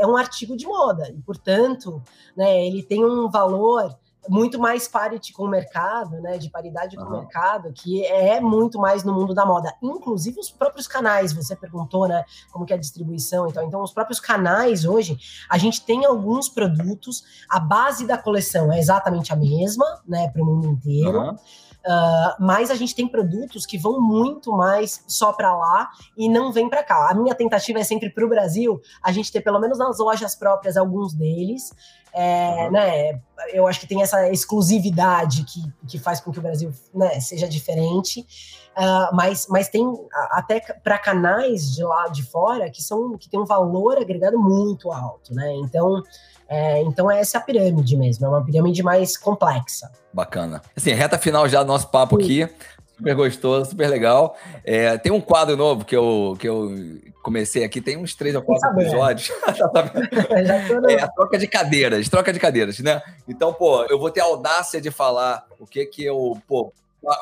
É, 0.00 0.06
um 0.06 0.16
artigo 0.16 0.56
de 0.56 0.66
moda 0.66 1.08
e, 1.10 1.20
portanto, 1.22 2.02
né, 2.36 2.66
ele 2.66 2.82
tem 2.82 3.04
um 3.04 3.30
valor 3.30 3.96
muito 4.28 4.58
mais 4.58 4.88
parity 4.88 5.32
com 5.32 5.44
o 5.44 5.48
mercado, 5.48 6.20
né, 6.20 6.38
de 6.38 6.50
paridade 6.50 6.96
com 6.96 7.02
uhum. 7.02 7.08
o 7.08 7.18
mercado, 7.20 7.72
que 7.72 8.04
é 8.04 8.40
muito 8.40 8.78
mais 8.78 9.04
no 9.04 9.12
mundo 9.12 9.34
da 9.34 9.46
moda. 9.46 9.72
Inclusive 9.82 10.40
os 10.40 10.50
próprios 10.50 10.86
canais, 10.86 11.32
você 11.32 11.54
perguntou, 11.54 12.08
né, 12.08 12.24
como 12.52 12.66
que 12.66 12.72
é 12.72 12.76
a 12.76 12.78
distribuição, 12.78 13.48
então, 13.48 13.64
então 13.64 13.82
os 13.82 13.92
próprios 13.92 14.20
canais 14.20 14.84
hoje, 14.84 15.16
a 15.48 15.58
gente 15.58 15.84
tem 15.84 16.04
alguns 16.04 16.48
produtos, 16.48 17.22
a 17.48 17.60
base 17.60 18.06
da 18.06 18.18
coleção 18.18 18.72
é 18.72 18.78
exatamente 18.78 19.32
a 19.32 19.36
mesma, 19.36 20.02
né, 20.06 20.28
para 20.28 20.42
o 20.42 20.46
mundo 20.46 20.66
inteiro. 20.66 21.18
Uhum. 21.18 21.36
Uh, 21.86 22.34
mas 22.40 22.68
a 22.68 22.74
gente 22.74 22.96
tem 22.96 23.06
produtos 23.06 23.64
que 23.64 23.78
vão 23.78 24.00
muito 24.00 24.50
mais 24.50 25.04
só 25.06 25.32
para 25.32 25.56
lá 25.56 25.88
e 26.16 26.28
não 26.28 26.50
vem 26.50 26.68
para 26.68 26.82
cá. 26.82 27.10
A 27.10 27.14
minha 27.14 27.32
tentativa 27.32 27.78
é 27.78 27.84
sempre 27.84 28.10
para 28.10 28.24
o 28.26 28.28
Brasil 28.28 28.80
a 29.00 29.12
gente 29.12 29.30
ter 29.30 29.40
pelo 29.40 29.60
menos 29.60 29.78
nas 29.78 30.00
lojas 30.00 30.34
próprias 30.34 30.76
alguns 30.76 31.14
deles. 31.14 31.72
É, 32.12 32.70
né, 32.70 33.20
eu 33.52 33.68
acho 33.68 33.78
que 33.78 33.86
tem 33.86 34.02
essa 34.02 34.28
exclusividade 34.30 35.44
que, 35.44 35.60
que 35.86 35.98
faz 35.98 36.18
com 36.18 36.32
que 36.32 36.38
o 36.40 36.42
Brasil 36.42 36.72
né, 36.92 37.20
seja 37.20 37.46
diferente. 37.46 38.26
Uh, 38.76 39.14
mas, 39.14 39.46
mas 39.48 39.68
tem 39.68 39.86
até 40.32 40.60
para 40.60 40.98
canais 40.98 41.72
de 41.72 41.84
lá 41.84 42.08
de 42.08 42.24
fora 42.24 42.68
que 42.68 42.82
são 42.82 43.16
que 43.16 43.28
tem 43.28 43.38
um 43.38 43.44
valor 43.44 43.96
agregado 43.96 44.38
muito 44.38 44.90
alto, 44.90 45.32
né? 45.32 45.54
Então 45.54 46.02
é, 46.48 46.82
então 46.82 47.10
essa 47.10 47.38
é 47.38 47.40
a 47.40 47.42
pirâmide 47.42 47.96
mesmo, 47.96 48.26
é 48.26 48.28
uma 48.28 48.44
pirâmide 48.44 48.82
mais 48.82 49.16
complexa. 49.16 49.90
Bacana. 50.12 50.62
Assim, 50.76 50.92
reta 50.92 51.18
final 51.18 51.48
já 51.48 51.62
do 51.62 51.68
nosso 51.68 51.88
papo 51.88 52.16
Sim. 52.16 52.44
aqui. 52.44 52.54
Super 52.96 53.14
gostoso, 53.14 53.70
super 53.70 53.90
legal. 53.90 54.38
É, 54.64 54.96
tem 54.96 55.12
um 55.12 55.20
quadro 55.20 55.54
novo 55.54 55.84
que 55.84 55.94
eu, 55.94 56.34
que 56.40 56.48
eu 56.48 56.74
comecei 57.22 57.62
aqui, 57.62 57.78
tem 57.78 57.98
uns 57.98 58.14
três 58.14 58.34
ou 58.34 58.40
quatro 58.40 58.80
episódios. 58.80 59.30
é, 60.88 61.02
a 61.02 61.08
troca 61.08 61.36
de 61.36 61.46
cadeiras, 61.46 62.08
troca 62.08 62.32
de 62.32 62.40
cadeiras, 62.40 62.78
né? 62.78 63.02
Então, 63.28 63.52
pô, 63.52 63.84
eu 63.84 63.98
vou 63.98 64.10
ter 64.10 64.20
a 64.20 64.24
audácia 64.24 64.80
de 64.80 64.90
falar 64.90 65.44
o 65.60 65.66
que 65.66 65.84
que 65.84 66.04
eu, 66.04 66.38
pô, 66.48 66.72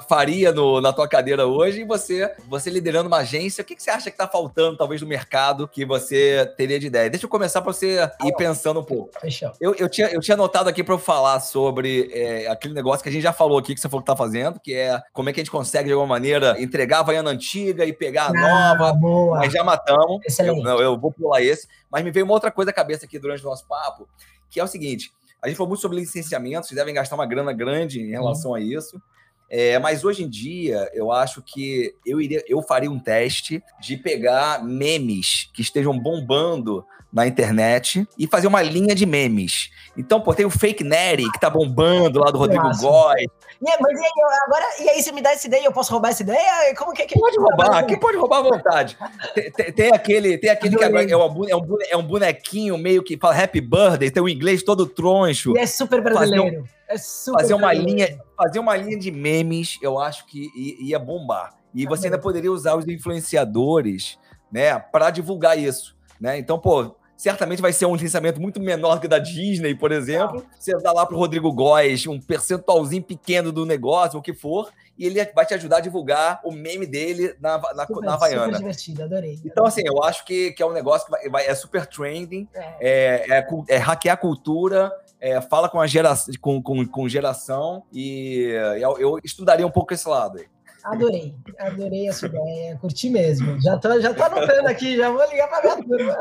faria 0.08 0.52
no, 0.52 0.80
na 0.80 0.92
tua 0.92 1.06
cadeira 1.06 1.46
hoje 1.46 1.82
e 1.82 1.84
você, 1.84 2.34
você 2.48 2.70
liderando 2.70 3.08
uma 3.08 3.18
agência, 3.18 3.62
o 3.62 3.64
que, 3.64 3.74
que 3.74 3.82
você 3.82 3.90
acha 3.90 4.04
que 4.04 4.14
está 4.14 4.26
faltando, 4.26 4.76
talvez, 4.76 5.00
no 5.00 5.06
mercado 5.06 5.68
que 5.68 5.84
você 5.84 6.50
teria 6.56 6.78
de 6.78 6.86
ideia? 6.86 7.10
Deixa 7.10 7.26
eu 7.26 7.30
começar 7.30 7.60
para 7.60 7.72
você 7.72 7.98
ir 8.24 8.32
pensando 8.36 8.80
um 8.80 8.84
pouco. 8.84 9.10
Fechou. 9.20 9.52
Eu, 9.60 9.74
eu, 9.74 9.88
tinha, 9.88 10.08
eu 10.08 10.20
tinha 10.20 10.34
anotado 10.34 10.68
aqui 10.68 10.82
para 10.82 10.94
eu 10.94 10.98
falar 10.98 11.40
sobre 11.40 12.10
é, 12.12 12.48
aquele 12.48 12.74
negócio 12.74 13.02
que 13.02 13.08
a 13.08 13.12
gente 13.12 13.22
já 13.22 13.32
falou 13.32 13.58
aqui, 13.58 13.74
que 13.74 13.80
você 13.80 13.88
falou 13.88 14.02
que 14.02 14.10
está 14.10 14.16
fazendo, 14.16 14.58
que 14.60 14.74
é 14.74 15.02
como 15.12 15.28
é 15.28 15.32
que 15.32 15.40
a 15.40 15.44
gente 15.44 15.50
consegue, 15.50 15.88
de 15.88 15.92
alguma 15.92 16.08
maneira, 16.08 16.60
entregar 16.60 16.98
a 16.98 17.00
Havaiana 17.00 17.30
antiga 17.30 17.84
e 17.84 17.92
pegar 17.92 18.26
a 18.26 18.28
ah, 18.28 18.74
nova. 18.74 18.92
Boa. 18.94 19.38
Mas 19.38 19.52
já 19.52 19.62
matamos. 19.62 20.20
Excelente. 20.24 20.66
Eu, 20.66 20.80
eu 20.80 20.98
vou 20.98 21.12
pular 21.12 21.42
esse. 21.42 21.68
Mas 21.90 22.02
me 22.02 22.10
veio 22.10 22.24
uma 22.24 22.34
outra 22.34 22.50
coisa 22.50 22.70
à 22.70 22.74
cabeça 22.74 23.04
aqui 23.04 23.18
durante 23.18 23.44
o 23.44 23.48
nosso 23.48 23.66
papo, 23.66 24.08
que 24.50 24.58
é 24.58 24.64
o 24.64 24.68
seguinte. 24.68 25.12
A 25.42 25.48
gente 25.48 25.56
falou 25.56 25.68
muito 25.68 25.82
sobre 25.82 25.98
licenciamento, 25.98 26.66
vocês 26.66 26.76
devem 26.76 26.94
gastar 26.94 27.16
uma 27.16 27.26
grana 27.26 27.52
grande 27.52 28.00
em 28.00 28.10
relação 28.10 28.52
uhum. 28.52 28.56
a 28.56 28.60
isso. 28.60 29.00
É, 29.48 29.78
mas 29.78 30.04
hoje 30.04 30.24
em 30.24 30.28
dia, 30.28 30.90
eu 30.94 31.12
acho 31.12 31.42
que 31.42 31.94
eu 32.04 32.20
iria, 32.20 32.42
eu 32.48 32.62
faria 32.62 32.90
um 32.90 32.98
teste 32.98 33.62
de 33.80 33.96
pegar 33.96 34.64
memes 34.64 35.50
que 35.52 35.62
estejam 35.62 35.98
bombando 35.98 36.84
na 37.14 37.28
internet 37.28 38.06
e 38.18 38.26
fazer 38.26 38.48
uma 38.48 38.60
linha 38.60 38.92
de 38.92 39.06
memes. 39.06 39.70
Então, 39.96 40.20
pô, 40.20 40.34
tem 40.34 40.44
o 40.44 40.50
Fake 40.50 40.82
Nery, 40.82 41.30
que 41.30 41.38
tá 41.38 41.48
bombando 41.48 42.18
lá 42.18 42.32
do 42.32 42.38
Rodrigo 42.38 42.68
Góes. 42.80 43.28
Yeah, 43.62 43.80
mas 43.80 43.98
e 43.98 44.02
aí, 44.02 44.10
agora, 44.44 44.64
e 44.80 44.88
aí 44.90 45.00
você 45.00 45.12
me 45.12 45.22
dá 45.22 45.30
essa 45.30 45.46
ideia, 45.46 45.64
eu 45.64 45.72
posso 45.72 45.92
roubar 45.92 46.08
essa 46.08 46.24
ideia? 46.24 46.74
Como 46.76 46.92
que 46.92 47.02
é 47.02 47.06
que 47.06 47.16
Pode 47.16 47.38
roubar, 47.38 47.86
quem 47.86 48.00
pode 48.00 48.16
roubar 48.18 48.38
à 48.38 48.42
vontade. 48.42 48.98
tem, 49.32 49.50
tem, 49.52 49.72
tem, 49.72 49.92
aquele, 49.92 50.36
tem 50.38 50.50
aquele 50.50 50.76
que 50.76 50.82
agora 50.82 51.08
é, 51.08 51.16
um, 51.16 51.48
é, 51.48 51.56
um, 51.56 51.78
é 51.90 51.96
um 51.96 52.02
bonequinho 52.02 52.76
meio 52.76 53.02
que 53.04 53.16
fala 53.16 53.40
Happy 53.40 53.60
Birthday, 53.60 54.10
tem 54.10 54.22
o 54.22 54.28
inglês 54.28 54.64
todo 54.64 54.84
troncho. 54.84 55.56
E 55.56 55.60
é 55.60 55.66
super 55.66 56.02
brasileiro. 56.02 56.62
Um, 56.62 56.64
é 56.88 56.98
super 56.98 57.40
fazer 57.40 57.54
uma 57.54 57.72
linha, 57.72 58.18
fazer 58.36 58.58
uma 58.58 58.76
linha 58.76 58.98
de 58.98 59.12
memes, 59.12 59.78
eu 59.80 60.00
acho 60.00 60.26
que 60.26 60.50
ia 60.80 60.98
bombar. 60.98 61.54
E 61.72 61.86
você 61.86 62.08
ainda 62.08 62.18
poderia 62.18 62.50
usar 62.50 62.74
os 62.74 62.86
influenciadores, 62.88 64.18
né, 64.50 64.78
para 64.78 65.10
divulgar 65.10 65.56
isso, 65.58 65.96
né? 66.20 66.38
Então, 66.38 66.58
pô, 66.58 66.94
certamente 67.16 67.62
vai 67.62 67.72
ser 67.72 67.86
um 67.86 67.94
licenciamento 67.94 68.40
muito 68.40 68.60
menor 68.60 69.00
que 69.00 69.06
o 69.06 69.08
da 69.08 69.18
Disney, 69.18 69.74
por 69.74 69.92
exemplo. 69.92 70.44
Ah. 70.46 70.56
Você 70.58 70.76
dá 70.78 70.92
lá 70.92 71.06
pro 71.06 71.16
Rodrigo 71.16 71.52
Góes 71.52 72.06
um 72.06 72.20
percentualzinho 72.20 73.02
pequeno 73.02 73.52
do 73.52 73.64
negócio, 73.64 74.18
o 74.18 74.22
que 74.22 74.34
for, 74.34 74.70
e 74.98 75.06
ele 75.06 75.24
vai 75.34 75.44
te 75.46 75.54
ajudar 75.54 75.78
a 75.78 75.80
divulgar 75.80 76.40
o 76.44 76.52
meme 76.52 76.86
dele 76.86 77.34
na, 77.40 77.58
na, 77.74 77.86
super, 77.86 78.04
na 78.04 78.14
Havaiana. 78.14 78.44
Super 78.44 78.58
divertido, 78.58 79.02
adorei. 79.02 79.40
Então, 79.44 79.66
assim, 79.66 79.82
eu 79.84 80.02
acho 80.02 80.24
que, 80.24 80.52
que 80.52 80.62
é 80.62 80.66
um 80.66 80.72
negócio 80.72 81.06
que 81.06 81.10
vai, 81.10 81.28
vai 81.28 81.46
é 81.46 81.54
super 81.54 81.86
trending, 81.86 82.48
é. 82.54 82.76
É, 82.80 83.38
é, 83.38 83.46
é 83.68 83.76
hackear 83.76 84.14
a 84.14 84.18
cultura, 84.18 84.92
é, 85.20 85.40
fala 85.40 85.68
com 85.68 85.80
a 85.80 85.86
geração, 85.86 86.34
com, 86.40 86.62
com, 86.62 86.86
com 86.86 87.08
geração, 87.08 87.84
e 87.92 88.50
eu, 88.80 88.98
eu 88.98 89.18
estudaria 89.24 89.66
um 89.66 89.70
pouco 89.70 89.94
esse 89.94 90.08
lado 90.08 90.38
aí. 90.38 90.53
Adorei, 90.84 91.34
adorei 91.58 92.08
essa 92.08 92.26
ideia, 92.26 92.76
curti 92.76 93.08
mesmo. 93.08 93.58
Já 93.62 93.78
tô, 93.78 93.98
já 93.98 94.12
tô 94.12 94.22
anotando 94.22 94.68
aqui, 94.68 94.98
já 94.98 95.10
vou 95.10 95.24
ligar 95.30 95.48
para 95.48 95.62
minha 95.62 95.82
turma. 95.82 96.18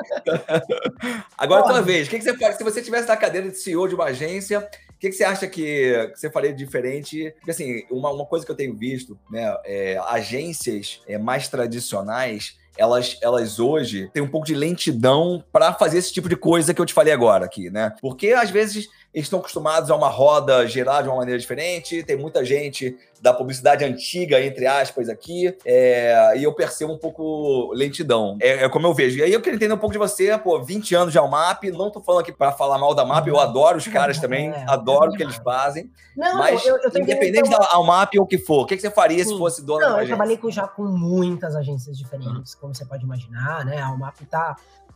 Agora, 1.37 1.63
tua 1.63 1.81
vez, 1.81 2.07
o 2.07 2.09
que, 2.09 2.17
que 2.17 2.23
você 2.23 2.37
faz? 2.37 2.55
Se 2.55 2.63
você 2.63 2.81
tivesse 2.81 3.05
na 3.05 3.17
cadeira 3.17 3.49
de 3.49 3.57
CEO 3.57 3.89
de 3.89 3.95
uma 3.95 4.05
agência, 4.05 4.59
o 4.59 4.97
que, 4.97 5.09
que 5.09 5.15
você 5.15 5.25
acha 5.25 5.47
que, 5.47 6.07
que 6.13 6.17
você 6.17 6.29
faria 6.29 6.53
diferente? 6.53 7.33
Porque, 7.39 7.51
assim, 7.51 7.83
uma, 7.91 8.09
uma 8.09 8.25
coisa 8.25 8.45
que 8.45 8.51
eu 8.53 8.55
tenho 8.55 8.73
visto, 8.73 9.19
né, 9.29 9.53
é, 9.65 9.97
agências 10.07 11.01
é, 11.09 11.17
mais 11.17 11.49
tradicionais, 11.49 12.57
elas, 12.77 13.17
elas 13.21 13.59
hoje 13.59 14.09
têm 14.13 14.23
um 14.23 14.29
pouco 14.29 14.47
de 14.47 14.55
lentidão 14.55 15.43
para 15.51 15.73
fazer 15.73 15.97
esse 15.97 16.13
tipo 16.13 16.29
de 16.29 16.37
coisa 16.37 16.73
que 16.73 16.79
eu 16.79 16.85
te 16.85 16.93
falei 16.93 17.11
agora 17.11 17.43
aqui, 17.45 17.69
né? 17.69 17.93
Porque 18.01 18.31
às 18.31 18.49
vezes 18.49 18.87
eles 19.13 19.27
estão 19.27 19.39
acostumados 19.39 19.91
a 19.91 19.95
uma 19.95 20.09
roda 20.09 20.67
gerar 20.67 21.03
de 21.03 21.07
uma 21.07 21.17
maneira 21.17 21.39
diferente, 21.39 22.03
tem 22.03 22.17
muita 22.17 22.43
gente 22.43 22.97
da 23.21 23.33
publicidade 23.33 23.85
antiga, 23.85 24.41
entre 24.41 24.67
aspas, 24.67 25.07
aqui, 25.07 25.55
é, 25.63 26.33
e 26.35 26.43
eu 26.43 26.51
percebo 26.53 26.91
um 26.91 26.97
pouco 26.97 27.71
lentidão. 27.73 28.37
É, 28.41 28.65
é, 28.65 28.69
como 28.69 28.85
eu 28.85 28.93
vejo. 28.93 29.19
E 29.19 29.23
aí 29.23 29.31
eu 29.31 29.39
queria 29.39 29.55
entender 29.55 29.73
um 29.73 29.77
pouco 29.77 29.93
de 29.93 29.99
você, 29.99 30.37
pô, 30.37 30.61
20 30.61 30.95
anos 30.95 31.13
já 31.13 31.21
o 31.21 31.29
MAP, 31.29 31.65
não 31.71 31.89
tô 31.89 32.01
falando 32.01 32.21
aqui 32.21 32.33
para 32.33 32.51
falar 32.51 32.77
mal 32.77 32.93
da 32.93 33.05
MAP, 33.05 33.27
eu 33.27 33.39
adoro 33.39 33.77
os 33.77 33.87
caras 33.87 34.19
também, 34.19 34.49
é, 34.49 34.65
adoro 34.67 35.11
o 35.11 35.15
que 35.15 35.23
eles 35.23 35.37
fazem. 35.37 35.89
Não, 36.17 36.37
mas 36.37 36.65
eu, 36.65 36.77
eu 36.77 37.01
independente 37.01 37.49
da 37.49 37.69
Almap 37.71 38.13
ou 38.17 38.23
o 38.23 38.27
que 38.27 38.37
for, 38.37 38.63
o 38.63 38.65
que, 38.65 38.75
que 38.75 38.81
você 38.81 38.91
faria 38.91 39.23
Sim. 39.23 39.31
se 39.31 39.37
fosse 39.37 39.65
dona 39.65 39.89
não, 39.89 40.01
eu 40.01 40.07
trabalhei 40.07 40.37
com, 40.37 40.51
já 40.51 40.67
com 40.67 40.83
muitas 40.83 41.55
agências 41.55 41.97
diferentes, 41.97 42.55
como 42.55 42.73
você 42.73 42.85
pode 42.85 43.03
imaginar, 43.03 43.65
né? 43.65 43.79
A 43.79 43.87
Almap 43.87 44.19
tá 44.29 44.55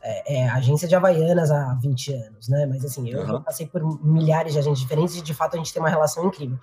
é, 0.10 0.36
é, 0.36 0.49
agência 0.49 0.88
de 0.88 0.95
Havaianas 0.95 1.51
há 1.51 1.74
20 1.74 2.14
anos, 2.14 2.47
né? 2.47 2.66
Mas 2.66 2.86
assim, 2.86 3.10
eu, 3.10 3.22
uhum. 3.22 3.41
passei 3.41 3.68
por 3.68 3.84
milhares 4.03 4.53
de 4.53 4.60
agentes 4.60 4.80
diferentes 4.80 5.18
e 5.18 5.22
de 5.22 5.34
fato 5.34 5.55
a 5.55 5.58
gente 5.58 5.74
tem 5.74 5.82
uma 5.82 5.89
relação 5.89 6.26
incrível. 6.26 6.58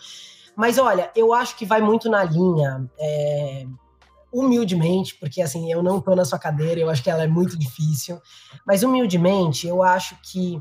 Mas 0.57 0.79
olha, 0.79 1.11
eu 1.15 1.35
acho 1.35 1.57
que 1.57 1.67
vai 1.67 1.81
muito 1.81 2.09
na 2.09 2.25
linha. 2.25 2.89
É, 2.99 3.67
humildemente, 4.33 5.15
porque 5.15 5.41
assim, 5.41 5.71
eu 5.71 5.81
não 5.81 6.01
tô 6.01 6.17
na 6.17 6.25
sua 6.25 6.41
cadeira, 6.41 6.81
eu 6.81 6.91
acho 6.91 7.05
que 7.05 7.09
ela 7.09 7.23
é 7.23 7.27
muito 7.29 7.57
difícil, 7.57 8.21
mas 8.67 8.83
humildemente, 8.83 9.69
eu 9.69 9.81
acho 9.81 10.17
que 10.25 10.61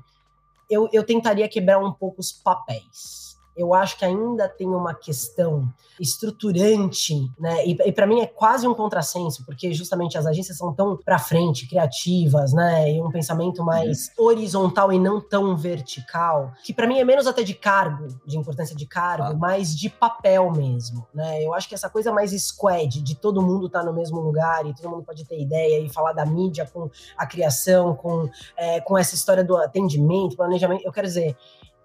eu, 0.70 0.88
eu 0.94 1.04
tentaria 1.04 1.50
quebrar 1.50 1.80
um 1.80 1.92
pouco 1.92 2.22
os 2.22 2.32
papéis 2.32 3.23
eu 3.56 3.74
acho 3.74 3.97
que 3.97 4.06
ainda 4.06 4.49
tem 4.49 4.68
uma 4.68 4.93
questão 4.93 5.72
estruturante, 5.99 7.32
né? 7.39 7.66
E, 7.66 7.78
e 7.86 7.91
para 7.91 8.08
mim 8.08 8.22
é 8.22 8.26
quase 8.26 8.68
um 8.68 8.74
contrassenso, 8.74 9.45
porque 9.45 9.74
justamente 9.74 10.18
as 10.18 10.26
agências 10.26 10.58
são 10.58 10.74
tão 10.74 10.97
para 10.97 11.20
frente, 11.20 11.68
criativas, 11.68 12.51
né? 12.54 12.91
E 12.91 13.01
um 13.01 13.12
pensamento 13.12 13.64
mais 13.64 14.12
uhum. 14.18 14.26
horizontal 14.26 14.91
e 14.91 14.99
não 14.99 15.22
tão 15.22 15.56
vertical, 15.56 16.51
que 16.64 16.74
para 16.74 16.88
mim 16.88 16.99
é 16.99 17.06
menos 17.06 17.28
até 17.28 17.43
de 17.43 17.54
cargo, 17.54 18.08
de 18.26 18.38
importância 18.38 18.76
de 18.76 18.86
cargo, 18.86 19.34
ah. 19.34 19.34
mais 19.34 19.76
de 19.76 19.89
papel 19.89 20.51
mesmo, 20.51 21.06
né? 21.14 21.43
Eu 21.43 21.54
acho 21.54 21.70
que 21.70 21.76
essa 21.76 21.89
coisa 21.89 22.12
mais 22.12 22.32
squad, 22.32 23.01
de 23.01 23.16
todo 23.16 23.41
mundo 23.41 23.68
estar 23.68 23.82
tá 23.82 23.86
no 23.86 23.93
mesmo 23.93 24.20
lugar 24.20 24.66
e 24.66 24.74
todo 24.74 24.89
mundo 24.89 25.04
pode 25.04 25.26
ter 25.26 25.39
ideia 25.39 25.80
e 25.80 25.89
falar 25.89 26.14
da 26.14 26.26
mídia 26.26 26.68
com 26.72 26.89
a 27.18 27.26
criação, 27.26 27.95
com, 27.95 28.30
é, 28.58 28.82
com 28.82 28.97
essa 28.97 29.16
história 29.16 29.43
do 29.43 29.56
atendimento, 29.58 30.36
planejamento, 30.36 30.84
eu 30.84 30.91
quero 30.91 31.08
dizer, 31.08 31.38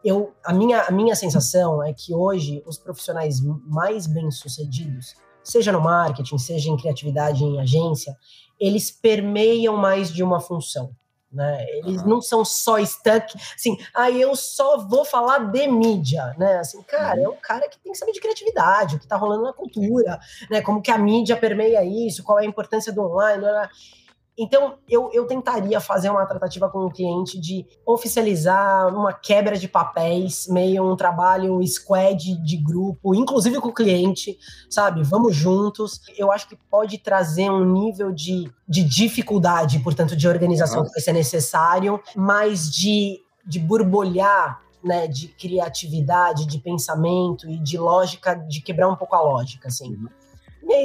eu, 0.04 0.32
a, 0.44 0.52
minha, 0.52 0.82
a 0.82 0.90
minha 0.90 1.14
sensação 1.14 1.82
é 1.82 1.92
que 1.92 2.14
hoje 2.14 2.62
os 2.66 2.78
profissionais 2.78 3.40
mais 3.40 4.06
bem-sucedidos, 4.06 5.14
seja 5.42 5.72
no 5.72 5.80
marketing, 5.80 6.38
seja 6.38 6.70
em 6.70 6.76
criatividade, 6.76 7.42
em 7.42 7.60
agência, 7.60 8.16
eles 8.60 8.90
permeiam 8.90 9.76
mais 9.76 10.12
de 10.12 10.22
uma 10.22 10.40
função. 10.40 10.94
Né? 11.30 11.62
Eles 11.70 12.00
uhum. 12.00 12.08
não 12.08 12.22
são 12.22 12.42
só 12.42 12.82
stuck, 12.82 13.36
assim, 13.54 13.76
ah, 13.94 14.10
eu 14.10 14.34
só 14.34 14.78
vou 14.78 15.04
falar 15.04 15.50
de 15.50 15.66
mídia, 15.68 16.34
né? 16.38 16.56
Assim, 16.56 16.82
cara, 16.84 17.20
uhum. 17.20 17.26
é 17.26 17.28
um 17.28 17.36
cara 17.36 17.68
que 17.68 17.78
tem 17.80 17.92
que 17.92 17.98
saber 17.98 18.12
de 18.12 18.20
criatividade, 18.20 18.96
o 18.96 18.98
que 18.98 19.04
está 19.04 19.16
rolando 19.16 19.42
na 19.42 19.52
cultura, 19.52 20.18
né? 20.50 20.62
Como 20.62 20.80
que 20.80 20.90
a 20.90 20.96
mídia 20.96 21.36
permeia 21.36 21.84
isso, 21.84 22.24
qual 22.24 22.38
é 22.38 22.44
a 22.44 22.48
importância 22.48 22.90
do 22.90 23.02
online. 23.02 23.40
Blá, 23.40 23.50
blá. 23.50 23.70
Então, 24.38 24.78
eu, 24.88 25.10
eu 25.12 25.26
tentaria 25.26 25.80
fazer 25.80 26.08
uma 26.10 26.24
tratativa 26.24 26.68
com 26.68 26.86
o 26.86 26.90
cliente 26.90 27.40
de 27.40 27.66
oficializar 27.84 28.86
uma 28.94 29.12
quebra 29.12 29.58
de 29.58 29.66
papéis, 29.66 30.46
meio 30.48 30.88
um 30.88 30.94
trabalho 30.94 31.60
squad 31.66 32.36
de 32.44 32.56
grupo, 32.56 33.16
inclusive 33.16 33.60
com 33.60 33.68
o 33.68 33.74
cliente, 33.74 34.38
sabe? 34.70 35.02
Vamos 35.02 35.34
juntos. 35.34 36.00
Eu 36.16 36.30
acho 36.30 36.48
que 36.48 36.56
pode 36.70 36.98
trazer 36.98 37.50
um 37.50 37.64
nível 37.64 38.12
de, 38.12 38.48
de 38.68 38.84
dificuldade, 38.84 39.80
portanto, 39.80 40.14
de 40.14 40.28
organização 40.28 40.78
Nossa. 40.78 40.90
que 40.90 40.94
vai 40.94 41.02
ser 41.02 41.12
necessário, 41.12 42.00
mas 42.14 42.70
de, 42.70 43.20
de 43.44 43.58
borbulhar 43.58 44.62
né, 44.84 45.08
de 45.08 45.26
criatividade, 45.26 46.46
de 46.46 46.58
pensamento 46.60 47.50
e 47.50 47.58
de 47.58 47.76
lógica, 47.76 48.34
de 48.34 48.60
quebrar 48.60 48.88
um 48.88 48.94
pouco 48.94 49.16
a 49.16 49.20
lógica, 49.20 49.66
assim. 49.66 49.96
Uhum 49.96 50.17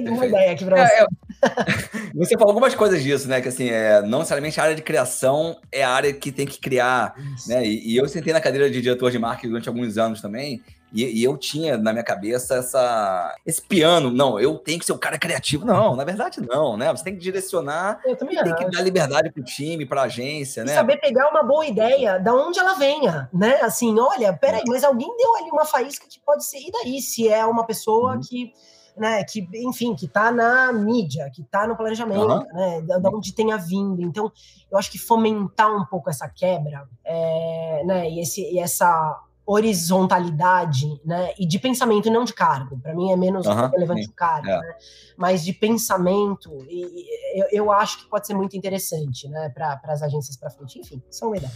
uma 0.09 0.25
ideia 0.25 0.51
aqui 0.51 0.65
pra 0.65 0.88
você. 0.88 0.93
É, 0.93 1.05
você 2.15 2.34
falou 2.36 2.49
algumas 2.49 2.73
coisas 2.73 3.03
disso, 3.03 3.27
né? 3.27 3.41
Que 3.41 3.49
assim, 3.49 3.69
é, 3.69 4.01
não 4.01 4.19
necessariamente 4.19 4.59
a 4.59 4.63
área 4.63 4.75
de 4.75 4.81
criação 4.81 5.57
é 5.71 5.84
a 5.84 5.89
área 5.89 6.13
que 6.13 6.31
tem 6.31 6.45
que 6.45 6.59
criar, 6.59 7.15
Isso. 7.36 7.49
né? 7.49 7.65
E, 7.65 7.93
e, 7.93 7.97
eu 7.97 8.07
sentei 8.07 8.31
na 8.31 8.41
cadeira 8.41 8.69
de 8.69 8.81
diretor 8.81 9.11
de 9.11 9.19
marketing 9.19 9.49
durante 9.49 9.67
alguns 9.67 9.97
anos 9.97 10.21
também. 10.21 10.61
E, 10.93 11.21
e, 11.21 11.23
eu 11.23 11.36
tinha 11.38 11.75
na 11.75 11.91
minha 11.91 12.03
cabeça 12.03 12.55
essa, 12.55 13.36
esse 13.45 13.61
piano. 13.61 14.11
Não, 14.11 14.39
eu 14.39 14.59
tenho 14.59 14.77
que 14.77 14.86
ser 14.86 14.93
o 14.93 14.97
cara 14.97 15.17
criativo. 15.17 15.65
Não, 15.65 15.95
na 15.95 16.03
verdade, 16.03 16.39
não, 16.39 16.77
né? 16.77 16.91
Você 16.91 17.03
tem 17.03 17.15
que 17.15 17.19
direcionar 17.19 17.99
eu 18.05 18.15
também 18.15 18.41
tem 18.41 18.55
que 18.55 18.69
dar 18.69 18.81
liberdade 18.81 19.31
pro 19.31 19.43
time, 19.43 19.88
pra 19.88 20.03
agência, 20.03 20.61
e 20.61 20.65
né? 20.65 20.75
Saber 20.75 20.97
pegar 20.97 21.29
uma 21.29 21.41
boa 21.41 21.65
ideia, 21.65 22.19
da 22.19 22.34
onde 22.34 22.59
ela 22.59 22.75
venha, 22.75 23.27
né? 23.34 23.59
Assim, 23.61 23.99
olha, 23.99 24.34
peraí, 24.34 24.63
mas 24.67 24.84
alguém 24.84 25.11
deu 25.17 25.36
ali 25.36 25.49
uma 25.49 25.65
faísca 25.65 26.05
que 26.07 26.19
pode 26.19 26.45
ser. 26.45 26.59
E 26.59 26.71
daí, 26.71 27.01
se 27.01 27.27
é 27.27 27.43
uma 27.43 27.65
pessoa 27.65 28.13
uhum. 28.13 28.21
que 28.21 28.53
né, 28.97 29.23
que, 29.23 29.47
enfim, 29.55 29.95
que 29.95 30.05
está 30.05 30.31
na 30.31 30.71
mídia, 30.71 31.29
que 31.33 31.41
está 31.41 31.67
no 31.67 31.75
planejamento, 31.75 32.21
uhum. 32.21 32.53
né, 32.53 32.81
da, 32.81 33.09
onde 33.09 33.33
tenha 33.33 33.57
vindo. 33.57 34.01
Então, 34.01 34.31
eu 34.71 34.77
acho 34.77 34.91
que 34.91 34.99
fomentar 34.99 35.75
um 35.75 35.85
pouco 35.85 36.09
essa 36.09 36.29
quebra, 36.29 36.87
é, 37.03 37.83
né, 37.85 38.09
e, 38.09 38.19
esse, 38.19 38.41
e 38.41 38.59
essa 38.59 39.19
horizontalidade, 39.45 40.87
né, 41.05 41.31
e 41.37 41.45
de 41.45 41.59
pensamento 41.59 42.09
não 42.09 42.23
de 42.23 42.33
cargo. 42.33 42.79
Para 42.79 42.93
mim 42.93 43.11
é 43.11 43.15
menos 43.15 43.45
uhum, 43.45 43.67
relevante 43.67 44.07
o 44.07 44.13
cargo, 44.13 44.47
é. 44.47 44.59
né, 44.59 44.75
mas 45.17 45.43
de 45.43 45.51
pensamento. 45.51 46.49
E, 46.69 47.05
eu, 47.35 47.47
eu, 47.51 47.71
acho 47.71 47.99
que 47.99 48.09
pode 48.09 48.25
ser 48.25 48.33
muito 48.33 48.55
interessante, 48.55 49.27
né, 49.27 49.49
para 49.49 49.79
as 49.87 50.01
agências 50.01 50.37
para 50.37 50.49
frente. 50.49 50.79
Enfim, 50.79 51.01
só 51.09 51.27
uma 51.27 51.37
ideia. 51.37 51.51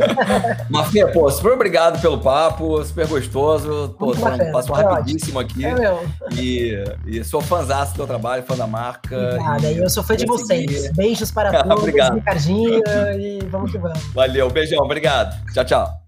Mafia, 0.70 1.10
pô, 1.12 1.30
super 1.30 1.52
obrigado 1.52 2.00
pelo 2.00 2.18
papo, 2.18 2.82
super 2.84 3.06
gostoso. 3.06 3.94
Pô, 3.98 4.12
passou 4.52 4.74
rapidíssimo 4.74 5.38
aqui. 5.38 5.64
É 5.66 5.74
meu. 5.74 6.08
E, 6.32 6.82
e 7.06 7.24
sou 7.24 7.42
fãzaço 7.42 7.92
do 7.92 7.96
teu 7.96 8.06
trabalho, 8.06 8.42
fã 8.44 8.56
da 8.56 8.66
marca. 8.66 9.16
Obrigada, 9.16 9.70
e 9.70 9.78
eu 9.78 9.90
sou 9.90 10.02
fã 10.02 10.16
de 10.16 10.24
vocês. 10.24 10.82
Seguir. 10.82 10.94
Beijos 10.94 11.30
para 11.30 11.50
todos, 11.62 11.78
obrigado. 11.78 12.14
Ricardinho, 12.14 12.80
e 13.18 13.38
vamos 13.50 13.70
que 13.70 13.78
vamos. 13.78 14.02
Valeu, 14.14 14.48
beijão, 14.50 14.82
obrigado. 14.82 15.36
Tchau, 15.52 15.64
tchau. 15.64 16.07